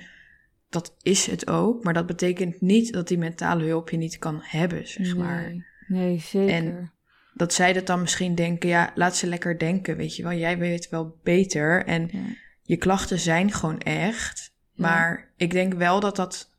dat 0.68 0.96
is 1.02 1.26
het 1.26 1.46
ook, 1.46 1.84
maar 1.84 1.94
dat 1.94 2.06
betekent 2.06 2.60
niet 2.60 2.92
dat 2.92 3.08
die 3.08 3.18
mentale 3.18 3.64
hulp 3.64 3.90
je 3.90 3.96
niet 3.96 4.18
kan 4.18 4.40
hebben, 4.42 4.88
zeg 4.88 5.16
maar. 5.16 5.42
Nee, 5.42 5.64
nee 5.86 6.18
zeker. 6.20 6.54
En 6.54 6.92
dat 7.34 7.52
zij 7.52 7.72
dat 7.72 7.86
dan 7.86 8.00
misschien 8.00 8.34
denken, 8.34 8.68
ja, 8.68 8.92
laat 8.94 9.16
ze 9.16 9.26
lekker 9.26 9.58
denken, 9.58 9.96
weet 9.96 10.16
je 10.16 10.22
wel. 10.22 10.32
Jij 10.32 10.58
weet 10.58 10.88
wel 10.88 11.18
beter 11.22 11.84
en 11.84 12.08
Ja. 12.12 12.20
je 12.62 12.76
klachten 12.76 13.18
zijn 13.18 13.52
gewoon 13.52 13.80
echt. 13.80 14.52
Maar 14.74 15.32
ik 15.36 15.50
denk 15.50 15.74
wel 15.74 16.00
dat 16.00 16.16
dat 16.16 16.50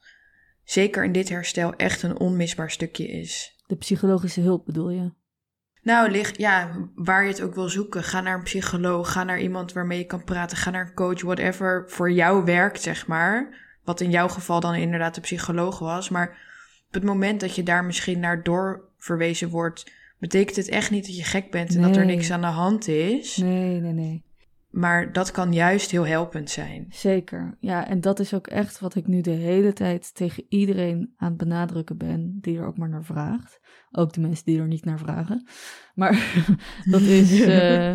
zeker 0.63 1.04
in 1.04 1.12
dit 1.12 1.30
herstel 1.30 1.76
echt 1.76 2.04
een 2.04 2.19
onmisbaar 2.19 2.72
stukje 2.72 3.08
is. 3.08 3.56
De 3.67 3.76
psychologische 3.76 4.41
hulp 4.41 4.65
bedoel 4.65 4.89
je? 4.89 5.12
Nou, 5.84 6.12
lig, 6.12 6.38
ja, 6.38 6.69
waar 6.96 7.24
je 7.24 7.30
het 7.30 7.41
ook 7.41 7.56
wil 7.56 7.69
zoeken. 7.69 8.04
Ga 8.04 8.22
naar 8.22 8.38
een 8.38 8.43
psycholoog, 8.43 9.12
ga 9.12 9.24
naar 9.24 9.39
iemand 9.39 9.74
waarmee 9.74 9.98
je 9.98 10.06
kan 10.06 10.24
praten, 10.24 10.58
ga 10.58 10.69
naar 10.69 10.88
een 10.88 10.93
coach, 10.93 11.22
whatever 11.22 11.84
voor 11.88 12.12
jou 12.12 12.46
werkt, 12.46 12.82
zeg 12.82 13.08
maar. 13.08 13.62
Wat 13.84 14.02
in 14.02 14.10
jouw 14.10 14.28
geval 14.28 14.60
dan 14.60 14.76
inderdaad 14.76 15.15
de 15.15 15.22
psycholoog 15.22 15.80
was. 15.80 16.10
Maar 16.10 16.30
op 16.88 16.93
het 16.93 17.04
moment 17.04 17.39
dat 17.39 17.56
je 17.56 17.63
daar 17.63 17.86
misschien 17.86 18.19
naar 18.19 18.43
doorverwezen 18.43 19.50
wordt, 19.50 19.91
betekent 20.19 20.56
het 20.56 20.69
echt 20.69 20.91
niet 20.91 21.06
dat 21.06 21.17
je 21.17 21.24
gek 21.24 21.52
bent 21.52 21.76
en 21.76 21.82
dat 21.82 21.96
er 21.96 22.06
niks 22.06 22.32
aan 22.32 22.41
de 22.41 22.48
hand 22.48 22.88
is. 22.88 23.38
Nee, 23.38 23.80
nee, 23.80 23.93
nee. 23.93 24.24
Maar 24.74 25.12
dat 25.12 25.32
kan 25.32 25.54
juist 25.54 25.92
heel 25.92 26.06
helpend 26.08 26.50
zijn. 26.50 26.86
Zeker. 26.90 27.58
Ja, 27.60 27.88
en 27.88 28.02
dat 28.02 28.20
is 28.20 28.34
ook 28.34 28.48
echt 28.48 28.80
wat 28.80 28.96
ik 28.96 29.08
nu 29.08 29.22
de 29.22 29.32
hele 29.32 29.74
tijd 29.74 30.16
tegen 30.16 30.46
iedereen 30.50 31.14
aan 31.18 31.28
het 31.28 31.38
benadrukken 31.38 31.98
ben, 31.98 32.38
die 32.42 32.58
er 32.58 32.66
ook 32.66 32.78
maar 32.78 32.90
naar 32.90 33.04
vraagt. 33.04 33.60
Ook 33.92 34.14
de 34.14 34.22
mensen 34.22 34.46
die 34.46 34.60
er 34.60 34.68
niet 34.68 34.86
naar 34.86 35.00
vragen. 35.00 35.48
Maar 35.94 36.44
dat 36.92 37.02
is 37.02 37.42
eh, 37.46 37.94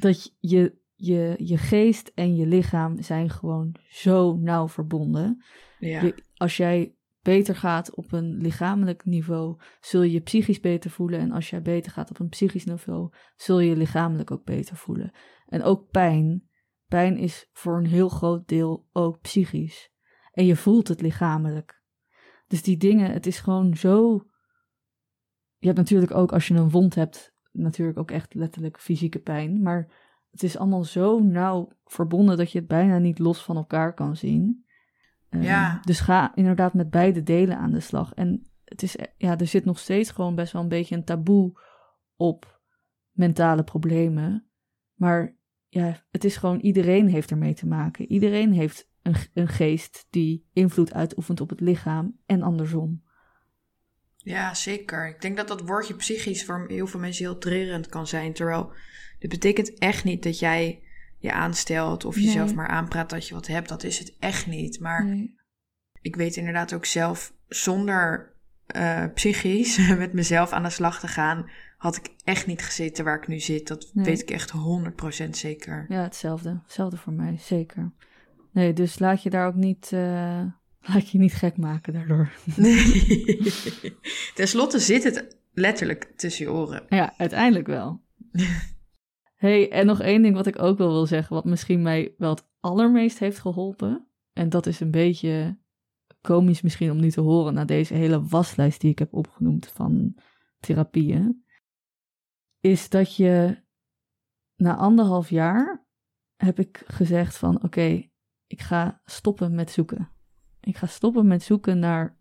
dat 0.00 0.34
je, 0.38 0.78
je, 0.94 1.34
je 1.38 1.56
geest 1.56 2.12
en 2.14 2.36
je 2.36 2.46
lichaam 2.46 3.02
zijn 3.02 3.30
gewoon 3.30 3.74
zo 3.88 4.36
nauw 4.36 4.68
verbonden. 4.68 5.42
Ja, 5.78 6.02
Je, 6.02 6.14
als 6.34 6.56
jij 6.56 6.94
beter 7.22 7.56
gaat 7.56 7.94
op 7.94 8.12
een 8.12 8.36
lichamelijk 8.36 9.04
niveau, 9.04 9.60
zul 9.80 10.02
je 10.02 10.12
je 10.12 10.20
psychisch 10.20 10.60
beter 10.60 10.90
voelen. 10.90 11.20
En 11.20 11.32
als 11.32 11.50
jij 11.50 11.62
beter 11.62 11.92
gaat 11.92 12.10
op 12.10 12.18
een 12.18 12.28
psychisch 12.28 12.64
niveau, 12.64 13.12
zul 13.36 13.60
je 13.60 13.68
je 13.68 13.76
lichamelijk 13.76 14.30
ook 14.30 14.44
beter 14.44 14.76
voelen. 14.76 15.12
En 15.48 15.62
ook 15.62 15.90
pijn. 15.90 16.48
Pijn 16.86 17.16
is 17.16 17.48
voor 17.52 17.78
een 17.78 17.86
heel 17.86 18.08
groot 18.08 18.48
deel 18.48 18.88
ook 18.92 19.20
psychisch. 19.20 19.92
En 20.32 20.46
je 20.46 20.56
voelt 20.56 20.88
het 20.88 21.00
lichamelijk. 21.00 21.82
Dus 22.46 22.62
die 22.62 22.76
dingen, 22.76 23.12
het 23.12 23.26
is 23.26 23.38
gewoon 23.38 23.76
zo. 23.76 24.26
Je 25.56 25.66
hebt 25.66 25.78
natuurlijk 25.78 26.14
ook 26.14 26.32
als 26.32 26.48
je 26.48 26.54
een 26.54 26.70
wond 26.70 26.94
hebt, 26.94 27.34
natuurlijk 27.52 27.98
ook 27.98 28.10
echt 28.10 28.34
letterlijk 28.34 28.80
fysieke 28.80 29.18
pijn. 29.18 29.62
Maar 29.62 29.92
het 30.30 30.42
is 30.42 30.58
allemaal 30.58 30.84
zo 30.84 31.18
nauw 31.18 31.72
verbonden 31.84 32.36
dat 32.36 32.52
je 32.52 32.58
het 32.58 32.68
bijna 32.68 32.98
niet 32.98 33.18
los 33.18 33.42
van 33.42 33.56
elkaar 33.56 33.94
kan 33.94 34.16
zien. 34.16 34.66
Eh, 35.28 35.42
Ja. 35.42 35.80
Dus 35.80 36.00
ga 36.00 36.34
inderdaad 36.34 36.74
met 36.74 36.90
beide 36.90 37.22
delen 37.22 37.58
aan 37.58 37.72
de 37.72 37.80
slag. 37.80 38.14
En 38.14 38.46
het 38.64 38.82
is, 38.82 38.96
ja, 39.16 39.38
er 39.38 39.46
zit 39.46 39.64
nog 39.64 39.78
steeds 39.78 40.10
gewoon 40.10 40.34
best 40.34 40.52
wel 40.52 40.62
een 40.62 40.68
beetje 40.68 40.96
een 40.96 41.04
taboe 41.04 41.60
op 42.16 42.60
mentale 43.10 43.64
problemen. 43.64 44.48
Maar 44.94 45.37
ja, 45.68 46.04
het 46.10 46.24
is 46.24 46.36
gewoon 46.36 46.60
iedereen 46.60 47.08
heeft 47.08 47.30
ermee 47.30 47.54
te 47.54 47.66
maken. 47.66 48.10
Iedereen 48.10 48.52
heeft 48.52 48.88
een, 49.02 49.14
een 49.34 49.48
geest 49.48 50.06
die 50.10 50.48
invloed 50.52 50.92
uitoefent 50.94 51.40
op 51.40 51.48
het 51.50 51.60
lichaam 51.60 52.18
en 52.26 52.42
andersom. 52.42 53.02
ja, 54.16 54.54
zeker. 54.54 55.08
Ik 55.08 55.20
denk 55.20 55.36
dat 55.36 55.48
dat 55.48 55.60
woordje 55.60 55.94
psychisch 55.94 56.44
voor 56.44 56.64
heel 56.68 56.86
veel 56.86 57.00
mensen 57.00 57.24
heel 57.24 57.38
trerend 57.38 57.86
kan 57.86 58.06
zijn. 58.06 58.32
Terwijl 58.32 58.72
dit 59.18 59.30
betekent 59.30 59.78
echt 59.78 60.04
niet 60.04 60.22
dat 60.22 60.38
jij 60.38 60.82
je 61.18 61.32
aanstelt 61.32 62.04
of 62.04 62.16
Nee. 62.16 62.24
jezelf 62.24 62.54
maar 62.54 62.68
aanpraat 62.68 63.10
dat 63.10 63.28
je 63.28 63.34
wat 63.34 63.46
hebt. 63.46 63.68
Dat 63.68 63.82
is 63.84 63.98
het 63.98 64.16
echt 64.18 64.46
niet. 64.46 64.80
Maar 64.80 65.04
Nee. 65.04 65.34
ik 66.00 66.16
weet 66.16 66.36
inderdaad 66.36 66.74
ook 66.74 66.84
zelf, 66.84 67.34
zonder 67.48 68.32
eh, 68.66 69.04
psychisch 69.14 69.88
met 69.96 70.12
mezelf 70.12 70.50
aan 70.52 70.62
de 70.62 70.70
slag 70.70 71.00
te 71.00 71.08
gaan, 71.08 71.50
had 71.78 71.96
ik 71.96 72.14
echt 72.24 72.46
niet 72.46 72.62
gezeten 72.62 73.04
waar 73.04 73.16
ik 73.16 73.28
nu 73.28 73.38
zit. 73.40 73.68
Dat 73.68 73.90
Nee. 73.92 74.04
weet 74.04 74.20
ik 74.22 74.30
echt 74.30 74.50
100% 74.50 75.36
zeker. 75.36 75.86
Ja, 75.88 76.02
hetzelfde. 76.02 76.60
Hetzelfde 76.62 76.96
voor 76.96 77.12
mij, 77.12 77.36
zeker. 77.38 77.92
Nee, 78.52 78.72
dus 78.72 78.98
laat 78.98 79.22
je 79.22 79.30
daar 79.30 79.46
ook 79.46 79.54
niet, 79.54 79.92
eh, 79.92 80.42
laat 80.92 81.10
je 81.10 81.18
niet 81.18 81.34
gek 81.34 81.56
maken 81.56 81.92
daardoor. 81.92 82.32
Nee. 82.56 83.52
Ten 84.34 84.48
slotte 84.48 84.78
zit 84.78 85.04
het 85.04 85.36
letterlijk 85.52 86.12
tussen 86.16 86.44
je 86.44 86.52
oren. 86.52 86.82
Ja, 86.88 87.14
uiteindelijk 87.16 87.66
wel. 87.66 88.00
hey, 89.44 89.70
en 89.70 89.86
nog 89.86 90.00
één 90.00 90.22
ding 90.22 90.34
wat 90.34 90.46
ik 90.46 90.62
ook 90.62 90.78
wel 90.78 90.92
wil 90.92 91.06
zeggen, 91.06 91.34
wat 91.34 91.44
misschien 91.44 91.82
mij 91.82 92.14
wel 92.16 92.30
het 92.30 92.46
allermeest 92.60 93.18
heeft 93.18 93.38
geholpen. 93.38 94.06
En 94.32 94.48
dat 94.48 94.66
is 94.66 94.80
een 94.80 94.90
beetje 94.90 95.58
komisch 96.20 96.62
misschien 96.62 96.90
om 96.90 97.00
nu 97.00 97.10
te 97.10 97.20
horen 97.20 97.54
na 97.54 97.64
deze 97.64 97.94
hele 97.94 98.22
waslijst 98.22 98.80
die 98.80 98.90
ik 98.90 98.98
heb 98.98 99.14
opgenoemd 99.14 99.70
van 99.74 100.14
therapieën. 100.60 101.46
Is 102.60 102.88
dat 102.88 103.16
je 103.16 103.62
na 104.56 104.76
anderhalf 104.76 105.30
jaar 105.30 105.86
heb 106.36 106.58
ik 106.58 106.82
gezegd 106.86 107.36
van 107.36 107.62
oké, 107.62 108.08
ik 108.46 108.60
ga 108.60 109.00
stoppen 109.04 109.54
met 109.54 109.70
zoeken. 109.70 110.08
Ik 110.60 110.76
ga 110.76 110.86
stoppen 110.86 111.26
met 111.26 111.42
zoeken 111.42 111.78
naar 111.78 112.16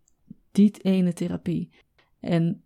die 0.52 0.78
ene 0.82 1.14
therapie. 1.14 1.74
En 2.20 2.64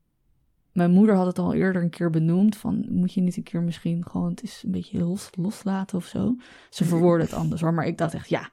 mijn 0.71 0.91
moeder 0.91 1.15
had 1.15 1.25
het 1.25 1.39
al 1.39 1.53
eerder 1.53 1.81
een 1.81 1.89
keer 1.89 2.09
benoemd. 2.09 2.57
Van 2.57 2.85
moet 2.89 3.13
je 3.13 3.21
niet 3.21 3.37
een 3.37 3.43
keer 3.43 3.61
misschien 3.61 4.07
gewoon 4.07 4.29
het 4.29 4.43
is 4.43 4.63
een 4.65 4.71
beetje 4.71 4.99
los, 4.99 5.29
loslaten 5.31 5.97
of 5.97 6.05
zo. 6.05 6.35
Ze 6.69 6.85
verwoordde 6.85 7.25
het 7.25 7.35
anders 7.35 7.61
hoor. 7.61 7.73
Maar 7.73 7.85
ik 7.85 7.97
dacht 7.97 8.13
echt, 8.13 8.29
ja, 8.29 8.51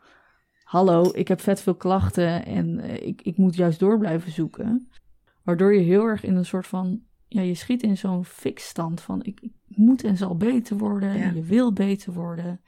hallo, 0.63 1.11
ik 1.13 1.29
heb 1.29 1.41
vet 1.41 1.61
veel 1.61 1.75
klachten 1.75 2.45
en 2.45 2.79
eh, 2.79 3.07
ik, 3.07 3.23
ik 3.23 3.37
moet 3.37 3.55
juist 3.55 3.79
door 3.79 3.99
blijven 3.99 4.33
zoeken. 4.33 4.89
Waardoor 5.43 5.75
je 5.75 5.81
heel 5.81 6.05
erg 6.05 6.25
in 6.25 6.37
een 6.37 6.45
soort 6.45 6.67
van, 6.67 7.03
ja, 7.29 7.41
je 7.41 7.55
schiet 7.55 7.83
in 7.83 7.97
zo'n 7.97 8.25
fixstand 8.25 9.01
van 9.01 9.23
ik, 9.23 9.41
ik 9.41 9.53
moet 9.67 10.05
en 10.05 10.17
zal 10.17 10.37
beter 10.37 10.77
worden. 10.79 11.17
Ja. 11.17 11.23
En 11.25 11.35
je 11.35 11.43
wil 11.43 11.73
beter 11.73 12.13
worden. 12.13 12.61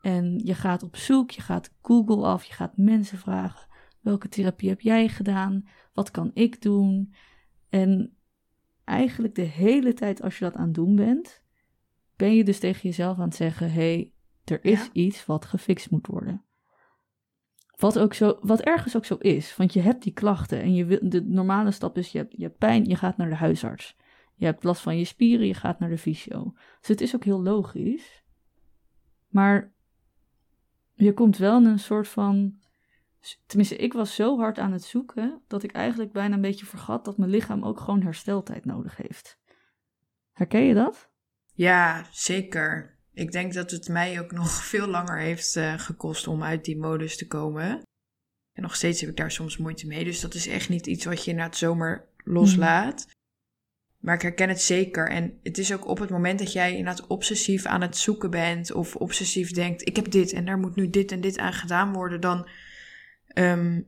En 0.00 0.40
je 0.44 0.54
gaat 0.54 0.82
op 0.82 0.96
zoek, 0.96 1.30
je 1.30 1.40
gaat 1.40 1.74
Google 1.82 2.26
af, 2.26 2.44
je 2.44 2.52
gaat 2.52 2.76
mensen 2.76 3.18
vragen. 3.18 3.68
Welke 4.00 4.28
therapie 4.28 4.68
heb 4.68 4.80
jij 4.80 5.08
gedaan? 5.08 5.68
Wat 5.92 6.10
kan 6.10 6.30
ik 6.34 6.62
doen? 6.62 7.14
En 7.68 8.16
eigenlijk 8.84 9.34
de 9.34 9.42
hele 9.42 9.92
tijd 9.92 10.22
als 10.22 10.38
je 10.38 10.44
dat 10.44 10.54
aan 10.54 10.64
het 10.64 10.74
doen 10.74 10.96
bent, 10.96 11.42
ben 12.16 12.34
je 12.34 12.44
dus 12.44 12.58
tegen 12.58 12.80
jezelf 12.82 13.18
aan 13.18 13.24
het 13.24 13.34
zeggen: 13.34 13.72
hé, 13.72 13.94
hey, 13.94 14.12
er 14.44 14.64
is 14.64 14.84
Ja. 14.84 14.88
iets 14.92 15.26
wat 15.26 15.44
gefixt 15.44 15.90
moet 15.90 16.06
worden. 16.06 16.44
Wat, 17.76 17.98
ook 17.98 18.14
zo, 18.14 18.38
wat 18.40 18.60
ergens 18.60 18.96
ook 18.96 19.04
zo 19.04 19.14
is, 19.14 19.56
want 19.56 19.72
je 19.72 19.80
hebt 19.80 20.02
die 20.02 20.12
klachten 20.12 20.62
en 20.62 20.74
je 20.74 20.84
wil, 20.84 20.98
de 21.02 21.22
normale 21.22 21.70
stap 21.70 21.98
is: 21.98 22.12
je 22.12 22.18
hebt, 22.18 22.34
je 22.36 22.48
pijn, 22.50 22.84
je 22.84 22.96
gaat 22.96 23.16
naar 23.16 23.28
de 23.28 23.34
huisarts. 23.34 23.96
Je 24.34 24.44
hebt 24.44 24.64
last 24.64 24.82
van 24.82 24.98
je 24.98 25.04
spieren, 25.04 25.46
je 25.46 25.54
gaat 25.54 25.78
naar 25.78 25.88
de 25.88 25.98
fysio. 25.98 26.52
Dus 26.80 26.88
het 26.88 27.00
is 27.00 27.14
ook 27.14 27.24
heel 27.24 27.42
logisch. 27.42 28.24
Maar 29.28 29.72
je 30.94 31.14
komt 31.14 31.36
wel 31.36 31.58
in 31.58 31.64
een 31.64 31.78
soort 31.78 32.08
van. 32.08 32.60
Tenminste, 33.46 33.76
ik 33.76 33.92
was 33.92 34.14
zo 34.14 34.38
hard 34.38 34.58
aan 34.58 34.72
het 34.72 34.84
zoeken 34.84 35.42
dat 35.46 35.62
ik 35.62 35.72
eigenlijk 35.72 36.12
bijna 36.12 36.34
een 36.34 36.40
beetje 36.40 36.66
vergat 36.66 37.04
dat 37.04 37.18
mijn 37.18 37.30
lichaam 37.30 37.64
ook 37.64 37.80
gewoon 37.80 38.02
hersteltijd 38.02 38.64
nodig 38.64 38.96
heeft. 38.96 39.38
Herken 40.32 40.62
je 40.62 40.74
dat? 40.74 41.10
Ja, 41.54 42.06
zeker. 42.10 42.91
Ik 43.14 43.32
denk 43.32 43.52
dat 43.52 43.70
het 43.70 43.88
mij 43.88 44.20
ook 44.20 44.32
nog 44.32 44.64
veel 44.72 44.86
langer 44.86 45.18
heeft 45.18 45.56
eh, 45.56 45.78
gekost 45.78 46.26
om 46.26 46.42
uit 46.42 46.64
die 46.64 46.78
modus 46.78 47.16
te 47.16 47.26
komen. 47.26 47.82
En 48.52 48.62
nog 48.62 48.76
steeds 48.76 49.00
heb 49.00 49.10
ik 49.10 49.16
daar 49.16 49.30
soms 49.30 49.56
moeite 49.56 49.86
mee. 49.86 50.04
Dus 50.04 50.20
dat 50.20 50.34
is 50.34 50.46
echt 50.46 50.68
niet 50.68 50.86
iets 50.86 51.04
wat 51.04 51.24
je 51.24 51.34
na 51.34 51.44
het 51.44 51.56
zomer 51.56 52.04
loslaat. 52.24 53.06
Maar 53.98 54.14
ik 54.14 54.22
herken 54.22 54.48
het 54.48 54.60
zeker. 54.60 55.08
En 55.10 55.38
het 55.42 55.58
is 55.58 55.72
ook 55.72 55.86
op 55.86 55.98
het 55.98 56.10
moment 56.10 56.38
dat 56.38 56.52
jij 56.52 56.76
inderdaad 56.76 57.06
obsessief 57.06 57.66
aan 57.66 57.80
het 57.80 57.96
zoeken 57.96 58.30
bent. 58.30 58.72
Of 58.72 58.96
obsessief 58.96 59.50
denkt, 59.50 59.88
ik 59.88 59.96
heb 59.96 60.10
dit 60.10 60.32
en 60.32 60.44
daar 60.44 60.58
moet 60.58 60.76
nu 60.76 60.90
dit 60.90 61.12
en 61.12 61.20
dit 61.20 61.38
aan 61.38 61.52
gedaan 61.52 61.92
worden. 61.92 62.20
Dan 62.20 62.48
ehm, 63.26 63.80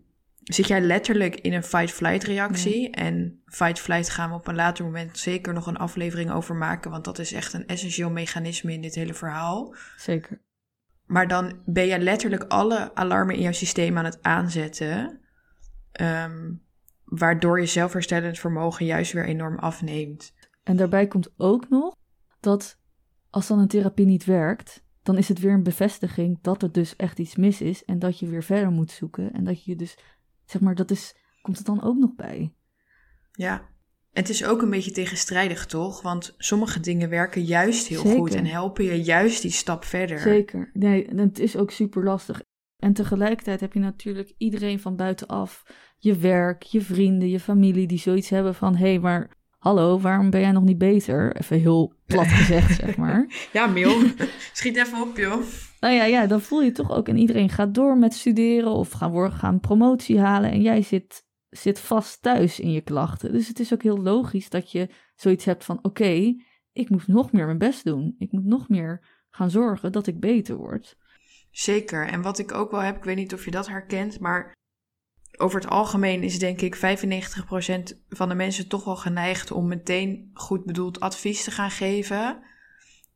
zit 0.45 0.69
jij 0.69 0.81
letterlijk 0.81 1.35
in 1.35 1.53
een 1.53 1.63
fight-flight 1.63 2.25
reactie. 2.25 2.91
En 2.91 3.43
fight-flight 3.47 4.11
gaan 4.11 4.31
we 4.31 4.37
op 4.37 4.47
een 4.47 4.55
later 4.55 4.85
moment 4.85 5.19
zeker 5.19 5.53
nog 5.53 5.67
een 5.67 5.77
aflevering 5.77 6.31
over 6.31 6.55
maken. 6.55 6.91
Want 6.91 7.05
dat 7.05 7.19
is 7.19 7.33
echt 7.33 7.53
een 7.53 7.67
essentieel 7.67 8.11
mechanisme 8.11 8.73
in 8.73 8.81
dit 8.81 8.95
hele 8.95 9.15
verhaal. 9.15 9.75
Zeker. 9.97 10.43
Maar 11.07 11.29
dan 11.29 11.63
ben 11.65 11.87
je 11.87 11.99
letterlijk 11.99 12.45
alle 12.45 12.95
alarmen 12.95 13.35
in 13.35 13.43
jouw 13.43 13.53
systeem 13.53 13.99
aan 13.99 14.05
het 14.05 14.23
aanzetten. 14.23 15.19
ehm, 15.93 16.53
waardoor 17.05 17.61
je 17.61 17.67
zelfherstellend 17.67 18.39
vermogen 18.39 18.87
juist 18.87 19.13
weer 19.13 19.25
enorm 19.25 19.59
afneemt. 19.59 20.35
En 20.63 20.77
daarbij 20.77 21.07
komt 21.07 21.33
ook 21.37 21.69
nog 21.69 21.97
dat 22.41 22.79
als 23.31 23.47
dan 23.47 23.59
een 23.59 23.69
therapie 23.69 24.07
niet 24.07 24.25
werkt, 24.25 24.85
dan 25.03 25.19
is 25.19 25.29
het 25.29 25.39
weer 25.39 25.53
een 25.53 25.63
bevestiging 25.63 26.39
dat 26.43 26.63
er 26.63 26.73
dus 26.73 26.97
echt 26.97 27.19
iets 27.19 27.37
mis 27.37 27.61
is 27.61 27.85
en 27.85 27.99
dat 27.99 28.19
je 28.19 28.27
weer 28.27 28.43
verder 28.43 28.71
moet 28.71 28.91
zoeken. 28.91 29.33
En 29.33 29.45
dat 29.45 29.65
je 29.65 29.77
dus, 29.77 29.99
zeg 30.45 30.61
maar, 30.61 30.75
dat 30.75 30.91
is, 30.91 31.17
komt 31.43 31.57
het 31.57 31.67
dan 31.67 31.83
ook 31.83 31.97
nog 31.97 32.15
bij. 32.15 32.55
Ja, 33.33 33.69
het 34.15 34.29
is 34.29 34.45
ook 34.45 34.63
een 34.63 34.71
beetje 34.71 34.91
tegenstrijdig, 34.91 35.67
toch? 35.67 36.03
Want 36.03 36.35
sommige 36.39 36.81
dingen 36.81 37.09
werken 37.09 37.45
juist 37.45 37.87
heel 37.87 38.01
Zeker. 38.01 38.19
goed 38.19 38.35
en 38.35 38.47
helpen 38.47 38.85
je 38.85 39.03
juist 39.03 39.43
die 39.43 39.51
stap 39.51 39.85
verder. 39.85 40.19
Zeker. 40.19 40.71
Nee, 40.73 41.09
het 41.17 41.39
is 41.39 41.57
ook 41.57 41.71
super 41.71 42.05
lastig. 42.05 42.43
En 42.77 42.93
tegelijkertijd 42.93 43.61
heb 43.61 43.73
je 43.73 43.81
natuurlijk 43.81 44.33
iedereen 44.39 44.81
van 44.81 44.97
buitenaf, 44.97 45.63
je 45.99 46.17
werk, 46.17 46.63
je 46.63 46.81
vrienden, 46.81 47.29
je 47.29 47.41
familie, 47.41 47.87
die 47.87 47.99
zoiets 47.99 48.29
hebben 48.29 48.55
van: 48.55 48.77
hé, 48.77 48.89
hey, 48.89 48.99
maar 48.99 49.31
hallo, 49.59 49.99
waarom 50.01 50.31
ben 50.31 50.41
jij 50.41 50.53
nog 50.53 50.65
niet 50.65 50.79
beter? 50.79 51.37
Even 51.37 51.59
heel 51.59 51.95
plat 52.07 52.27
gezegd, 52.27 52.75
zeg 52.85 52.97
maar. 52.97 53.49
Ja, 53.53 53.67
Mil, 53.67 54.03
schiet 54.53 54.77
even 54.77 55.01
op, 55.01 55.17
joh. 55.17 55.43
Nou 55.85 55.97
ja, 55.97 56.05
ja, 56.05 56.27
dan 56.27 56.41
voel 56.41 56.63
je 56.63 56.73
toch 56.73 56.91
ook. 56.91 57.09
En 57.09 57.17
iedereen 57.17 57.49
gaat 57.49 57.75
door 57.75 57.99
met 57.99 58.15
studeren 58.15 58.71
of 58.71 58.91
gaan, 58.91 59.33
gaan 59.33 59.61
promotie 59.61 60.21
halen. 60.21 60.51
En 60.51 60.63
jij 60.63 60.83
zit, 60.83 61.25
zit 61.49 61.79
vast 61.81 62.23
thuis 62.23 62.61
in 62.61 62.71
je 62.71 62.81
klachten. 62.81 63.33
Dus 63.33 63.49
het 63.49 63.61
is 63.61 63.73
ook 63.73 63.83
heel 63.83 64.03
logisch 64.03 64.49
dat 64.49 64.73
je 64.73 64.89
zoiets 65.15 65.45
hebt 65.45 65.65
van: 65.65 65.79
oké, 65.83 66.35
ik 66.73 66.89
moet 66.89 67.07
nog 67.07 67.33
meer 67.33 67.47
mijn 67.47 67.59
best 67.59 67.85
doen. 67.85 68.15
Ik 68.19 68.33
moet 68.33 68.45
nog 68.45 68.69
meer 68.69 69.07
gaan 69.31 69.51
zorgen 69.51 69.93
dat 69.93 70.07
ik 70.07 70.21
beter 70.21 70.57
word. 70.57 70.97
Zeker. 71.51 72.09
En 72.09 72.23
wat 72.23 72.39
ik 72.39 72.53
ook 72.53 72.71
wel 72.71 72.83
heb, 72.83 72.97
ik 72.97 73.05
weet 73.05 73.17
niet 73.17 73.35
of 73.35 73.45
je 73.45 73.51
dat 73.51 73.69
herkent, 73.69 74.21
maar 74.21 74.53
over 75.37 75.61
het 75.61 75.71
algemeen 75.71 76.23
is 76.23 76.39
denk 76.39 76.61
ik 76.61 76.77
95% 76.77 76.81
van 78.09 78.29
de 78.29 78.35
mensen 78.35 78.69
toch 78.69 78.85
wel 78.85 78.97
geneigd 78.97 79.51
om 79.51 79.69
meteen 79.69 80.31
goed 80.35 80.65
bedoeld 80.65 81.01
advies 81.01 81.45
te 81.45 81.51
gaan 81.51 81.71
geven. 81.71 82.43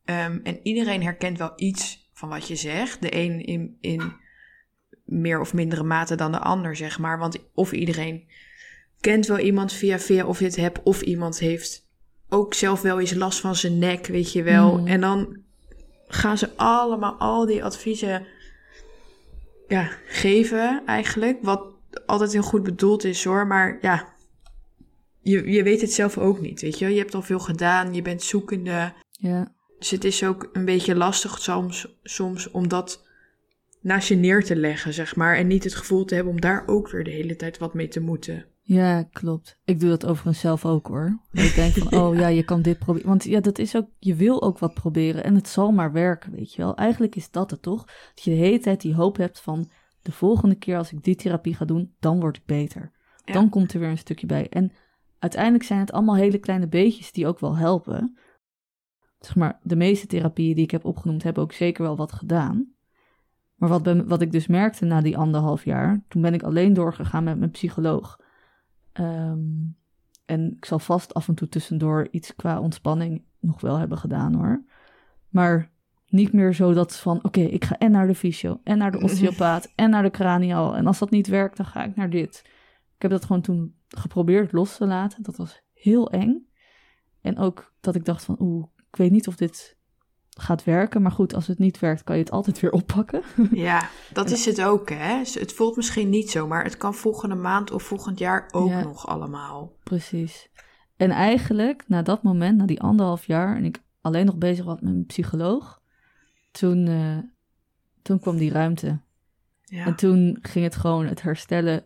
Ehm, 0.05 0.39
en 0.43 0.59
iedereen 0.63 1.03
herkent 1.03 1.37
wel 1.37 1.53
iets 1.55 2.08
van 2.19 2.29
wat 2.29 2.47
je 2.47 2.55
zegt. 2.55 3.01
De 3.01 3.15
een 3.15 3.45
in, 3.45 3.77
in 3.81 4.13
meer 5.05 5.39
of 5.39 5.53
mindere 5.53 5.83
mate 5.83 6.15
dan 6.15 6.31
de 6.31 6.39
ander, 6.39 6.75
zeg 6.75 6.99
maar. 6.99 7.19
Want 7.19 7.37
of 7.53 7.71
iedereen 7.71 8.27
kent 8.99 9.27
wel 9.27 9.39
iemand 9.39 9.73
via 9.73 9.99
via 9.99 10.25
of 10.25 10.39
je 10.39 10.45
het 10.45 10.55
hebt, 10.55 10.83
of 10.83 11.01
iemand 11.01 11.39
heeft 11.39 11.87
ook 12.29 12.53
zelf 12.53 12.81
wel 12.81 12.99
eens 12.99 13.13
last 13.13 13.39
van 13.39 13.55
zijn 13.55 13.79
nek, 13.79 14.05
weet 14.05 14.31
je 14.31 14.43
wel. 14.43 14.77
Mm. 14.77 14.87
En 14.87 15.01
dan 15.01 15.37
gaan 16.07 16.37
ze 16.37 16.55
allemaal 16.55 17.13
al 17.13 17.45
die 17.45 17.63
adviezen 17.63 18.25
ja, 19.67 19.89
geven 20.05 20.81
eigenlijk. 20.85 21.37
Wat 21.41 21.63
altijd 22.05 22.31
heel 22.31 22.41
goed 22.41 22.63
bedoeld 22.63 23.03
is 23.03 23.23
hoor. 23.23 23.47
Maar 23.47 23.77
ja, 23.81 24.13
je, 25.21 25.51
je 25.51 25.63
weet 25.63 25.81
het 25.81 25.93
zelf 25.93 26.17
ook 26.17 26.39
niet, 26.39 26.61
weet 26.61 26.79
je. 26.79 26.89
Je 26.89 26.99
hebt 26.99 27.15
al 27.15 27.21
veel 27.21 27.39
gedaan, 27.39 27.93
je 27.93 28.01
bent 28.01 28.23
zoekende. 28.23 28.93
Ja, 29.11 29.53
Dus 29.79 29.89
het 29.89 30.03
is 30.03 30.23
ook 30.23 30.49
een 30.53 30.65
beetje 30.65 30.95
lastig 30.95 31.39
soms, 31.39 31.97
soms 32.03 32.51
om 32.51 32.67
dat 32.67 33.07
naast 33.81 34.07
je 34.07 34.15
neer 34.15 34.43
te 34.43 34.55
leggen, 34.55 34.93
zeg 34.93 35.15
maar. 35.15 35.35
En 35.35 35.47
niet 35.47 35.63
het 35.63 35.75
gevoel 35.75 36.05
te 36.05 36.15
hebben 36.15 36.33
om 36.33 36.41
daar 36.41 36.63
ook 36.65 36.89
weer 36.89 37.03
de 37.03 37.09
hele 37.09 37.35
tijd 37.35 37.57
wat 37.57 37.73
mee 37.73 37.87
te 37.87 37.99
moeten. 37.99 38.45
ja, 38.61 39.03
klopt. 39.03 39.57
Ik 39.65 39.79
doe 39.79 39.89
dat 39.89 40.05
overigens 40.05 40.39
zelf 40.39 40.65
ook 40.65 40.87
hoor. 40.87 41.19
Ik 41.31 41.55
denk 41.55 41.73
van, 41.73 41.93
oh 42.01 42.15
ja, 42.15 42.27
je 42.27 42.43
kan 42.43 42.61
dit 42.61 42.79
proberen. 42.79 43.07
Want 43.07 43.23
ja, 43.23 43.39
dat 43.39 43.59
is 43.59 43.75
ook, 43.75 43.87
je 43.99 44.15
wil 44.15 44.41
ook 44.41 44.59
wat 44.59 44.73
proberen 44.73 45.23
en 45.23 45.35
het 45.35 45.47
zal 45.47 45.71
maar 45.71 45.91
werken, 45.91 46.31
weet 46.31 46.53
je 46.53 46.61
wel. 46.61 46.75
Eigenlijk 46.75 47.15
is 47.15 47.31
dat 47.31 47.51
het 47.51 47.61
toch? 47.61 47.85
Dat 47.85 48.23
je 48.23 48.29
de 48.29 48.37
hele 48.37 48.59
tijd 48.59 48.81
die 48.81 48.95
hoop 48.95 49.17
hebt 49.17 49.39
van, 49.39 49.69
de 50.01 50.11
volgende 50.11 50.55
keer 50.55 50.77
als 50.77 50.91
ik 50.91 51.03
die 51.03 51.15
therapie 51.15 51.55
ga 51.55 51.65
doen, 51.65 51.95
dan 51.99 52.19
word 52.19 52.37
ik 52.37 52.45
beter. 52.45 52.91
Ja. 53.25 53.33
Dan 53.33 53.49
komt 53.49 53.73
er 53.73 53.79
weer 53.79 53.89
een 53.89 53.97
stukje 53.97 54.27
bij. 54.27 54.49
En 54.49 54.71
uiteindelijk 55.19 55.63
zijn 55.63 55.79
het 55.79 55.91
allemaal 55.91 56.15
hele 56.15 56.37
kleine 56.37 56.67
beetjes 56.67 57.11
die 57.11 57.27
ook 57.27 57.39
wel 57.39 57.57
helpen. 57.57 58.17
Zeg 59.19 59.35
maar, 59.35 59.59
de 59.63 59.75
meeste 59.75 60.07
therapieën 60.07 60.55
die 60.55 60.63
ik 60.63 60.71
heb 60.71 60.85
opgenoemd 60.85 61.23
hebben 61.23 61.43
ook 61.43 61.51
zeker 61.53 61.83
wel 61.83 61.95
wat 61.95 62.11
gedaan. 62.11 62.67
Maar 63.55 63.69
wat, 63.69 63.83
bij- 63.83 64.05
wat 64.05 64.21
ik 64.21 64.31
dus 64.31 64.47
merkte 64.47 64.85
na 64.85 65.01
die 65.01 65.17
anderhalf 65.17 65.65
jaar, 65.65 66.01
toen 66.07 66.21
ben 66.21 66.33
ik 66.33 66.43
alleen 66.43 66.73
doorgegaan 66.73 67.23
met 67.23 67.37
mijn 67.39 67.51
psycholoog. 67.51 68.19
Ehm, 68.91 69.39
en 70.25 70.55
ik 70.55 70.65
zal 70.65 70.79
vast 70.79 71.13
af 71.13 71.27
en 71.27 71.35
toe 71.35 71.49
tussendoor 71.49 72.07
iets 72.11 72.35
qua 72.35 72.59
ontspanning 72.59 73.23
nog 73.39 73.61
wel 73.61 73.77
hebben 73.77 73.97
gedaan 73.97 74.33
hoor. 74.33 74.63
Maar 75.29 75.71
niet 76.07 76.33
meer 76.33 76.53
zo 76.53 76.73
dat 76.73 76.95
van, 76.97 77.23
oké, 77.23 77.39
ik 77.41 77.65
ga 77.65 77.77
en 77.77 77.91
naar 77.91 78.07
de 78.07 78.15
fysio, 78.15 78.59
en 78.63 78.77
naar 78.77 78.91
de 78.91 79.01
osteopaat, 79.03 79.71
en 79.75 79.89
naar 79.89 80.03
de 80.03 80.09
cranial. 80.11 80.75
En 80.75 80.87
als 80.87 80.99
dat 80.99 81.09
niet 81.09 81.27
werkt, 81.27 81.57
dan 81.57 81.65
ga 81.65 81.83
ik 81.83 81.95
naar 81.95 82.09
dit. 82.09 82.41
Ik 82.95 83.01
heb 83.01 83.11
dat 83.11 83.25
gewoon 83.25 83.41
toen 83.41 83.75
geprobeerd 83.87 84.51
los 84.51 84.77
te 84.77 84.85
laten. 84.85 85.23
Dat 85.23 85.35
was 85.35 85.61
heel 85.73 86.11
eng. 86.11 86.47
En 87.21 87.37
ook 87.37 87.73
dat 87.79 87.95
ik 87.95 88.05
dacht 88.05 88.23
van, 88.23 88.35
oeh, 88.39 88.65
ik 88.91 88.95
weet 88.95 89.11
niet 89.11 89.27
of 89.27 89.35
dit 89.35 89.77
gaat 90.29 90.63
werken. 90.63 91.01
Maar 91.01 91.11
goed, 91.11 91.33
als 91.33 91.47
het 91.47 91.59
niet 91.59 91.79
werkt, 91.79 92.03
kan 92.03 92.15
je 92.15 92.21
het 92.23 92.31
altijd 92.31 92.59
weer 92.59 92.71
oppakken. 92.71 93.21
Ja, 93.51 93.89
dat 94.13 94.29
is 94.29 94.45
het 94.45 94.61
ook, 94.61 94.89
hè. 94.89 95.17
Het 95.17 95.53
voelt 95.53 95.75
misschien 95.75 96.09
niet 96.09 96.31
zo, 96.31 96.47
maar 96.47 96.63
het 96.63 96.77
kan 96.77 96.93
volgende 96.93 97.35
maand 97.35 97.71
of 97.71 97.83
volgend 97.83 98.19
jaar 98.19 98.47
ook 98.51 98.69
Ja. 98.69 98.83
nog 98.83 99.07
allemaal. 99.07 99.73
Precies. 99.83 100.49
En 100.97 101.11
eigenlijk, 101.11 101.83
na 101.87 102.01
dat 102.01 102.23
moment, 102.23 102.57
na 102.57 102.65
die 102.65 102.81
anderhalf 102.81 103.25
jaar, 103.25 103.55
en 103.55 103.65
ik 103.65 103.81
alleen 104.01 104.25
nog 104.25 104.37
bezig 104.37 104.65
was 104.65 104.79
met 104.79 104.83
mijn 104.93 105.05
psycholoog, 105.05 105.81
toen, 106.51 106.87
eh, 106.87 107.17
toen 108.01 108.19
kwam 108.19 108.37
die 108.37 108.51
ruimte. 108.51 108.99
Ja. 109.63 109.85
En 109.85 109.95
toen 109.95 110.37
ging 110.41 110.65
het 110.65 110.75
gewoon, 110.75 111.05
het 111.05 111.21
herstellen, 111.21 111.85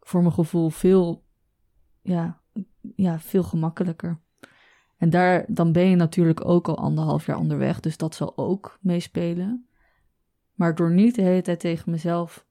voor 0.00 0.20
mijn 0.20 0.32
gevoel 0.34 0.70
veel, 0.70 1.24
ja, 2.02 2.40
ja, 2.96 3.18
veel 3.20 3.42
gemakkelijker. 3.42 4.20
En 4.96 5.10
daar, 5.10 5.44
dan 5.48 5.72
ben 5.72 5.88
je 5.88 5.96
natuurlijk 5.96 6.44
ook 6.44 6.68
al 6.68 6.78
anderhalf 6.78 7.26
jaar 7.26 7.38
onderweg, 7.38 7.80
dus 7.80 7.96
dat 7.96 8.14
zal 8.14 8.36
ook 8.36 8.78
meespelen. 8.80 9.68
Maar 10.54 10.74
door 10.74 10.90
niet 10.90 11.14
de 11.14 11.22
hele 11.22 11.42
tijd 11.42 11.60
tegen 11.60 11.90
mezelf 11.90 12.46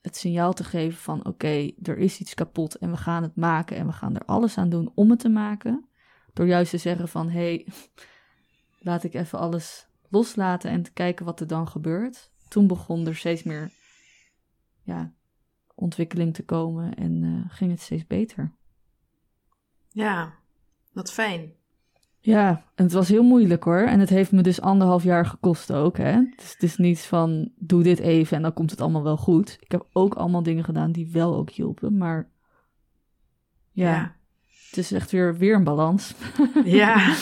het 0.00 0.16
signaal 0.16 0.52
te 0.52 0.64
geven 0.64 0.98
van 0.98 1.26
oké, 1.26 1.70
er 1.82 1.98
is 1.98 2.20
iets 2.20 2.34
kapot 2.34 2.74
en 2.74 2.90
we 2.90 2.96
gaan 2.96 3.22
het 3.22 3.36
maken 3.36 3.76
en 3.76 3.86
we 3.86 3.92
gaan 3.92 4.14
er 4.14 4.24
alles 4.24 4.58
aan 4.58 4.68
doen 4.68 4.92
om 4.94 5.10
het 5.10 5.18
te 5.18 5.28
maken. 5.28 5.88
Door 6.32 6.46
juist 6.46 6.70
te 6.70 6.78
zeggen 6.78 7.08
van 7.08 7.28
hé, 7.28 7.40
hey, 7.40 7.66
laat 8.88 9.04
ik 9.04 9.14
even 9.14 9.38
alles 9.38 9.86
loslaten 10.08 10.70
en 10.70 10.82
te 10.82 10.92
kijken 10.92 11.24
wat 11.24 11.40
er 11.40 11.46
dan 11.46 11.68
gebeurt. 11.68 12.30
Toen 12.48 12.66
begon 12.66 13.06
er 13.06 13.16
steeds 13.16 13.42
meer 13.42 13.70
ja, 14.82 15.12
ontwikkeling 15.74 16.34
te 16.34 16.44
komen 16.44 16.94
en 16.94 17.24
eh, 17.24 17.54
ging 17.54 17.70
het 17.70 17.80
steeds 17.80 18.06
beter. 18.06 18.52
ja, 19.88 20.34
wat 20.98 21.12
fijn. 21.12 21.52
Ja, 22.20 22.48
en 22.74 22.84
het 22.84 22.92
was 22.92 23.08
heel 23.08 23.22
moeilijk 23.22 23.64
hoor. 23.64 23.80
En 23.80 24.00
het 24.00 24.08
heeft 24.08 24.32
me 24.32 24.42
dus 24.42 24.60
anderhalf 24.60 25.02
jaar 25.02 25.26
gekost 25.26 25.72
ook. 25.72 25.96
Hè? 25.96 26.20
Dus 26.36 26.52
het 26.52 26.62
is 26.62 26.76
niet 26.76 27.00
van 27.00 27.50
doe 27.56 27.82
dit 27.82 27.98
even 27.98 28.36
en 28.36 28.42
dan 28.42 28.52
komt 28.52 28.70
het 28.70 28.80
allemaal 28.80 29.02
wel 29.02 29.16
goed. 29.16 29.56
Ik 29.60 29.70
heb 29.72 29.86
ook 29.92 30.14
allemaal 30.14 30.42
dingen 30.42 30.64
gedaan 30.64 30.92
die 30.92 31.08
wel 31.12 31.36
ook 31.36 31.50
hielpen. 31.50 31.96
Maar 31.96 32.28
ja, 33.72 33.92
Ja. 33.92 34.16
het 34.68 34.76
is 34.78 34.92
echt 34.92 35.10
weer, 35.10 35.36
weer 35.36 35.54
een 35.54 35.64
balans. 35.64 36.14
Ja, 36.64 37.14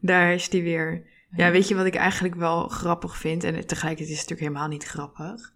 daar 0.00 0.32
is 0.32 0.48
die 0.48 0.62
weer. 0.62 1.06
Ja, 1.36 1.50
weet 1.50 1.68
je 1.68 1.74
wat 1.74 1.86
ik 1.86 1.94
eigenlijk 1.94 2.34
wel 2.34 2.68
grappig 2.68 3.16
vind? 3.16 3.44
En 3.44 3.66
tegelijkertijd 3.66 4.10
is 4.14 4.20
het 4.20 4.28
natuurlijk 4.28 4.40
helemaal 4.40 4.68
niet 4.68 4.84
grappig. 4.84 5.52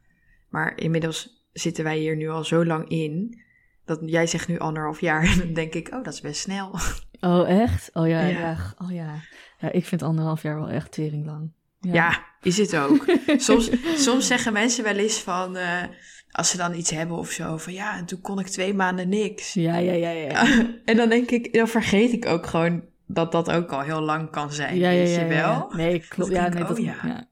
Maar 0.48 0.76
inmiddels 0.76 1.46
zitten 1.52 1.84
wij 1.84 1.98
hier 1.98 2.16
nu 2.16 2.28
al 2.28 2.44
zo 2.44 2.64
lang 2.64 2.88
in. 2.88 3.40
Dat 3.84 4.00
jij 4.04 4.26
zegt 4.26 4.48
nu 4.48 4.58
anderhalf 4.58 5.00
jaar. 5.00 5.22
En 5.24 5.38
dan 5.44 5.52
denk 5.52 5.74
ik, 5.74 5.88
oh, 5.92 6.04
dat 6.04 6.12
is 6.12 6.20
best 6.20 6.40
snel. 6.40 6.74
Oh, 7.20 7.48
echt? 7.48 7.90
Oh 7.92 8.08
ja, 8.08 8.20
Ja. 8.20 8.38
ja. 8.38 8.74
Oh 8.82 8.92
ja. 8.92 9.14
Ja, 9.58 9.72
ik 9.72 9.84
vind 9.84 10.02
anderhalf 10.02 10.42
jaar 10.42 10.54
wel 10.58 10.68
echt 10.68 10.92
tering 10.92 11.26
lang. 11.26 11.50
Ja, 11.80 12.24
is 12.42 12.56
het 12.56 12.76
ook. 12.76 13.04
Soms, 13.36 13.70
soms 13.96 14.26
zeggen 14.26 14.52
mensen 14.52 14.84
wel 14.84 14.96
eens 14.96 15.18
van, 15.20 15.56
eh, 15.56 15.82
als 16.30 16.50
ze 16.50 16.56
dan 16.56 16.74
iets 16.74 16.90
hebben 16.90 17.16
of 17.16 17.30
zo, 17.30 17.56
van 17.56 17.72
ja, 17.72 17.96
en 17.96 18.04
toen 18.04 18.20
kon 18.20 18.38
ik 18.38 18.46
twee 18.46 18.74
maanden 18.74 19.08
niks. 19.08 19.52
Ja, 19.52 19.76
ja, 19.76 19.92
ja, 19.92 20.10
ja. 20.10 20.28
Ja, 20.28 20.66
En 20.84 20.96
dan 20.96 21.08
denk 21.08 21.30
ik, 21.30 21.52
dan 21.52 21.68
vergeet 21.68 22.12
ik 22.12 22.26
ook 22.26 22.46
gewoon 22.46 22.84
dat 23.10 23.32
dat 23.32 23.50
ook 23.50 23.72
al 23.72 23.80
heel 23.80 24.00
lang 24.00 24.30
kan 24.30 24.52
zijn, 24.52 24.78
ja, 24.78 24.88
weet 24.88 25.08
ja, 25.08 25.20
je 25.20 25.34
ja. 25.34 25.42
wel? 25.42 25.72
Nee, 25.76 26.04
klopt. 26.08 26.30
Ja, 26.30 26.48
nee, 26.48 26.64
dat, 26.64 26.80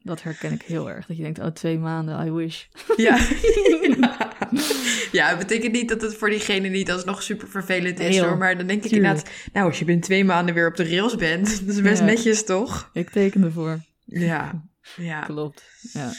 dat 0.03 0.23
herken 0.23 0.53
ik 0.53 0.63
heel 0.63 0.91
erg. 0.91 1.07
Dat 1.07 1.17
je 1.17 1.23
denkt, 1.23 1.39
oh, 1.39 1.47
twee 1.47 1.79
maanden, 1.79 2.27
I 2.27 2.31
wish. 2.31 2.65
Ja. 2.97 3.19
ja, 5.13 5.29
het 5.29 5.39
betekent 5.39 5.73
niet 5.73 5.89
dat 5.89 6.03
het 6.03 6.17
voor 6.17 6.31
diegene 6.31 6.69
niet 6.69 6.91
alsnog 6.91 7.23
super 7.23 7.49
vervelend 7.49 8.01
is 8.01 8.19
hoor. 8.19 8.37
Maar 8.37 8.57
dan 8.57 8.67
denk 8.67 8.85
ik 8.85 8.91
Tuurlijk. 8.91 9.11
inderdaad, 9.13 9.35
nou 9.53 9.69
als 9.69 9.79
je 9.79 9.85
binnen 9.85 10.05
twee 10.05 10.25
maanden 10.25 10.55
weer 10.55 10.69
op 10.69 10.77
de 10.77 10.89
rails 10.89 11.15
bent, 11.15 11.47
dat 11.67 11.75
is 11.75 11.83
best 11.83 12.03
netjes 12.03 12.45
toch? 12.45 12.91
Ik 12.93 13.11
teken 13.11 13.43
ervoor. 13.43 13.81
Ja, 14.05 14.65
ja. 14.97 15.21
Klopt. 15.21 15.63
Ja. 15.93 16.13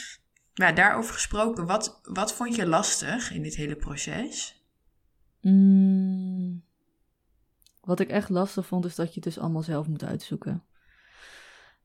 Maar 0.54 0.74
daarover 0.74 1.14
gesproken, 1.14 1.66
wat, 1.66 2.00
wat 2.02 2.32
vond 2.32 2.54
je 2.54 2.66
lastig 2.66 3.32
in 3.32 3.42
dit 3.42 3.56
hele 3.56 3.76
proces? 3.76 4.62
Mm, 5.40 6.62
wat 7.88 8.00
ik 8.00 8.08
echt 8.08 8.28
lastig 8.28 8.66
vond, 8.66 8.84
is 8.84 8.94
dat 8.94 9.08
je 9.08 9.14
het 9.14 9.22
dus 9.22 9.38
allemaal 9.38 9.62
zelf 9.62 9.88
moet 9.88 10.04
uitzoeken. 10.04 10.64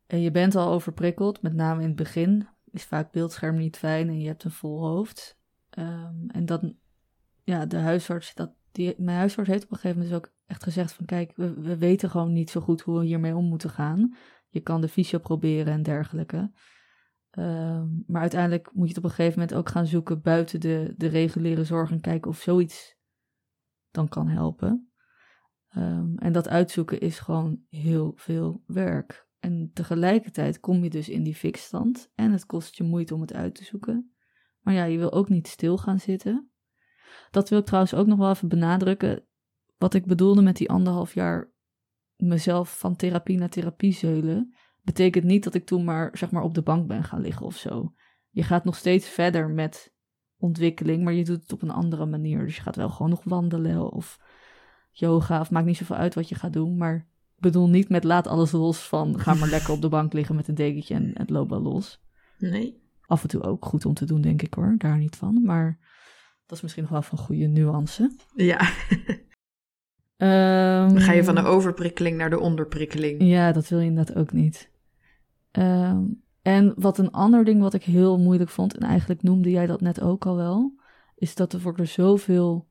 En 0.05 0.21
je 0.21 0.31
bent 0.31 0.55
al 0.55 0.71
overprikkeld, 0.71 1.41
met 1.41 1.53
name 1.53 1.81
in 1.81 1.87
het 1.87 1.95
begin. 1.95 2.47
Is 2.71 2.83
vaak 2.83 3.11
beeldscherm 3.11 3.57
niet 3.57 3.77
fijn 3.77 4.07
en 4.07 4.19
je 4.19 4.27
hebt 4.27 4.43
een 4.43 4.51
vol 4.51 4.81
hoofd. 4.81 5.39
Ehm, 5.69 6.27
en 6.27 6.45
dan, 6.45 6.75
ja, 7.43 7.65
de 7.65 7.77
huisarts, 7.77 8.33
dat, 8.33 8.53
die, 8.71 8.93
mijn 8.97 9.17
huisarts 9.17 9.49
heeft 9.49 9.63
op 9.63 9.71
een 9.71 9.75
gegeven 9.77 10.01
moment 10.01 10.21
dus 10.21 10.29
ook 10.29 10.35
echt 10.45 10.63
gezegd 10.63 10.93
van... 10.93 11.05
Kijk, 11.05 11.35
we, 11.35 11.53
we 11.53 11.77
weten 11.77 12.09
gewoon 12.09 12.33
niet 12.33 12.49
zo 12.49 12.61
goed 12.61 12.81
hoe 12.81 12.99
we 12.99 13.05
hiermee 13.05 13.35
om 13.35 13.45
moeten 13.45 13.69
gaan. 13.69 14.15
Je 14.49 14.59
kan 14.59 14.81
de 14.81 14.89
fysio 14.89 15.19
proberen 15.19 15.73
en 15.73 15.83
dergelijke. 15.83 16.51
Ehm, 17.29 17.87
maar 18.07 18.21
uiteindelijk 18.21 18.69
moet 18.73 18.87
je 18.87 18.93
het 18.93 19.03
op 19.03 19.09
een 19.09 19.15
gegeven 19.15 19.39
moment 19.39 19.57
ook 19.57 19.69
gaan 19.69 19.87
zoeken 19.87 20.21
buiten 20.21 20.59
de, 20.59 20.93
de 20.97 21.07
reguliere 21.07 21.63
zorg 21.63 21.91
en 21.91 22.01
kijken 22.01 22.29
of 22.29 22.41
zoiets 22.41 22.95
dan 23.91 24.07
kan 24.07 24.27
helpen. 24.27 24.92
Ehm, 25.73 26.17
en 26.17 26.31
dat 26.31 26.49
uitzoeken 26.49 26.99
is 26.99 27.19
gewoon 27.19 27.61
heel 27.69 28.13
veel 28.15 28.63
werk. 28.65 29.27
En 29.39 29.71
tegelijkertijd 29.73 30.59
kom 30.59 30.83
je 30.83 30.89
dus 30.89 31.09
in 31.09 31.23
die 31.23 31.35
fixstand 31.35 32.11
en 32.15 32.31
het 32.31 32.45
kost 32.45 32.77
je 32.77 32.83
moeite 32.83 33.13
om 33.13 33.21
het 33.21 33.33
uit 33.33 33.55
te 33.55 33.63
zoeken. 33.63 34.13
Maar 34.59 34.73
ja, 34.73 34.83
je 34.83 34.97
wil 34.97 35.11
ook 35.11 35.29
niet 35.29 35.47
stil 35.47 35.77
gaan 35.77 35.99
zitten. 35.99 36.51
Dat 37.31 37.49
wil 37.49 37.59
ik 37.59 37.65
trouwens 37.65 37.93
ook 37.93 38.07
nog 38.07 38.17
wel 38.17 38.29
even 38.29 38.47
benadrukken. 38.47 39.25
Wat 39.77 39.93
ik 39.93 40.05
bedoelde 40.05 40.41
met 40.41 40.57
die 40.57 40.69
anderhalf 40.69 41.13
jaar 41.13 41.51
mezelf 42.15 42.79
van 42.79 42.95
therapie 42.95 43.37
naar 43.37 43.49
therapie 43.49 43.93
zeulen, 43.93 44.55
betekent 44.81 45.23
niet 45.23 45.43
dat 45.43 45.53
ik 45.53 45.65
toen 45.65 45.83
maar, 45.83 46.17
zeg 46.17 46.31
maar 46.31 46.43
op 46.43 46.53
de 46.53 46.61
bank 46.61 46.87
ben 46.87 47.03
gaan 47.03 47.21
liggen 47.21 47.45
of 47.45 47.55
zo. 47.55 47.93
Je 48.29 48.43
gaat 48.43 48.63
nog 48.63 48.75
steeds 48.75 49.07
verder 49.07 49.49
met 49.49 49.93
ontwikkeling, 50.37 51.03
maar 51.03 51.13
je 51.13 51.23
doet 51.23 51.41
het 51.41 51.53
op 51.53 51.61
een 51.61 51.71
andere 51.71 52.05
manier. 52.05 52.45
Dus 52.45 52.55
je 52.55 52.61
gaat 52.61 52.75
wel 52.75 52.89
gewoon 52.89 53.09
nog 53.09 53.23
wandelen 53.23 53.91
of 53.91 54.19
yoga, 54.93 55.39
of 55.39 55.51
maakt 55.51 55.65
niet 55.65 55.77
zoveel 55.77 55.95
uit 55.95 56.15
wat 56.15 56.29
je 56.29 56.35
gaat 56.35 56.53
doen. 56.53 56.77
Maar 56.77 56.95
ik 57.35 57.41
bedoel 57.41 57.69
niet 57.69 57.89
met 57.89 58.03
laat 58.03 58.27
alles 58.27 58.51
los 58.51 58.87
van 58.87 59.19
ga 59.19 59.33
maar 59.33 59.49
lekker 59.49 59.71
op 59.73 59.81
de 59.81 59.89
bank 59.89 60.13
liggen 60.13 60.35
met 60.35 60.47
een 60.47 60.55
dekentje 60.55 60.95
en 60.95 61.11
het 61.13 61.29
loopt 61.29 61.49
wel 61.49 61.61
los. 61.61 62.01
Nee. 62.37 62.81
Af 63.05 63.21
en 63.23 63.29
toe 63.29 63.43
ook 63.43 63.65
goed 63.65 63.85
om 63.85 63.93
te 63.93 64.05
doen, 64.05 64.21
denk 64.21 64.41
ik 64.41 64.53
hoor, 64.53 64.75
daar 64.77 64.97
niet 64.97 65.15
van. 65.15 65.41
Maar 65.43 65.79
dat 66.45 66.57
is 66.57 66.61
misschien 66.61 66.83
nog 66.83 66.91
wel 66.91 67.01
van 67.01 67.17
goede 67.17 67.47
nuance. 67.47 68.15
Ja. 68.35 68.59
Ehm, 70.17 70.87
Dan 70.87 71.01
ga 71.01 71.11
je 71.11 71.23
van 71.23 71.35
de 71.35 71.43
overprikkeling 71.43 72.17
naar 72.17 72.29
de 72.29 72.39
onderprikkeling. 72.39 73.23
Ja, 73.23 73.51
dat 73.51 73.67
wil 73.67 73.79
je 73.79 73.85
inderdaad 73.85 74.15
ook 74.15 74.31
niet. 74.31 74.71
Ehm, 75.51 76.03
en 76.41 76.73
wat 76.77 76.97
een 76.97 77.11
ander 77.11 77.43
ding 77.45 77.61
wat 77.61 77.73
ik 77.73 77.83
heel 77.83 78.19
moeilijk 78.19 78.49
vond, 78.49 78.75
en 78.75 78.87
eigenlijk 78.87 79.23
noemde 79.23 79.49
jij 79.49 79.65
dat 79.65 79.81
net 79.81 80.01
ook 80.01 80.25
al 80.25 80.35
wel, 80.35 80.79
is 81.15 81.35
dat 81.35 81.53
er 81.53 81.61
worden 81.61 81.87
zoveel 81.87 82.67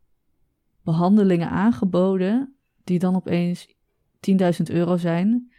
behandelingen 0.82 1.50
aangeboden 1.50 2.54
die 2.84 2.98
dan 2.98 3.14
opeens 3.14 3.76
10.000 4.30 4.62
euro 4.64 4.96
zijn, 4.96 5.52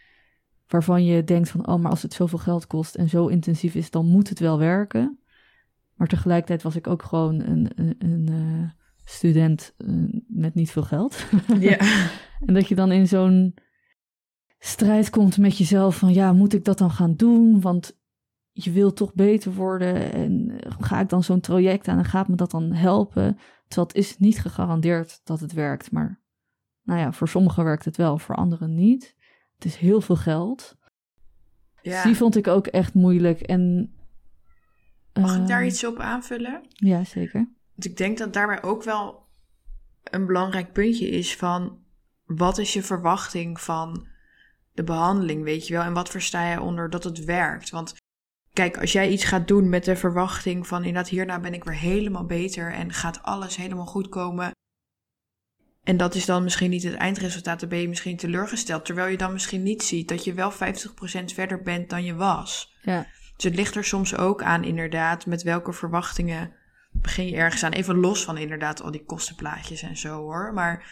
waarvan 0.67 1.05
je 1.05 1.24
denkt 1.24 1.49
van, 1.49 1.67
oh, 1.67 1.82
maar 1.82 1.91
als 1.91 2.01
het 2.01 2.13
zoveel 2.13 2.39
geld 2.39 2.67
kost 2.67 2.95
en 2.95 3.09
zo 3.09 3.28
intensief 3.28 3.76
is, 3.76 3.91
dan 3.91 4.05
moet 4.05 4.30
het 4.30 4.39
wel 4.39 4.57
werken. 4.57 5.19
Maar 5.95 6.07
tegelijkertijd 6.07 6.61
was 6.61 6.76
ik 6.76 6.88
ook 6.88 7.03
gewoon 7.03 7.41
een, 7.41 7.71
een, 7.76 7.95
een 7.97 8.28
eh, 8.28 8.69
student 9.03 9.74
eh, 9.78 9.88
met 10.28 10.53
niet 10.53 10.71
veel 10.71 10.84
geld. 10.84 11.26
Ja. 11.59 11.78
en 12.45 12.53
dat 12.53 12.67
je 12.67 12.76
dan 12.76 12.91
in 12.91 13.07
zo'n 13.07 13.53
strijd 14.59 15.09
komt 15.09 15.38
met 15.38 15.57
jezelf 15.57 15.97
van, 15.97 16.13
ja, 16.13 16.34
moet 16.34 16.53
ik 16.53 16.65
dat 16.65 16.78
dan 16.78 16.91
gaan 16.91 17.15
doen? 17.15 17.61
Want 17.61 17.97
je 18.54 18.72
wil 18.72 18.93
toch 18.93 19.14
beter 19.14 19.54
worden 19.54 20.12
en 20.14 20.60
eh, 20.60 20.72
ga 20.80 20.99
ik 20.99 21.10
dan 21.10 21.24
zo'n 21.24 21.39
traject 21.39 21.88
aan 21.88 21.97
en 21.97 22.06
gaat 22.06 22.28
me 22.28 22.36
dat 22.36 22.51
dan 22.51 22.72
helpen? 22.72 23.38
Terwijl 23.68 23.88
het 23.88 23.95
is 23.95 24.18
niet 24.18 24.39
gegarandeerd 24.39 25.22
dat 25.24 25.39
het 25.39 25.54
werkt, 25.54 25.91
maar 25.91 26.22
nou 26.84 26.99
ja, 26.99 27.12
voor 27.12 27.28
sommigen 27.28 27.64
werkt 27.64 27.86
het 27.86 27.97
wel, 27.97 28.18
voor 28.18 28.36
anderen 28.36 28.76
niet. 28.76 29.16
Het 29.56 29.66
is 29.66 29.76
heel 29.76 30.01
veel 30.01 30.16
geld. 30.16 30.76
Ja. 31.82 32.04
die 32.04 32.16
vond 32.16 32.36
ik 32.36 32.47
ook 32.47 32.68
echt 32.68 32.93
moeilijk. 32.93 33.41
En, 33.41 33.93
Mag 35.14 35.38
ik 35.38 35.47
daar 35.47 35.62
eh, 35.62 35.68
iets 35.68 35.86
op 35.86 35.99
aanvullen? 35.99 36.62
Ja, 36.68 37.04
zeker. 37.04 37.49
Want 37.72 37.86
ik 37.86 37.97
denk 37.97 38.18
dat 38.18 38.34
daarbij 38.34 38.64
ook 38.64 38.84
wel 38.84 39.28
een 40.04 40.26
belangrijk 40.26 40.74
puntje 40.74 41.10
is 41.10 41.36
van 41.36 41.84
wat 42.26 42.58
is 42.58 42.74
je 42.74 42.84
verwachting 42.84 43.62
van 43.62 44.08
de 44.72 44.84
behandeling, 44.84 45.43
weet 45.43 45.68
je 45.68 45.74
wel? 45.74 45.84
En 45.84 45.93
wat 45.93 46.10
versta 46.10 46.51
je 46.51 46.62
onder 46.62 46.89
dat 46.89 47.04
het 47.04 47.24
werkt? 47.24 47.70
Want 47.70 47.93
kijk, 48.54 48.78
als 48.78 48.91
jij 48.91 49.10
iets 49.10 49.24
gaat 49.24 49.47
doen 49.47 49.70
met 49.70 49.86
de 49.86 49.95
verwachting 49.95 50.68
van 50.68 50.78
inderdaad 50.78 51.10
hierna 51.10 51.39
ben 51.39 51.54
ik 51.54 51.64
weer 51.64 51.78
helemaal 51.78 52.26
beter 52.26 52.74
en 52.74 52.93
gaat 52.93 53.24
alles 53.24 53.56
helemaal 53.56 53.86
goed 53.86 54.10
komen. 54.10 54.51
En 55.84 55.97
dat 55.97 56.16
is 56.16 56.26
dan 56.26 56.43
misschien 56.43 56.70
niet 56.70 56.84
het 56.84 56.93
eindresultaat, 56.93 57.60
dan 57.60 57.70
ben 57.70 57.80
je 57.80 57.88
misschien 57.88 58.18
teleurgesteld. 58.18 58.86
Terwijl 58.86 59.08
je 59.08 59.18
dan 59.18 59.34
misschien 59.34 59.64
niet 59.64 59.84
ziet 59.84 60.08
dat 60.08 60.24
je 60.24 60.34
wel 60.34 60.51
50% 60.51 60.56
verder 61.34 61.62
bent 61.62 61.89
dan 61.89 62.04
je 62.04 62.16
was. 62.16 62.78
Ja, 62.82 63.08
Dus 63.36 63.43
het 63.43 63.56
ligt 63.56 63.76
er 63.76 63.84
soms 63.84 64.16
ook 64.16 64.43
aan, 64.43 64.64
inderdaad, 64.64 65.26
met 65.26 65.43
welke 65.43 65.74
verwachtingen 65.74 66.54
begin 66.91 67.28
je 67.28 67.36
ergens 67.36 67.64
aan. 67.64 67.72
Even 67.72 67.95
los 67.95 68.24
van 68.24 68.38
inderdaad 68.38 68.82
al 68.82 68.91
die 68.91 69.04
kostenplaatjes 69.04 69.82
en 69.82 69.97
zo 69.97 70.16
hoor. 70.16 70.54
Maar 70.54 70.86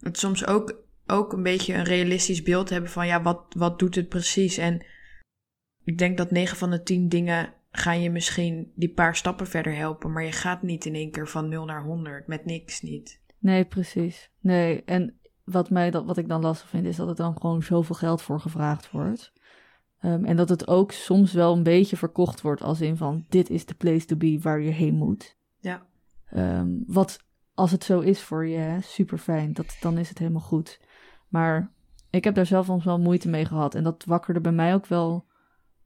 het 0.00 0.18
soms 0.18 0.46
ook, 0.46 0.74
ook 1.06 1.32
een 1.32 1.42
beetje 1.42 1.74
een 1.74 1.84
realistisch 1.84 2.42
beeld 2.42 2.70
hebben 2.70 2.90
van, 2.90 3.06
ja, 3.06 3.22
wat, 3.22 3.44
wat 3.56 3.78
doet 3.78 3.94
het 3.94 4.08
precies? 4.08 4.56
En 4.56 4.86
ik 5.88 5.98
denk 5.98 6.16
dat 6.16 6.30
9 6.30 6.56
van 6.56 6.70
de 6.70 6.82
10 6.82 7.08
dingen 7.08 7.52
gaan 7.70 8.00
je 8.00 8.10
misschien 8.10 8.72
die 8.74 8.88
paar 8.88 9.16
stappen 9.16 9.46
verder 9.46 9.76
helpen. 9.76 10.12
Maar 10.12 10.24
je 10.24 10.32
gaat 10.32 10.62
niet 10.62 10.84
in 10.84 10.94
één 10.94 11.10
keer 11.10 11.28
van 11.28 11.48
0 11.48 11.64
naar 11.64 11.82
100, 11.82 12.26
met 12.26 12.44
niks 12.44 12.82
niet. 12.82 13.20
nee, 13.38 13.64
precies. 13.64 14.30
Nee, 14.40 14.84
en 14.84 15.18
wat, 15.44 15.70
mij 15.70 15.90
dat, 15.90 16.04
wat 16.04 16.16
ik 16.16 16.28
dan 16.28 16.40
lastig 16.40 16.68
vind, 16.68 16.86
is 16.86 16.96
dat 16.96 17.08
er 17.08 17.14
dan 17.14 17.36
gewoon 17.40 17.62
zoveel 17.62 17.94
geld 17.94 18.22
voor 18.22 18.40
gevraagd 18.40 18.90
wordt. 18.90 19.32
Ehm, 20.00 20.24
en 20.24 20.36
dat 20.36 20.48
het 20.48 20.68
ook 20.68 20.92
soms 20.92 21.32
wel 21.32 21.56
een 21.56 21.62
beetje 21.62 21.96
verkocht 21.96 22.40
wordt 22.40 22.62
als 22.62 22.80
in 22.80 22.96
van, 22.96 23.24
dit 23.28 23.50
is 23.50 23.66
de 23.66 23.74
place 23.74 24.06
to 24.06 24.16
be 24.16 24.38
waar 24.42 24.60
je 24.60 24.70
heen 24.70 24.94
moet. 24.94 25.36
Ja. 25.60 25.86
Ehm, 26.30 26.68
wat, 26.86 27.24
als 27.54 27.70
het 27.70 27.84
zo 27.84 28.00
is 28.00 28.22
voor 28.22 28.46
je, 28.46 28.78
super 28.80 29.18
fijn, 29.18 29.52
dat, 29.52 29.76
dan 29.80 29.98
is 29.98 30.08
het 30.08 30.18
helemaal 30.18 30.40
goed. 30.40 30.80
Maar 31.28 31.72
ik 32.10 32.24
heb 32.24 32.34
daar 32.34 32.46
zelf 32.46 32.66
soms 32.66 32.84
wel 32.84 32.98
moeite 32.98 33.28
mee 33.28 33.44
gehad. 33.44 33.74
En 33.74 33.82
dat 33.82 34.04
wakkerde 34.04 34.40
bij 34.40 34.52
mij 34.52 34.74
ook 34.74 34.86
wel 34.86 35.26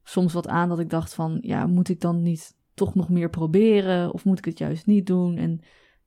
soms 0.03 0.32
wat 0.32 0.48
aan 0.48 0.68
dat 0.68 0.78
ik 0.78 0.90
dacht 0.90 1.14
van, 1.14 1.38
ja, 1.40 1.66
moet 1.66 1.88
ik 1.88 2.00
dan 2.00 2.22
niet 2.22 2.57
toch 2.74 2.94
nog 2.94 3.09
meer 3.09 3.30
proberen? 3.30 4.12
Of 4.12 4.24
moet 4.24 4.38
ik 4.38 4.44
het 4.44 4.59
juist 4.59 4.86
niet 4.86 5.07
doen? 5.07 5.36
En 5.36 5.61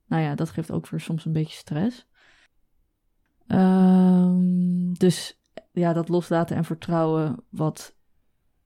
nou 0.06 0.22
ja, 0.22 0.34
dat 0.34 0.50
geeft 0.50 0.70
ook 0.70 0.88
weer 0.88 1.00
soms 1.00 1.24
een 1.24 1.32
beetje 1.32 1.56
stress. 1.56 2.06
Ehm, 3.46 4.92
dus 4.92 5.40
ja, 5.72 5.92
dat 5.92 6.08
loslaten 6.08 6.56
en 6.56 6.64
vertrouwen, 6.64 7.44
wat 7.48 7.96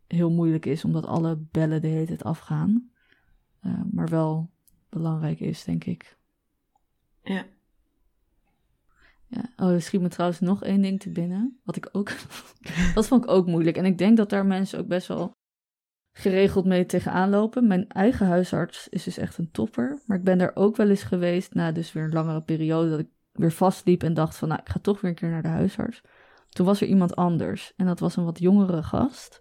heel 0.07 0.31
moeilijk 0.31 0.67
is, 0.67 0.85
omdat 0.85 1.07
alle 1.07 1.37
bellen 1.37 1.83
de 1.83 1.89
hele 1.89 2.07
tijd 2.07 2.25
afgaan. 2.25 2.91
Eh, 3.61 3.83
maar 3.91 4.09
wel 4.09 4.51
belangrijk 4.89 5.41
is, 5.41 5.65
denk 5.65 5.85
ik. 5.85 6.19
Ja. 7.23 7.45
Ja. 9.31 9.43
Oh, 9.57 9.73
er 9.73 9.83
schiet 9.83 10.01
me 10.01 10.09
trouwens 10.09 10.41
nog 10.41 10.63
één 10.63 10.81
ding 10.81 11.01
te 11.01 11.11
binnen. 11.11 11.61
Wat 11.65 11.77
ik 11.77 11.89
ook. 11.93 12.11
dat 12.95 13.07
vond 13.07 13.25
ik 13.25 13.31
ook 13.31 13.47
moeilijk. 13.47 13.77
En 13.77 13.85
ik 13.85 13.99
denk 13.99 14.17
dat 14.17 14.31
daar 14.31 14.47
mensen 14.47 14.79
ook 14.79 14.87
best 14.87 15.09
wel 15.09 15.33
geregeld 16.13 16.65
mee 16.65 16.87
tegenaan 16.87 17.31
lopen. 17.31 17.67
Mijn 17.67 17.89
eigen 17.89 18.27
huisarts 18.27 18.89
is 18.89 19.05
dus 19.05 19.19
echt 19.19 19.39
een 19.39 19.51
topper. 19.51 20.03
Maar 20.07 20.17
ik 20.17 20.25
ben 20.25 20.39
daar 20.39 20.51
ook 20.55 20.77
wel 20.77 20.89
eens 20.89 21.03
geweest 21.03 21.55
na 21.55 21.73
dus 21.73 21.93
weer 21.93 22.05
een 22.05 22.13
langere 22.13 22.43
periode 22.43 22.91
dat 22.91 22.99
ik 22.99 23.09
weer 23.33 23.53
vastliep 23.53 24.03
en 24.03 24.15
dacht 24.15 24.37
van 24.37 24.49
nou, 24.49 24.61
ik 24.61 24.69
ga 24.69 24.79
toch 24.79 25.01
weer 25.01 25.11
een 25.11 25.17
keer 25.17 25.31
naar 25.31 25.43
de 25.43 25.49
huisarts. 25.49 26.01
Toen 26.49 26.67
was 26.67 26.81
er 26.81 26.87
iemand 26.87 27.17
anders 27.17 27.73
en 27.77 27.87
dat 27.87 28.01
was 28.01 28.17
een 28.17 28.25
wat 28.25 28.39
jongere 28.39 28.83
gast. 28.83 29.41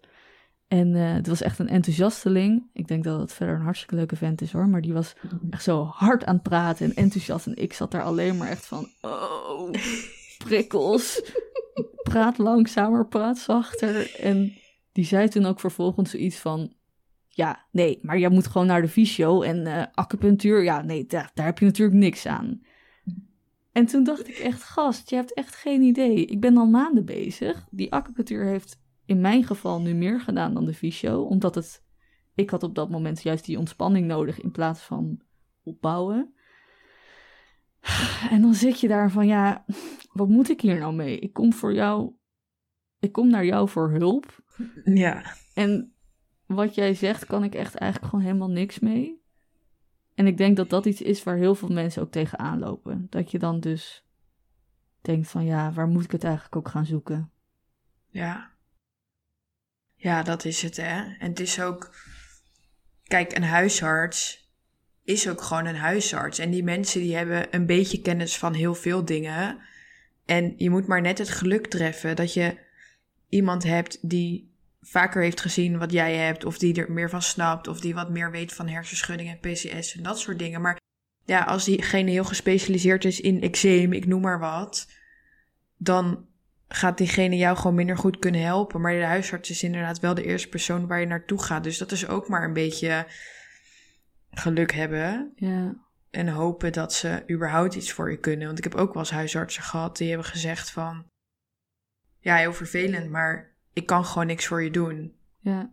En 0.70 0.96
eh, 0.96 1.14
het 1.14 1.28
was 1.28 1.42
echt 1.42 1.60
een 1.60 1.68
enthousiasteling. 1.68 2.70
Ik 2.74 2.88
denk 2.88 3.04
dat 3.04 3.20
het 3.20 3.34
verder 3.34 3.56
een 3.56 3.62
hartstikke 3.62 3.96
leuke 3.96 4.16
vent 4.16 4.42
is 4.42 4.52
hoor. 4.52 4.68
Maar 4.68 4.82
die 4.82 4.94
was 4.94 5.14
echt 5.50 5.64
zo 5.64 5.84
hard 5.84 6.26
aan 6.26 6.34
het 6.34 6.44
praten 6.44 6.86
en 6.86 6.96
enthousiast. 6.96 7.48
En 7.48 7.56
ik 7.56 7.74
zat 7.74 7.92
daar 7.92 8.04
alleen 8.04 8.38
maar 8.38 8.50
echt 8.50 8.66
van, 8.66 8.88
oh, 9.02 9.72
prikkels. 10.48 11.22
praat 12.04 12.38
langzamer, 12.38 13.08
praat 13.08 13.38
zachter. 13.38 14.16
En 14.20 14.54
die 14.92 15.06
zei 15.06 15.28
toen 15.28 15.46
ook 15.46 15.60
vervolgens 15.60 16.12
zoiets 16.12 16.38
van... 16.38 16.74
Ja, 17.28 17.66
nee, 17.72 18.00
maar 18.02 18.20
jij 18.20 18.30
moet 18.30 18.48
gewoon 18.48 18.68
naar 18.68 18.82
de 18.82 18.88
fysio 18.88 19.42
en 19.42 19.68
eh, 19.68 19.86
acupunctuur. 19.94 20.64
Ja, 20.64 20.82
nee, 20.82 21.06
daar, 21.06 21.32
daar 21.34 21.46
heb 21.46 21.60
je 21.60 21.66
natuurlijk 21.66 21.98
niks 21.98 22.26
aan. 22.26 22.62
En 23.72 23.86
toen 23.86 24.04
dacht 24.04 24.28
ik 24.28 24.38
echt, 24.38 24.64
gast, 24.64 25.10
je 25.10 25.16
hebt 25.16 25.34
echt 25.34 25.56
geen 25.56 25.82
idee. 25.82 26.26
Ik 26.26 26.40
ben 26.40 26.58
al 26.58 26.66
maanden 26.66 27.06
bezig. 27.06 27.68
Die 27.70 27.92
acupunctuur 27.92 28.46
heeft 28.46 28.80
in 29.10 29.22
mijn 29.22 29.44
geval 29.44 29.82
nu 29.82 29.94
meer 29.94 30.22
gedaan 30.22 30.54
dan 30.54 30.66
de 30.66 30.74
fysio. 30.74 31.22
Omdat 31.22 31.56
het... 31.56 31.84
Ik 32.36 32.50
had 32.50 32.64
op 32.64 32.76
dat 32.76 32.90
moment 32.90 33.22
juist 33.22 33.46
die 33.46 33.58
ontspanning 33.58 34.08
nodig 34.08 34.42
in 34.42 34.52
plaats 34.52 34.82
van 34.82 35.22
opbouwen. 35.64 36.34
En 38.30 38.42
dan 38.42 38.54
zit 38.54 38.80
je 38.80 38.88
daar 38.88 39.12
van, 39.12 39.28
ja, 39.28 39.66
wat 40.12 40.30
moet 40.30 40.50
ik 40.50 40.62
hier 40.62 40.80
nou 40.80 40.94
mee? 40.94 41.20
Ik 41.20 41.34
kom 41.34 41.54
voor 41.54 41.74
jou... 41.74 42.14
Ik 43.00 43.12
kom 43.12 43.30
naar 43.30 43.46
jou 43.46 43.70
voor 43.70 43.92
hulp. 43.92 44.44
Ja. 44.84 45.36
En 45.54 45.94
wat 46.46 46.76
jij 46.76 46.94
zegt, 46.94 47.26
kan 47.26 47.44
ik 47.44 47.56
echt 47.56 47.76
eigenlijk 47.76 48.12
gewoon 48.12 48.26
helemaal 48.26 48.50
niks 48.50 48.80
mee. 48.80 49.22
En 50.16 50.28
ik 50.28 50.38
denk 50.38 50.58
dat 50.58 50.70
dat 50.70 50.86
iets 50.86 51.02
is 51.02 51.24
waar 51.24 51.38
heel 51.38 51.56
veel 51.56 51.70
mensen 51.70 52.02
ook 52.02 52.12
tegenaan 52.12 52.60
lopen. 52.60 53.08
Dat 53.10 53.32
je 53.32 53.40
dan 53.40 53.60
dus 53.60 54.06
denkt 55.02 55.28
van 55.28 55.46
ja, 55.46 55.72
waar 55.72 55.88
moet 55.88 56.04
ik 56.04 56.12
het 56.12 56.24
eigenlijk 56.24 56.56
ook 56.56 56.68
gaan 56.68 56.86
zoeken? 56.86 57.32
Ja. 58.10 58.58
Ja, 60.02 60.24
dat 60.24 60.46
is 60.46 60.62
het, 60.62 60.78
hè. 60.78 61.16
En 61.20 61.30
het 61.30 61.40
is 61.40 61.62
ook... 61.62 61.96
Kijk, 63.04 63.36
een 63.36 63.44
huisarts 63.44 64.50
is 65.04 65.30
ook 65.30 65.42
gewoon 65.42 65.66
een 65.66 65.76
huisarts. 65.76 66.40
En 66.40 66.50
die 66.50 66.64
mensen 66.64 67.02
die 67.02 67.16
hebben 67.16 67.48
een 67.52 67.66
beetje 67.66 68.02
kennis 68.02 68.38
van 68.38 68.54
heel 68.54 68.76
veel 68.76 69.06
dingen. 69.06 69.60
En 70.26 70.54
je 70.58 70.70
moet 70.70 70.88
maar 70.88 71.02
net 71.02 71.18
het 71.18 71.30
geluk 71.30 71.68
treffen 71.68 72.16
dat 72.16 72.34
je 72.34 72.58
iemand 73.30 73.64
hebt 73.64 74.10
die 74.10 74.54
vaker 74.82 75.22
heeft 75.22 75.42
gezien 75.42 75.78
wat 75.78 75.92
jij 75.92 76.16
hebt, 76.16 76.46
of 76.46 76.58
die 76.58 76.82
er 76.82 76.92
meer 76.92 77.10
van 77.10 77.22
snapt, 77.22 77.68
of 77.68 77.80
die 77.80 77.94
wat 77.94 78.10
meer 78.10 78.32
weet 78.32 78.54
van 78.54 78.68
hersenschudding 78.68 79.30
en 79.30 79.40
PCS 79.40 79.96
en 79.96 80.04
dat 80.04 80.20
soort 80.20 80.40
dingen. 80.40 80.62
Maar 80.62 80.78
ja, 81.26 81.44
als 81.44 81.66
diegene 81.66 82.12
heel 82.12 82.24
gespecialiseerd 82.24 83.06
is 83.06 83.22
in 83.22 83.42
eczeem, 83.42 83.94
ik 83.94 84.06
noem 84.06 84.22
maar 84.22 84.40
wat, 84.40 84.88
dan 85.78 86.28
gaat 86.72 86.98
diegene 86.98 87.38
jou 87.38 87.58
gewoon 87.58 87.76
minder 87.76 87.98
goed 87.98 88.20
kunnen 88.20 88.42
helpen. 88.42 88.82
Maar 88.82 88.94
de 88.94 89.04
huisarts 89.04 89.50
is 89.50 89.64
inderdaad 89.64 90.00
wel 90.00 90.14
de 90.14 90.24
eerste 90.24 90.50
persoon 90.50 90.88
waar 90.88 91.00
je 91.00 91.06
naartoe 91.06 91.42
gaat. 91.44 91.64
Dus 91.64 91.78
dat 91.78 91.92
is 91.92 92.08
ook 92.08 92.28
maar 92.28 92.44
een 92.44 92.54
beetje 92.54 93.06
geluk 94.32 94.72
hebben. 94.72 95.32
Ja. 95.36 95.76
En 96.10 96.28
hopen 96.28 96.74
dat 96.74 96.94
ze 96.94 97.24
überhaupt 97.32 97.76
iets 97.76 97.92
voor 97.92 98.12
je 98.12 98.18
kunnen. 98.18 98.46
Want 98.46 98.58
ik 98.58 98.64
heb 98.64 98.76
ook 98.76 98.94
wel 98.94 99.02
eens 99.04 99.12
huisartsen 99.12 99.64
gehad 99.64 99.98
die 99.98 100.08
hebben 100.10 100.28
gezegd 100.28 100.72
van... 100.72 101.06
Ja, 102.20 102.36
heel 102.36 102.54
vervelend, 102.54 103.10
maar 103.10 103.56
ik 103.74 103.86
kan 103.86 104.06
gewoon 104.06 104.28
niks 104.28 104.46
voor 104.46 104.64
je 104.64 104.72
doen. 104.72 105.16
Ja. 105.40 105.72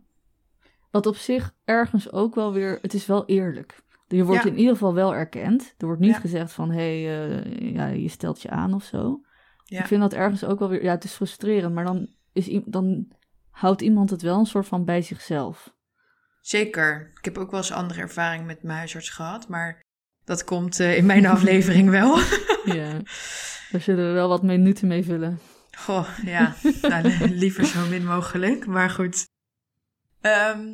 Wat 0.91 1.05
op 1.05 1.15
zich 1.15 1.55
ergens 1.65 2.11
ook 2.11 2.35
wel 2.35 2.53
weer... 2.53 2.79
Het 2.81 2.93
is 2.93 3.05
wel 3.05 3.25
eerlijk. 3.25 3.81
Je 4.07 4.23
wordt 4.23 4.43
Ja. 4.43 4.49
in 4.49 4.57
ieder 4.57 4.73
geval 4.73 4.93
wel 4.93 5.15
erkend. 5.15 5.73
Er 5.77 5.85
wordt 5.85 6.01
niet 6.01 6.13
Ja. 6.13 6.19
gezegd 6.19 6.53
van... 6.53 6.71
Hé, 6.71 7.03
hey, 7.03 7.29
eh, 7.29 7.73
ja, 7.73 7.87
je 7.87 8.09
stelt 8.09 8.41
je 8.41 8.49
aan 8.49 8.73
of 8.73 8.83
zo. 8.83 9.21
Ja. 9.69 9.79
Ik 9.79 9.87
vind 9.87 10.01
dat 10.01 10.13
ergens 10.13 10.43
ook 10.43 10.59
wel 10.59 10.69
weer... 10.69 10.83
Ja, 10.83 10.91
het 10.91 11.03
is 11.03 11.13
frustrerend. 11.13 11.73
Maar 11.73 11.83
dan, 11.85 12.07
is, 12.33 12.59
dan 12.65 13.07
houdt 13.49 13.81
iemand 13.81 14.09
het 14.09 14.21
wel 14.21 14.39
een 14.39 14.45
soort 14.45 14.67
van 14.67 14.85
bij 14.85 15.01
zichzelf. 15.01 15.73
Zeker. 16.41 17.11
Ik 17.17 17.25
heb 17.25 17.37
ook 17.37 17.51
wel 17.51 17.59
eens 17.59 17.71
andere 17.71 18.01
ervaring 18.01 18.45
met 18.45 18.63
mijn 18.63 18.77
huisarts 18.77 19.09
gehad, 19.09 19.47
maar 19.47 19.79
dat 20.23 20.43
komt 20.43 20.79
eh, 20.79 20.97
in 20.97 21.05
mijn 21.05 21.25
aflevering 21.35 21.89
wel. 21.89 22.17
Ja. 22.73 22.91
Daar 23.71 23.81
zullen 23.81 24.07
we 24.07 24.13
wel 24.13 24.29
wat 24.29 24.43
minuten 24.43 24.87
mee 24.87 25.03
vullen. 25.03 25.39
Goh, 25.77 26.07
ja. 26.25 26.55
Nou, 26.81 27.03
li- 27.07 27.35
liever 27.43 27.65
zo 27.65 27.85
min 27.85 28.05
mogelijk, 28.05 28.65
maar 28.65 28.89
goed. 28.89 29.25
Ehm, 30.21 30.67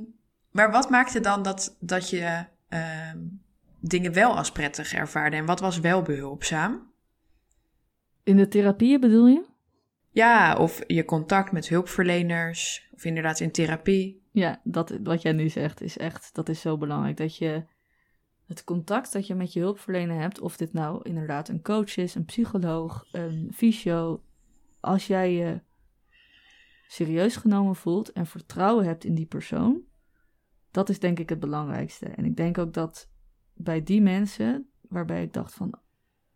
maar 0.51 0.71
wat 0.71 0.89
maakte 0.89 1.19
dan 1.19 1.43
dat, 1.43 1.77
dat 1.79 2.09
je 2.09 2.45
ehm, 2.69 3.17
dingen 3.79 4.13
wel 4.13 4.37
als 4.37 4.51
prettig 4.51 4.93
ervaarde 4.93 5.35
en 5.35 5.45
wat 5.45 5.59
was 5.59 5.79
wel 5.79 6.01
behulpzaam? 6.01 6.92
In 8.23 8.37
de 8.37 8.47
therapieën 8.47 8.99
bedoel 8.99 9.27
je? 9.27 9.45
Ja, 10.09 10.55
of 10.57 10.81
je 10.87 11.05
contact 11.05 11.51
met 11.51 11.69
hulpverleners, 11.69 12.89
of 12.91 13.05
inderdaad 13.05 13.39
in 13.39 13.51
therapie. 13.51 14.21
Ja, 14.31 14.61
dat, 14.63 14.97
wat 15.03 15.21
jij 15.21 15.31
nu 15.31 15.49
zegt 15.49 15.81
is 15.81 15.97
echt, 15.97 16.35
dat 16.35 16.49
is 16.49 16.61
zo 16.61 16.77
belangrijk. 16.77 17.17
Dat 17.17 17.37
je 17.37 17.63
het 18.47 18.63
contact 18.63 19.13
dat 19.13 19.27
je 19.27 19.35
met 19.35 19.53
je 19.53 19.59
hulpverlener 19.59 20.19
hebt, 20.19 20.39
of 20.39 20.57
dit 20.57 20.73
nou 20.73 20.99
inderdaad 21.03 21.49
een 21.49 21.61
coach 21.61 21.97
is, 21.97 22.15
een 22.15 22.25
psycholoog, 22.25 23.05
een 23.11 23.51
fysio, 23.53 24.23
als 24.79 25.07
jij 25.07 25.33
je 25.33 25.61
serieus 26.87 27.35
genomen 27.35 27.75
voelt 27.75 28.11
en 28.11 28.25
vertrouwen 28.25 28.85
hebt 28.85 29.03
in 29.03 29.15
die 29.15 29.25
persoon, 29.25 29.81
dat 30.71 30.89
is 30.89 30.99
denk 30.99 31.19
ik 31.19 31.29
het 31.29 31.39
belangrijkste. 31.39 32.05
En 32.05 32.25
ik 32.25 32.35
denk 32.35 32.57
ook 32.57 32.73
dat 32.73 33.09
bij 33.53 33.83
die 33.83 34.01
mensen, 34.01 34.69
waarbij 34.81 35.23
ik 35.23 35.33
dacht 35.33 35.53
van, 35.53 35.79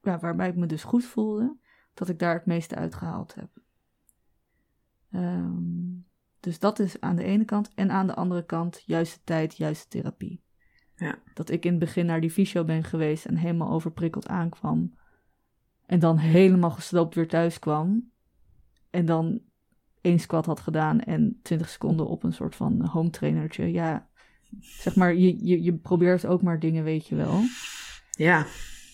ja, 0.01 0.19
waarbij 0.19 0.49
ik 0.49 0.55
me 0.55 0.65
dus 0.65 0.83
goed 0.83 1.05
voelde, 1.05 1.57
dat 1.98 2.10
ik 2.10 2.20
daar 2.20 2.34
het 2.34 2.45
meeste 2.45 2.76
uitgehaald 2.76 3.36
heb. 3.36 3.50
Ehm, 5.12 6.00
dus 6.39 6.60
dat 6.60 6.80
is 6.80 7.02
aan 7.02 7.16
de 7.16 7.24
ene 7.24 7.45
kant. 7.45 7.72
En 7.76 7.91
aan 7.91 8.08
de 8.08 8.16
andere 8.16 8.45
kant, 8.45 8.84
juiste 8.86 9.20
tijd, 9.24 9.58
juiste 9.58 9.88
therapie. 9.88 10.43
Ja. 10.95 11.16
Dat 11.34 11.50
ik 11.50 11.66
in 11.66 11.72
het 11.72 11.80
begin 11.80 12.06
naar 12.06 12.22
die 12.22 12.32
fysio 12.32 12.64
ben 12.64 12.84
geweest 12.84 13.26
en 13.26 13.36
helemaal 13.36 13.70
overprikkeld 13.70 14.28
aankwam. 14.28 14.98
En 15.86 16.00
dan 16.00 16.18
helemaal 16.18 16.72
gesloopt 16.72 17.16
weer 17.16 17.28
thuis 17.28 17.60
kwam. 17.60 18.12
En 18.89 19.06
dan 19.06 19.41
één 20.02 20.20
squat 20.20 20.45
had 20.45 20.60
gedaan 20.60 21.00
en 21.00 21.39
20 21.41 21.70
seconden 21.70 22.08
op 22.08 22.24
een 22.24 22.34
soort 22.34 22.56
van 22.56 22.86
home 22.86 23.10
trainertje. 23.10 23.72
Ja, 23.72 24.10
zeg 24.60 24.95
maar, 24.95 25.16
je, 25.16 25.45
je, 25.45 25.64
je 25.64 25.74
probeert 25.74 26.26
ook 26.26 26.41
maar 26.41 26.60
dingen, 26.60 26.84
weet 26.84 27.08
je 27.08 27.16
wel. 27.16 27.41
Ja, 28.12 28.45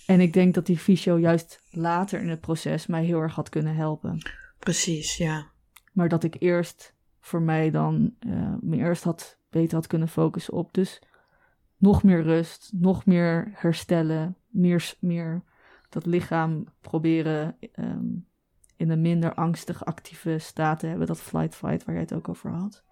En 0.06 0.22
ik 0.22 0.34
denk 0.34 0.54
dat 0.54 0.66
die 0.66 0.78
fysio 0.78 1.18
juist 1.18 1.60
later 1.70 2.22
in 2.22 2.30
het 2.30 2.42
proces 2.42 2.88
mij 2.88 3.04
heel 3.06 3.20
erg 3.20 3.36
had 3.36 3.50
kunnen 3.50 3.76
helpen. 3.76 4.18
precies, 4.60 5.18
ja. 5.18 5.48
Maar 5.92 6.10
dat 6.10 6.24
ik 6.24 6.36
eerst 6.40 6.94
voor 7.20 7.42
mij 7.42 7.72
dan 7.72 8.16
eh, 8.20 8.54
me 8.62 8.78
eerst 8.78 9.04
had 9.04 9.38
beter 9.50 9.76
had 9.76 9.88
kunnen 9.88 10.08
focussen 10.08 10.54
op. 10.54 10.74
Dus 10.74 11.02
nog 11.78 12.04
meer 12.04 12.24
rust, 12.24 12.72
nog 12.74 13.06
meer 13.06 13.52
herstellen, 13.54 14.36
meer, 14.50 14.94
meer 15.00 15.44
dat 15.90 16.06
lichaam 16.06 16.66
proberen 16.82 17.56
ehm, 17.72 18.06
in 18.76 18.90
een 18.90 19.02
minder 19.02 19.34
angstig 19.34 19.86
actieve 19.86 20.38
staat 20.38 20.80
te 20.80 20.88
hebben. 20.88 21.08
Dat 21.08 21.22
flight 21.22 21.56
fight 21.56 21.86
waar 21.86 21.96
jij 21.96 22.04
het 22.04 22.14
ook 22.14 22.30
over 22.30 22.52
had. 22.52 22.84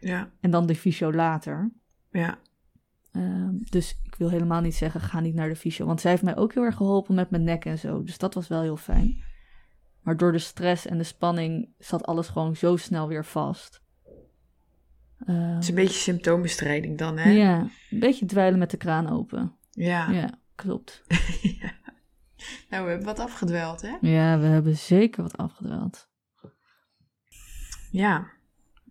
Ja, 0.00 0.30
En 0.40 0.50
dan 0.50 0.66
de 0.66 0.74
fysio 0.74 1.12
later. 1.12 1.70
ja, 2.10 2.38
Ehm, 3.16 3.54
dus 3.70 4.00
ik 4.02 4.14
wil 4.14 4.30
helemaal 4.30 4.60
niet 4.60 4.74
zeggen, 4.74 5.00
ga 5.00 5.20
niet 5.20 5.34
naar 5.34 5.48
de 5.48 5.56
fysio. 5.56 5.86
Want 5.86 6.00
zij 6.00 6.10
heeft 6.10 6.22
mij 6.22 6.36
ook 6.36 6.54
heel 6.54 6.62
erg 6.62 6.76
geholpen 6.76 7.14
met 7.14 7.30
mijn 7.30 7.44
nek 7.44 7.64
en 7.64 7.78
zo. 7.78 8.02
Dus 8.02 8.18
dat 8.18 8.34
was 8.34 8.48
wel 8.48 8.62
heel 8.62 8.76
fijn. 8.76 9.22
Maar 10.02 10.16
door 10.16 10.32
de 10.32 10.38
stress 10.38 10.86
en 10.86 10.98
de 10.98 11.04
spanning 11.04 11.68
zat 11.78 12.06
alles 12.06 12.28
gewoon 12.28 12.56
zo 12.56 12.76
snel 12.76 13.08
weer 13.08 13.24
vast. 13.24 13.82
Ehm, 15.26 15.36
het 15.36 15.62
is 15.62 15.68
een 15.68 15.74
beetje 15.74 15.98
symptoombestrijding 15.98 16.98
dan, 16.98 17.18
hè? 17.18 17.30
ja, 17.30 17.58
een 17.90 17.98
beetje 17.98 18.26
dweilen 18.26 18.58
met 18.58 18.70
de 18.70 18.76
kraan 18.76 19.10
open. 19.10 19.56
Ja. 19.70 20.10
Ja, 20.10 20.38
klopt. 20.54 21.02
Ja. 21.42 21.74
Nou, 22.70 22.84
we 22.84 22.90
hebben 22.90 23.06
wat 23.06 23.18
afgedweld, 23.18 23.82
hè? 23.82 23.96
Ja, 24.00 24.38
we 24.38 24.46
hebben 24.46 24.76
zeker 24.76 25.22
wat 25.22 25.36
afgedwaald. 25.36 26.08
Ja. 27.90 28.30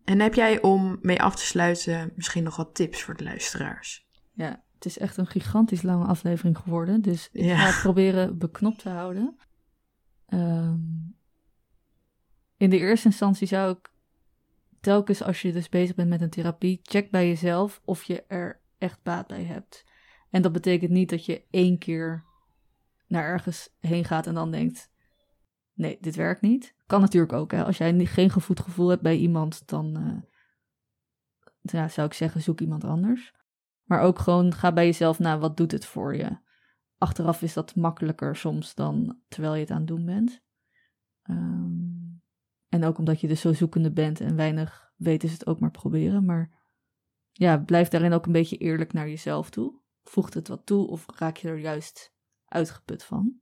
En 0.04 0.20
heb 0.20 0.34
jij 0.34 0.62
om 0.62 1.00
mee 1.02 1.22
af 1.22 1.36
te 1.36 1.46
sluiten 1.46 2.12
misschien 2.16 2.44
nog 2.44 2.56
wat 2.56 2.76
tips 2.76 3.02
voor 3.02 3.16
de 3.16 3.24
luisteraars? 3.24 4.05
Ja, 4.36 4.64
het 4.74 4.86
is 4.86 4.98
echt 4.98 5.18
een 5.18 5.28
gigantisch 5.28 5.82
lange 5.82 6.06
aflevering 6.06 6.58
geworden. 6.58 7.02
Dus 7.02 7.30
ik 7.32 7.44
Ja. 7.44 7.58
ga 7.58 7.66
het 7.66 7.82
proberen 7.82 8.38
beknopt 8.38 8.80
te 8.80 8.90
houden. 8.90 9.38
Ehm, 10.26 10.80
in 12.58 12.70
de 12.70 12.78
eerste 12.78 13.08
instantie 13.08 13.48
zou 13.48 13.78
ik 13.78 13.92
telkens 14.80 15.24
als 15.24 15.42
je 15.42 15.52
dus 15.52 15.70
bezig 15.70 15.96
bent 15.96 16.10
met 16.10 16.22
een 16.22 16.30
therapie, 16.30 16.80
check 16.84 17.12
bij 17.12 17.28
jezelf 17.28 17.82
of 17.86 18.04
je 18.04 18.24
er 18.24 18.62
echt 18.78 19.04
baat 19.04 19.28
bij 19.28 19.44
hebt. 19.44 19.84
En 20.30 20.42
dat 20.42 20.52
betekent 20.52 20.92
niet 20.92 21.10
dat 21.10 21.26
je 21.26 21.46
één 21.50 21.78
keer 21.78 22.24
naar 23.08 23.24
ergens 23.24 23.70
heen 23.80 24.06
gaat 24.06 24.28
en 24.28 24.34
dan 24.34 24.52
denkt: 24.52 24.92
nee, 25.74 25.98
dit 26.02 26.16
werkt 26.16 26.42
niet. 26.42 26.76
Kan 26.86 27.02
natuurlijk 27.02 27.34
ook. 27.34 27.52
Hè? 27.52 27.66
Als 27.66 27.78
jij 27.78 28.06
geen 28.06 28.30
gevoed 28.30 28.60
gevoel 28.60 28.88
hebt 28.88 29.02
bij 29.02 29.18
iemand, 29.18 29.68
dan 29.68 29.96
eh, 29.96 30.22
ja, 31.62 31.88
zou 31.88 32.08
ik 32.08 32.14
zeggen: 32.14 32.42
zoek 32.42 32.60
iemand 32.62 32.84
anders. 32.84 33.34
Maar 33.86 34.02
ook 34.02 34.20
gewoon 34.20 34.54
ga 34.54 34.74
bij 34.74 34.86
jezelf 34.86 35.20
na, 35.20 35.40
wat 35.40 35.58
doet 35.58 35.72
het 35.72 35.86
voor 35.86 36.16
je? 36.16 36.38
Achteraf 36.98 37.42
is 37.42 37.54
dat 37.54 37.76
makkelijker 37.76 38.36
soms 38.36 38.76
dan 38.76 39.20
terwijl 39.28 39.54
je 39.54 39.60
het 39.60 39.72
aan 39.72 39.78
het 39.78 39.88
doen 39.88 40.06
bent. 40.06 40.44
Ehm, 41.22 41.96
en 42.70 42.84
ook 42.84 42.98
omdat 42.98 43.22
je 43.22 43.28
dus 43.28 43.42
zo 43.42 43.54
zoekende 43.54 43.92
bent 43.92 44.20
en 44.20 44.36
weinig 44.36 44.94
weet, 44.96 45.24
is 45.24 45.32
het 45.32 45.46
ook 45.46 45.60
maar 45.60 45.72
proberen. 45.72 46.26
Maar 46.26 46.64
ja, 47.32 47.58
blijf 47.58 47.88
daarin 47.88 48.14
ook 48.14 48.26
een 48.26 48.32
beetje 48.32 48.58
eerlijk 48.58 48.94
naar 48.94 49.08
jezelf 49.08 49.50
toe. 49.50 49.80
Voegt 50.04 50.34
het 50.34 50.48
wat 50.48 50.66
toe 50.66 50.88
of 50.88 51.06
raak 51.16 51.38
je 51.38 51.48
er 51.48 51.60
juist 51.60 52.14
uitgeput 52.46 53.04
van? 53.04 53.40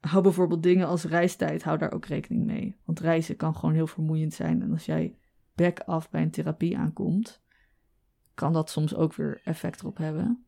Hou 0.00 0.22
bijvoorbeeld 0.22 0.62
dingen 0.62 0.86
als 0.86 1.04
reistijd, 1.04 1.62
hou 1.62 1.78
daar 1.78 1.92
ook 1.92 2.06
rekening 2.06 2.44
mee. 2.44 2.80
Want 2.84 3.00
reizen 3.00 3.36
kan 3.36 3.54
gewoon 3.56 3.74
heel 3.74 3.86
vermoeiend 3.86 4.34
zijn. 4.34 4.62
En 4.62 4.72
als 4.72 4.84
jij 4.84 5.18
back 5.54 5.80
af 5.80 6.10
bij 6.10 6.22
een 6.22 6.30
therapie 6.30 6.78
aankomt, 6.78 7.42
kan 8.40 8.52
dat 8.52 8.70
soms 8.70 8.94
ook 8.94 9.14
weer 9.14 9.40
effect 9.44 9.80
erop 9.80 9.96
hebben. 9.96 10.44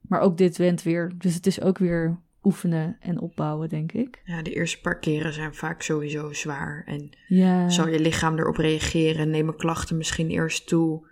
Maar 0.00 0.20
ook 0.20 0.36
dit 0.36 0.56
went 0.56 0.82
weer. 0.82 1.12
Dus 1.18 1.34
het 1.34 1.46
is 1.46 1.60
ook 1.60 1.78
weer 1.78 2.20
oefenen 2.42 2.96
en 3.00 3.20
opbouwen, 3.20 3.68
denk 3.68 3.92
ik. 3.92 4.20
Ja, 4.24 4.42
de 4.42 4.52
eerste 4.54 4.80
paar 4.80 4.98
keren 4.98 5.32
zijn 5.32 5.54
vaak 5.54 5.82
sowieso 5.82 6.32
zwaar. 6.32 6.82
En 6.86 7.10
Ja, 7.28 7.68
zal 7.68 7.88
je 7.88 8.00
lichaam 8.00 8.38
erop 8.38 8.56
reageren? 8.56 9.30
Nemen 9.30 9.56
klachten 9.56 9.96
misschien 9.96 10.30
eerst 10.30 10.66
toe? 10.68 11.08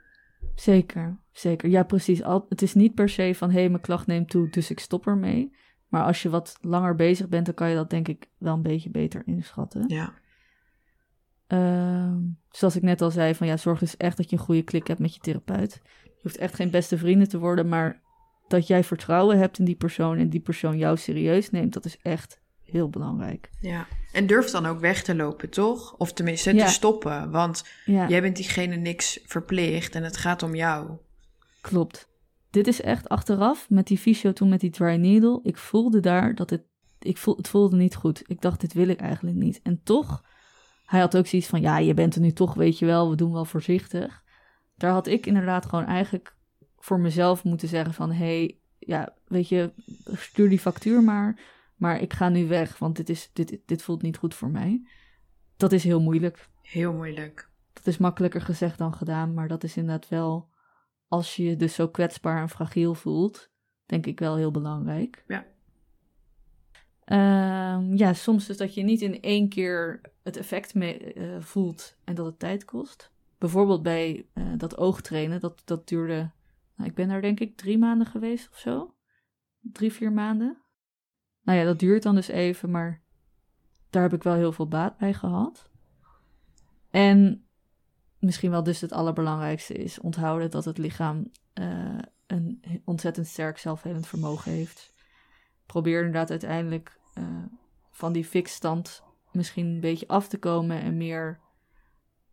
zeker. 0.54 1.18
Zeker. 1.32 1.68
Ja, 1.68 1.82
precies. 1.82 2.22
Al, 2.22 2.46
het 2.48 2.62
is 2.62 2.74
niet 2.74 2.94
per 2.94 3.08
se 3.08 3.34
van, 3.34 3.50
hé, 3.50 3.58
hey, 3.58 3.68
mijn 3.68 3.82
klacht 3.82 4.06
neemt 4.06 4.30
toe, 4.30 4.50
dus 4.50 4.70
ik 4.70 4.78
stop 4.78 5.06
ermee. 5.06 5.56
Maar 5.88 6.04
als 6.04 6.22
je 6.22 6.28
wat 6.30 6.58
langer 6.60 6.94
bezig 6.94 7.28
bent, 7.28 7.46
dan 7.46 7.54
kan 7.54 7.68
je 7.68 7.74
dat 7.74 7.90
denk 7.90 8.08
ik 8.08 8.28
wel 8.38 8.54
een 8.54 8.62
beetje 8.62 8.90
beter 8.90 9.22
inschatten. 9.26 9.84
Ja, 9.88 10.12
Ehm, 11.46 12.18
zoals 12.50 12.76
ik 12.76 12.82
net 12.82 13.00
al 13.02 13.10
zei, 13.10 13.34
van 13.34 13.46
ja, 13.46 13.56
zorg 13.56 13.78
dus 13.78 13.96
echt 13.96 14.16
dat 14.16 14.30
je 14.30 14.36
een 14.36 14.42
goede 14.42 14.62
klik 14.62 14.86
hebt 14.86 15.00
met 15.00 15.14
je 15.14 15.20
therapeut. 15.20 15.82
Hoeft 16.24 16.36
echt 16.38 16.54
geen 16.54 16.70
beste 16.70 16.98
vrienden 16.98 17.28
te 17.28 17.38
worden, 17.38 17.68
maar 17.68 18.02
dat 18.48 18.66
jij 18.66 18.84
vertrouwen 18.84 19.38
hebt 19.38 19.58
in 19.58 19.64
die 19.64 19.74
persoon 19.76 20.18
en 20.18 20.28
die 20.28 20.40
persoon 20.40 20.78
jou 20.78 20.96
serieus 20.96 21.50
neemt, 21.50 21.72
dat 21.72 21.84
is 21.84 21.98
echt 22.02 22.40
heel 22.64 22.88
belangrijk. 22.88 23.50
ja. 23.60 23.86
En 24.12 24.26
durf 24.26 24.50
dan 24.50 24.66
ook 24.66 24.80
weg 24.80 25.02
te 25.02 25.14
lopen, 25.14 25.50
toch? 25.50 25.94
Of 25.96 26.12
tenminste 26.12 26.54
Ja. 26.54 26.64
te 26.66 26.72
stoppen. 26.72 27.30
Want 27.30 27.64
Ja, 27.84 28.08
jij 28.08 28.20
bent 28.20 28.36
diegene 28.36 28.76
niks 28.76 29.20
verplicht 29.24 29.94
en 29.94 30.02
het 30.02 30.16
gaat 30.16 30.42
om 30.42 30.54
jou. 30.54 30.90
klopt. 31.60 32.08
Dit 32.50 32.66
is 32.66 32.80
echt 32.80 33.08
achteraf 33.08 33.70
met 33.70 33.86
die 33.86 33.98
fysio 33.98 34.32
toen 34.32 34.48
met 34.48 34.60
die 34.60 34.70
dry 34.70 34.94
needle. 34.96 35.40
Ik 35.42 35.56
voelde 35.56 36.00
daar 36.00 36.34
dat 36.34 36.50
het, 36.50 36.62
ik 36.98 37.16
voel, 37.18 37.36
het 37.36 37.48
voelde 37.48 37.76
niet 37.76 37.94
goed. 37.94 38.22
Ik 38.26 38.40
dacht, 38.40 38.60
dit 38.60 38.72
wil 38.72 38.88
ik 38.88 39.00
eigenlijk 39.00 39.36
niet. 39.36 39.60
En 39.62 39.80
toch 39.84 40.24
hij 40.84 41.00
had 41.00 41.16
ook 41.16 41.26
zoiets 41.26 41.48
van, 41.48 41.60
ja, 41.60 41.78
je 41.78 41.94
bent 41.94 42.14
er 42.14 42.20
nu 42.20 42.32
toch, 42.32 42.54
weet 42.54 42.78
je 42.78 42.86
wel, 42.86 43.10
we 43.10 43.16
doen 43.16 43.32
wel 43.32 43.44
voorzichtig. 43.44 44.22
Daar 44.84 44.92
had 44.92 45.06
ik 45.06 45.26
inderdaad 45.26 45.66
gewoon 45.66 45.84
eigenlijk 45.84 46.36
voor 46.78 47.00
mezelf 47.00 47.44
moeten 47.44 47.68
zeggen 47.68 47.94
van, 47.94 48.12
hé, 48.12 48.16
hey, 48.16 48.58
ja, 48.78 49.14
weet 49.26 49.48
je, 49.48 49.72
stuur 50.12 50.48
die 50.48 50.58
factuur 50.58 51.02
maar, 51.02 51.40
maar 51.76 52.00
ik 52.00 52.12
ga 52.12 52.28
nu 52.28 52.48
weg, 52.48 52.78
want 52.78 52.96
dit, 52.96 53.08
is, 53.08 53.30
dit, 53.32 53.58
dit 53.66 53.82
voelt 53.82 54.02
niet 54.02 54.16
goed 54.16 54.34
voor 54.34 54.50
mij. 54.50 54.86
Dat 55.56 55.72
is 55.72 55.84
heel 55.84 56.00
moeilijk. 56.00 56.48
Heel 56.62 56.92
moeilijk. 56.92 57.50
Dat 57.72 57.86
is 57.86 57.98
makkelijker 57.98 58.40
gezegd 58.40 58.78
dan 58.78 58.94
gedaan, 58.94 59.34
maar 59.34 59.48
dat 59.48 59.64
is 59.64 59.76
inderdaad 59.76 60.08
wel, 60.08 60.48
als 61.08 61.36
je 61.36 61.44
je 61.44 61.56
dus 61.56 61.74
zo 61.74 61.88
kwetsbaar 61.88 62.40
en 62.40 62.48
fragiel 62.48 62.94
voelt, 62.94 63.50
denk 63.86 64.06
ik 64.06 64.18
wel 64.18 64.36
heel 64.36 64.50
belangrijk. 64.50 65.24
Ja. 65.26 65.46
Ehm, 67.04 67.94
ja, 67.94 68.12
soms 68.12 68.48
is 68.48 68.56
dat 68.56 68.74
je 68.74 68.82
niet 68.82 69.00
in 69.00 69.20
één 69.20 69.48
keer 69.48 70.00
het 70.22 70.36
effect 70.36 70.74
mee, 70.74 71.12
eh, 71.12 71.40
voelt 71.40 71.96
en 72.04 72.14
dat 72.14 72.26
het 72.26 72.38
tijd 72.38 72.64
kost. 72.64 73.12
Bijvoorbeeld 73.44 73.82
bij 73.82 74.26
uh, 74.34 74.52
dat 74.56 74.76
oogtrainen, 74.76 75.40
dat, 75.40 75.62
dat 75.64 75.88
duurde, 75.88 76.30
nou, 76.76 76.88
ik 76.88 76.94
ben 76.94 77.08
daar 77.08 77.20
denk 77.20 77.40
ik 77.40 77.56
drie 77.56 77.78
maanden 77.78 78.06
geweest 78.06 78.48
of 78.50 78.58
zo. 78.58 78.94
Drie, 79.60 79.92
vier 79.92 80.12
maanden. 80.12 80.62
Nou 81.42 81.58
ja, 81.58 81.64
dat 81.64 81.78
duurt 81.78 82.02
dan 82.02 82.14
dus 82.14 82.28
even, 82.28 82.70
maar 82.70 83.02
daar 83.90 84.02
heb 84.02 84.12
ik 84.12 84.22
wel 84.22 84.34
heel 84.34 84.52
veel 84.52 84.68
baat 84.68 84.98
bij 84.98 85.14
gehad. 85.14 85.70
En 86.90 87.46
misschien 88.18 88.50
wel 88.50 88.62
dus 88.62 88.80
het 88.80 88.92
allerbelangrijkste 88.92 89.74
is 89.74 90.00
onthouden 90.00 90.50
dat 90.50 90.64
het 90.64 90.78
lichaam 90.78 91.30
uh, 91.54 91.98
een 92.26 92.62
ontzettend 92.84 93.26
sterk 93.26 93.58
zelfhelend 93.58 94.06
vermogen 94.06 94.52
heeft. 94.52 94.92
Probeer 95.66 95.98
inderdaad 95.98 96.30
uiteindelijk 96.30 96.98
uh, 97.18 97.44
van 97.90 98.12
die 98.12 98.24
fixstand 98.24 99.02
misschien 99.32 99.66
een 99.66 99.80
beetje 99.80 100.08
af 100.08 100.28
te 100.28 100.38
komen 100.38 100.80
en 100.80 100.96
meer 100.96 101.42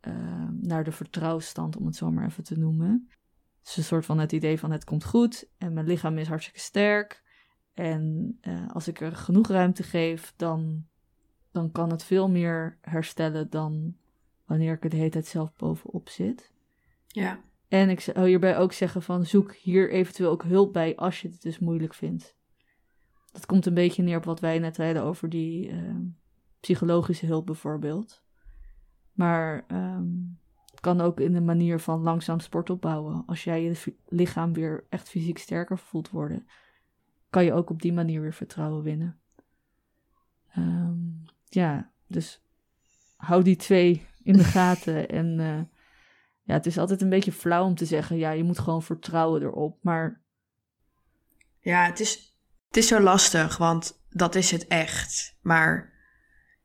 uh, 0.08 0.48
naar 0.60 0.84
de 0.84 0.92
vertrouwstand, 0.92 1.76
om 1.76 1.86
het 1.86 1.96
zo 1.96 2.10
maar 2.10 2.26
even 2.26 2.44
te 2.44 2.58
noemen. 2.58 3.08
Dus 3.62 3.76
een 3.76 3.84
soort 3.84 4.04
van 4.04 4.18
het 4.18 4.32
idee 4.32 4.58
van 4.58 4.70
het 4.70 4.84
komt 4.84 5.04
goed 5.04 5.48
en 5.58 5.72
mijn 5.72 5.86
lichaam 5.86 6.18
is 6.18 6.28
hartstikke 6.28 6.60
sterk. 6.60 7.22
En 7.74 8.38
uh, 8.42 8.68
als 8.68 8.88
ik 8.88 9.00
er 9.00 9.16
genoeg 9.16 9.48
ruimte 9.48 9.82
geef, 9.82 10.32
dan, 10.36 10.86
dan 11.50 11.70
kan 11.70 11.90
het 11.90 12.04
veel 12.04 12.28
meer 12.28 12.78
herstellen 12.80 13.50
dan 13.50 13.96
wanneer 14.44 14.74
ik 14.74 14.84
er 14.84 14.90
de 14.90 14.96
hele 14.96 15.10
tijd 15.10 15.26
zelf 15.26 15.52
bovenop 15.56 16.08
zit. 16.08 16.52
Ja. 17.06 17.40
En 17.68 17.90
ik 17.90 18.00
zou 18.00 18.26
hierbij 18.26 18.58
ook 18.58 18.72
zeggen 18.72 19.02
van 19.02 19.26
zoek 19.26 19.54
hier 19.54 19.90
eventueel 19.90 20.30
ook 20.30 20.42
hulp 20.42 20.72
bij 20.72 20.96
als 20.96 21.20
je 21.20 21.28
het 21.28 21.42
dus 21.42 21.58
moeilijk 21.58 21.94
vindt. 21.94 22.36
Dat 23.32 23.46
komt 23.46 23.66
een 23.66 23.74
beetje 23.74 24.02
neer 24.02 24.16
op 24.16 24.24
wat 24.24 24.40
wij 24.40 24.58
net 24.58 24.74
zeiden 24.74 25.02
over 25.02 25.28
die 25.28 25.68
uh, 25.68 25.96
psychologische 26.60 27.26
hulp 27.26 27.46
bijvoorbeeld. 27.46 28.21
Maar 29.12 29.64
um, 29.68 30.38
het 30.70 30.80
kan 30.80 31.00
ook 31.00 31.20
in 31.20 31.32
de 31.32 31.40
manier 31.40 31.80
van 31.80 32.02
langzaam 32.02 32.40
sport 32.40 32.70
opbouwen. 32.70 33.22
Als 33.26 33.44
jij 33.44 33.62
je 33.62 33.94
lichaam 34.08 34.52
weer 34.52 34.86
echt 34.88 35.08
fysiek 35.08 35.38
sterker 35.38 35.78
voelt 35.78 36.10
worden, 36.10 36.46
kan 37.30 37.44
je 37.44 37.52
ook 37.52 37.70
op 37.70 37.82
die 37.82 37.92
manier 37.92 38.20
weer 38.20 38.34
vertrouwen 38.34 38.82
winnen. 38.82 39.20
Um, 40.56 41.22
ja, 41.44 41.92
dus 42.06 42.42
hou 43.16 43.42
die 43.42 43.56
twee 43.56 44.06
in 44.22 44.36
de 44.36 44.44
gaten. 44.54 45.08
En 45.08 45.38
uh, 45.38 45.60
ja, 46.42 46.54
het 46.54 46.66
is 46.66 46.78
altijd 46.78 47.02
een 47.02 47.08
beetje 47.08 47.32
flauw 47.32 47.64
om 47.64 47.74
te 47.74 47.84
zeggen, 47.84 48.16
ja, 48.16 48.30
je 48.30 48.44
moet 48.44 48.58
gewoon 48.58 48.82
vertrouwen 48.82 49.42
erop. 49.42 49.78
Maar. 49.82 50.22
Ja, 51.60 51.84
het 51.84 52.00
is, 52.00 52.36
het 52.66 52.76
is 52.76 52.86
zo 52.86 53.00
lastig, 53.00 53.56
want 53.56 54.04
dat 54.08 54.34
is 54.34 54.50
het 54.50 54.66
echt. 54.66 55.38
Maar 55.40 55.91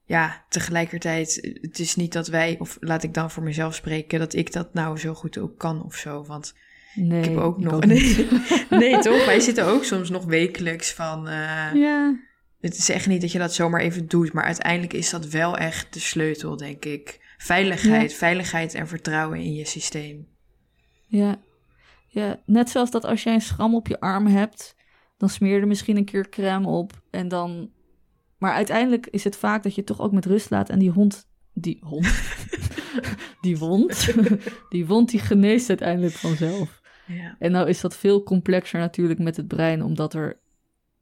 ja, 0.07 0.45
tegelijkertijd, 0.49 1.57
het 1.61 1.79
is 1.79 1.95
niet 1.95 2.13
dat 2.13 2.27
wij, 2.27 2.55
of 2.59 2.77
laat 2.79 3.03
ik 3.03 3.13
dan 3.13 3.31
voor 3.31 3.43
mezelf 3.43 3.75
spreken, 3.75 4.19
dat 4.19 4.33
ik 4.33 4.51
dat 4.53 4.73
nou 4.73 4.97
zo 4.97 5.13
goed 5.13 5.37
ook 5.37 5.57
kan 5.57 5.83
of 5.83 5.95
zo. 5.95 6.25
Want 6.25 6.53
nee, 6.95 7.19
ik 7.19 7.29
heb 7.29 7.37
ook 7.37 7.59
nog. 7.59 7.73
ook 7.73 7.85
nee, 7.95 8.27
nee, 8.69 8.99
toch? 8.99 9.25
Wij 9.25 9.39
zitten 9.39 9.65
ook 9.65 9.83
soms 9.83 10.09
nog 10.09 10.25
wekelijks 10.25 10.93
van. 10.93 11.27
Uh, 11.27 11.73
Ja, 11.73 12.19
Het 12.59 12.77
is 12.77 12.89
echt 12.89 13.07
niet 13.07 13.21
dat 13.21 13.31
je 13.31 13.39
dat 13.39 13.53
zomaar 13.53 13.81
even 13.81 14.07
doet, 14.07 14.33
maar 14.33 14.43
uiteindelijk 14.43 14.93
is 14.93 15.09
dat 15.09 15.27
wel 15.27 15.57
echt 15.57 15.93
de 15.93 15.99
sleutel, 15.99 16.57
denk 16.57 16.85
ik. 16.85 17.25
Veiligheid, 17.37 18.13
veiligheid 18.13 18.73
en 18.73 18.87
vertrouwen 18.87 19.39
in 19.39 19.53
je 19.53 19.65
systeem. 19.65 20.27
ja, 21.07 21.39
ja. 22.07 22.39
Net 22.45 22.69
zoals 22.69 22.91
dat 22.91 23.05
als 23.05 23.23
jij 23.23 23.33
een 23.33 23.41
schram 23.41 23.75
op 23.75 23.87
je 23.87 23.99
arm 23.99 24.27
hebt, 24.27 24.75
dan 25.17 25.29
smeer 25.29 25.53
je 25.53 25.59
er 25.59 25.67
misschien 25.67 25.97
een 25.97 26.05
keer 26.05 26.29
crème 26.29 26.67
op 26.67 27.01
en 27.11 27.27
dan. 27.27 27.75
Maar 28.37 28.53
uiteindelijk 28.53 29.07
is 29.07 29.23
het 29.23 29.35
vaak 29.35 29.63
dat 29.63 29.71
je 29.75 29.81
het 29.81 29.89
toch 29.89 30.01
ook 30.01 30.11
met 30.11 30.25
rust 30.25 30.49
laat 30.49 30.69
en 30.69 30.79
die 30.79 30.91
hond. 30.91 31.29
Die 31.53 31.79
hond. 31.81 32.35
die 33.41 33.57
wond. 33.57 34.13
die 34.69 34.85
wond 34.85 35.09
die 35.09 35.19
geneest 35.19 35.69
uiteindelijk 35.69 36.13
vanzelf. 36.13 36.81
Ja. 37.07 37.35
En 37.39 37.51
nou 37.51 37.67
is 37.69 37.81
dat 37.81 37.97
veel 37.97 38.23
complexer 38.23 38.79
natuurlijk 38.79 39.19
met 39.19 39.37
het 39.37 39.47
brein, 39.47 39.83
omdat 39.83 40.13
er 40.13 40.39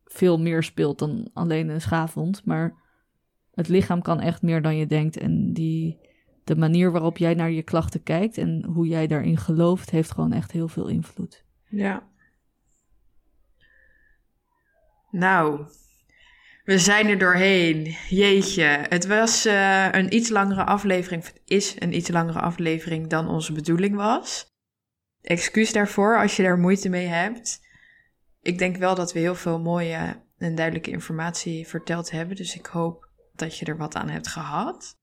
veel 0.05 0.39
meer 0.39 0.63
speelt 0.63 0.99
dan 0.99 1.29
alleen 1.33 1.69
een 1.69 1.81
schaafwond. 1.81 2.45
Maar 2.45 2.75
het 3.53 3.67
lichaam 3.67 4.01
kan 4.01 4.19
echt 4.19 4.41
meer 4.41 4.61
dan 4.61 4.77
je 4.77 4.86
denkt. 4.86 5.17
En 5.17 5.53
die, 5.53 5.97
de 6.43 6.55
manier 6.55 6.91
waarop 6.91 7.17
jij 7.17 7.33
naar 7.33 7.51
je 7.51 7.63
klachten 7.63 8.03
kijkt 8.03 8.38
en 8.38 8.65
hoe 8.65 8.88
jij 8.88 9.07
daarin 9.07 9.38
gelooft, 9.38 9.89
heeft 9.89 10.11
gewoon 10.11 10.31
echt 10.31 10.51
heel 10.51 10.67
veel 10.67 10.88
invloed. 10.88 11.43
Ja. 11.67 12.03
Nou, 15.11 15.67
we 16.66 16.80
zijn 16.80 17.07
er 17.07 17.18
doorheen. 17.18 17.95
Jeetje, 18.09 18.63
het 18.63 19.07
was 19.07 19.45
uh, 19.45 19.91
een 19.91 20.16
iets 20.16 20.30
langere 20.30 20.63
aflevering. 20.63 21.24
Het 21.24 21.41
is 21.45 21.76
een 21.80 21.93
iets 21.93 22.09
langere 22.09 22.39
aflevering 22.39 23.07
dan 23.07 23.28
onze 23.28 23.53
bedoeling 23.53 23.95
was. 23.95 24.53
Excuus 25.22 25.72
daarvoor 25.72 26.20
als 26.20 26.36
je 26.36 26.43
daar 26.43 26.57
moeite 26.57 26.89
mee 26.89 27.07
hebt. 27.07 27.61
Ik 28.41 28.57
denk 28.57 28.78
wel 28.78 28.95
dat 28.95 29.13
we 29.13 29.20
heel 29.20 29.36
veel 29.36 29.59
mooie 29.59 30.24
en 30.38 30.55
duidelijke 30.55 30.91
informatie 30.91 31.68
verteld 31.68 32.11
hebben. 32.11 32.36
Dus 32.36 32.55
ik 32.55 32.66
hoop 32.66 33.09
dat 33.34 33.57
je 33.57 33.66
er 33.66 33.78
wat 33.78 33.95
aan 33.95 34.09
hebt 34.09 34.28
gehad. 34.28 34.97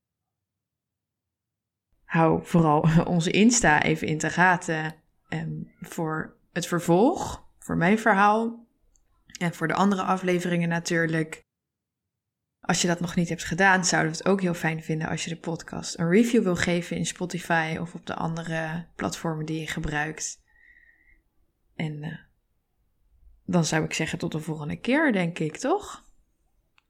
Hou 2.04 2.46
vooral 2.46 2.88
onze 3.06 3.30
Insta 3.30 3.82
even 3.82 4.06
in 4.06 4.18
de 4.18 4.30
gaten 4.30 4.94
um, 5.28 5.72
voor 5.80 6.36
het 6.52 6.66
vervolg, 6.66 7.44
voor 7.58 7.76
mijn 7.76 7.98
verhaal 7.98 8.66
en 9.38 9.54
voor 9.54 9.68
de 9.68 9.74
andere 9.74 10.02
afleveringen 10.02 10.68
natuurlijk. 10.68 11.42
Als 12.62 12.82
je 12.82 12.88
dat 12.88 13.00
nog 13.00 13.14
niet 13.14 13.28
hebt 13.28 13.44
gedaan, 13.44 13.84
zouden 13.84 14.12
we 14.12 14.18
het 14.18 14.26
ook 14.26 14.40
heel 14.40 14.54
fijn 14.54 14.82
vinden 14.82 15.08
als 15.08 15.24
je 15.24 15.30
de 15.30 15.36
podcast 15.36 15.98
een 15.98 16.08
review 16.08 16.42
wil 16.42 16.56
geven 16.56 16.96
in 16.96 17.06
Spotify 17.06 17.76
of 17.80 17.94
op 17.94 18.06
de 18.06 18.14
andere 18.14 18.86
platformen 18.96 19.46
die 19.46 19.60
je 19.60 19.66
gebruikt. 19.66 20.40
En 21.76 22.02
uh, 22.02 22.18
dan 23.44 23.64
zou 23.64 23.84
ik 23.84 23.92
zeggen 23.92 24.18
tot 24.18 24.32
de 24.32 24.40
volgende 24.40 24.76
keer, 24.76 25.12
denk 25.12 25.38
ik, 25.38 25.56
toch? 25.56 26.04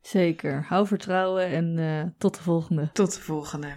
Zeker. 0.00 0.64
Hou 0.68 0.86
vertrouwen 0.86 1.46
en 1.46 1.78
uh, 1.78 2.04
tot 2.18 2.34
de 2.34 2.42
volgende. 2.42 2.90
Tot 2.92 3.14
de 3.14 3.20
volgende. 3.20 3.74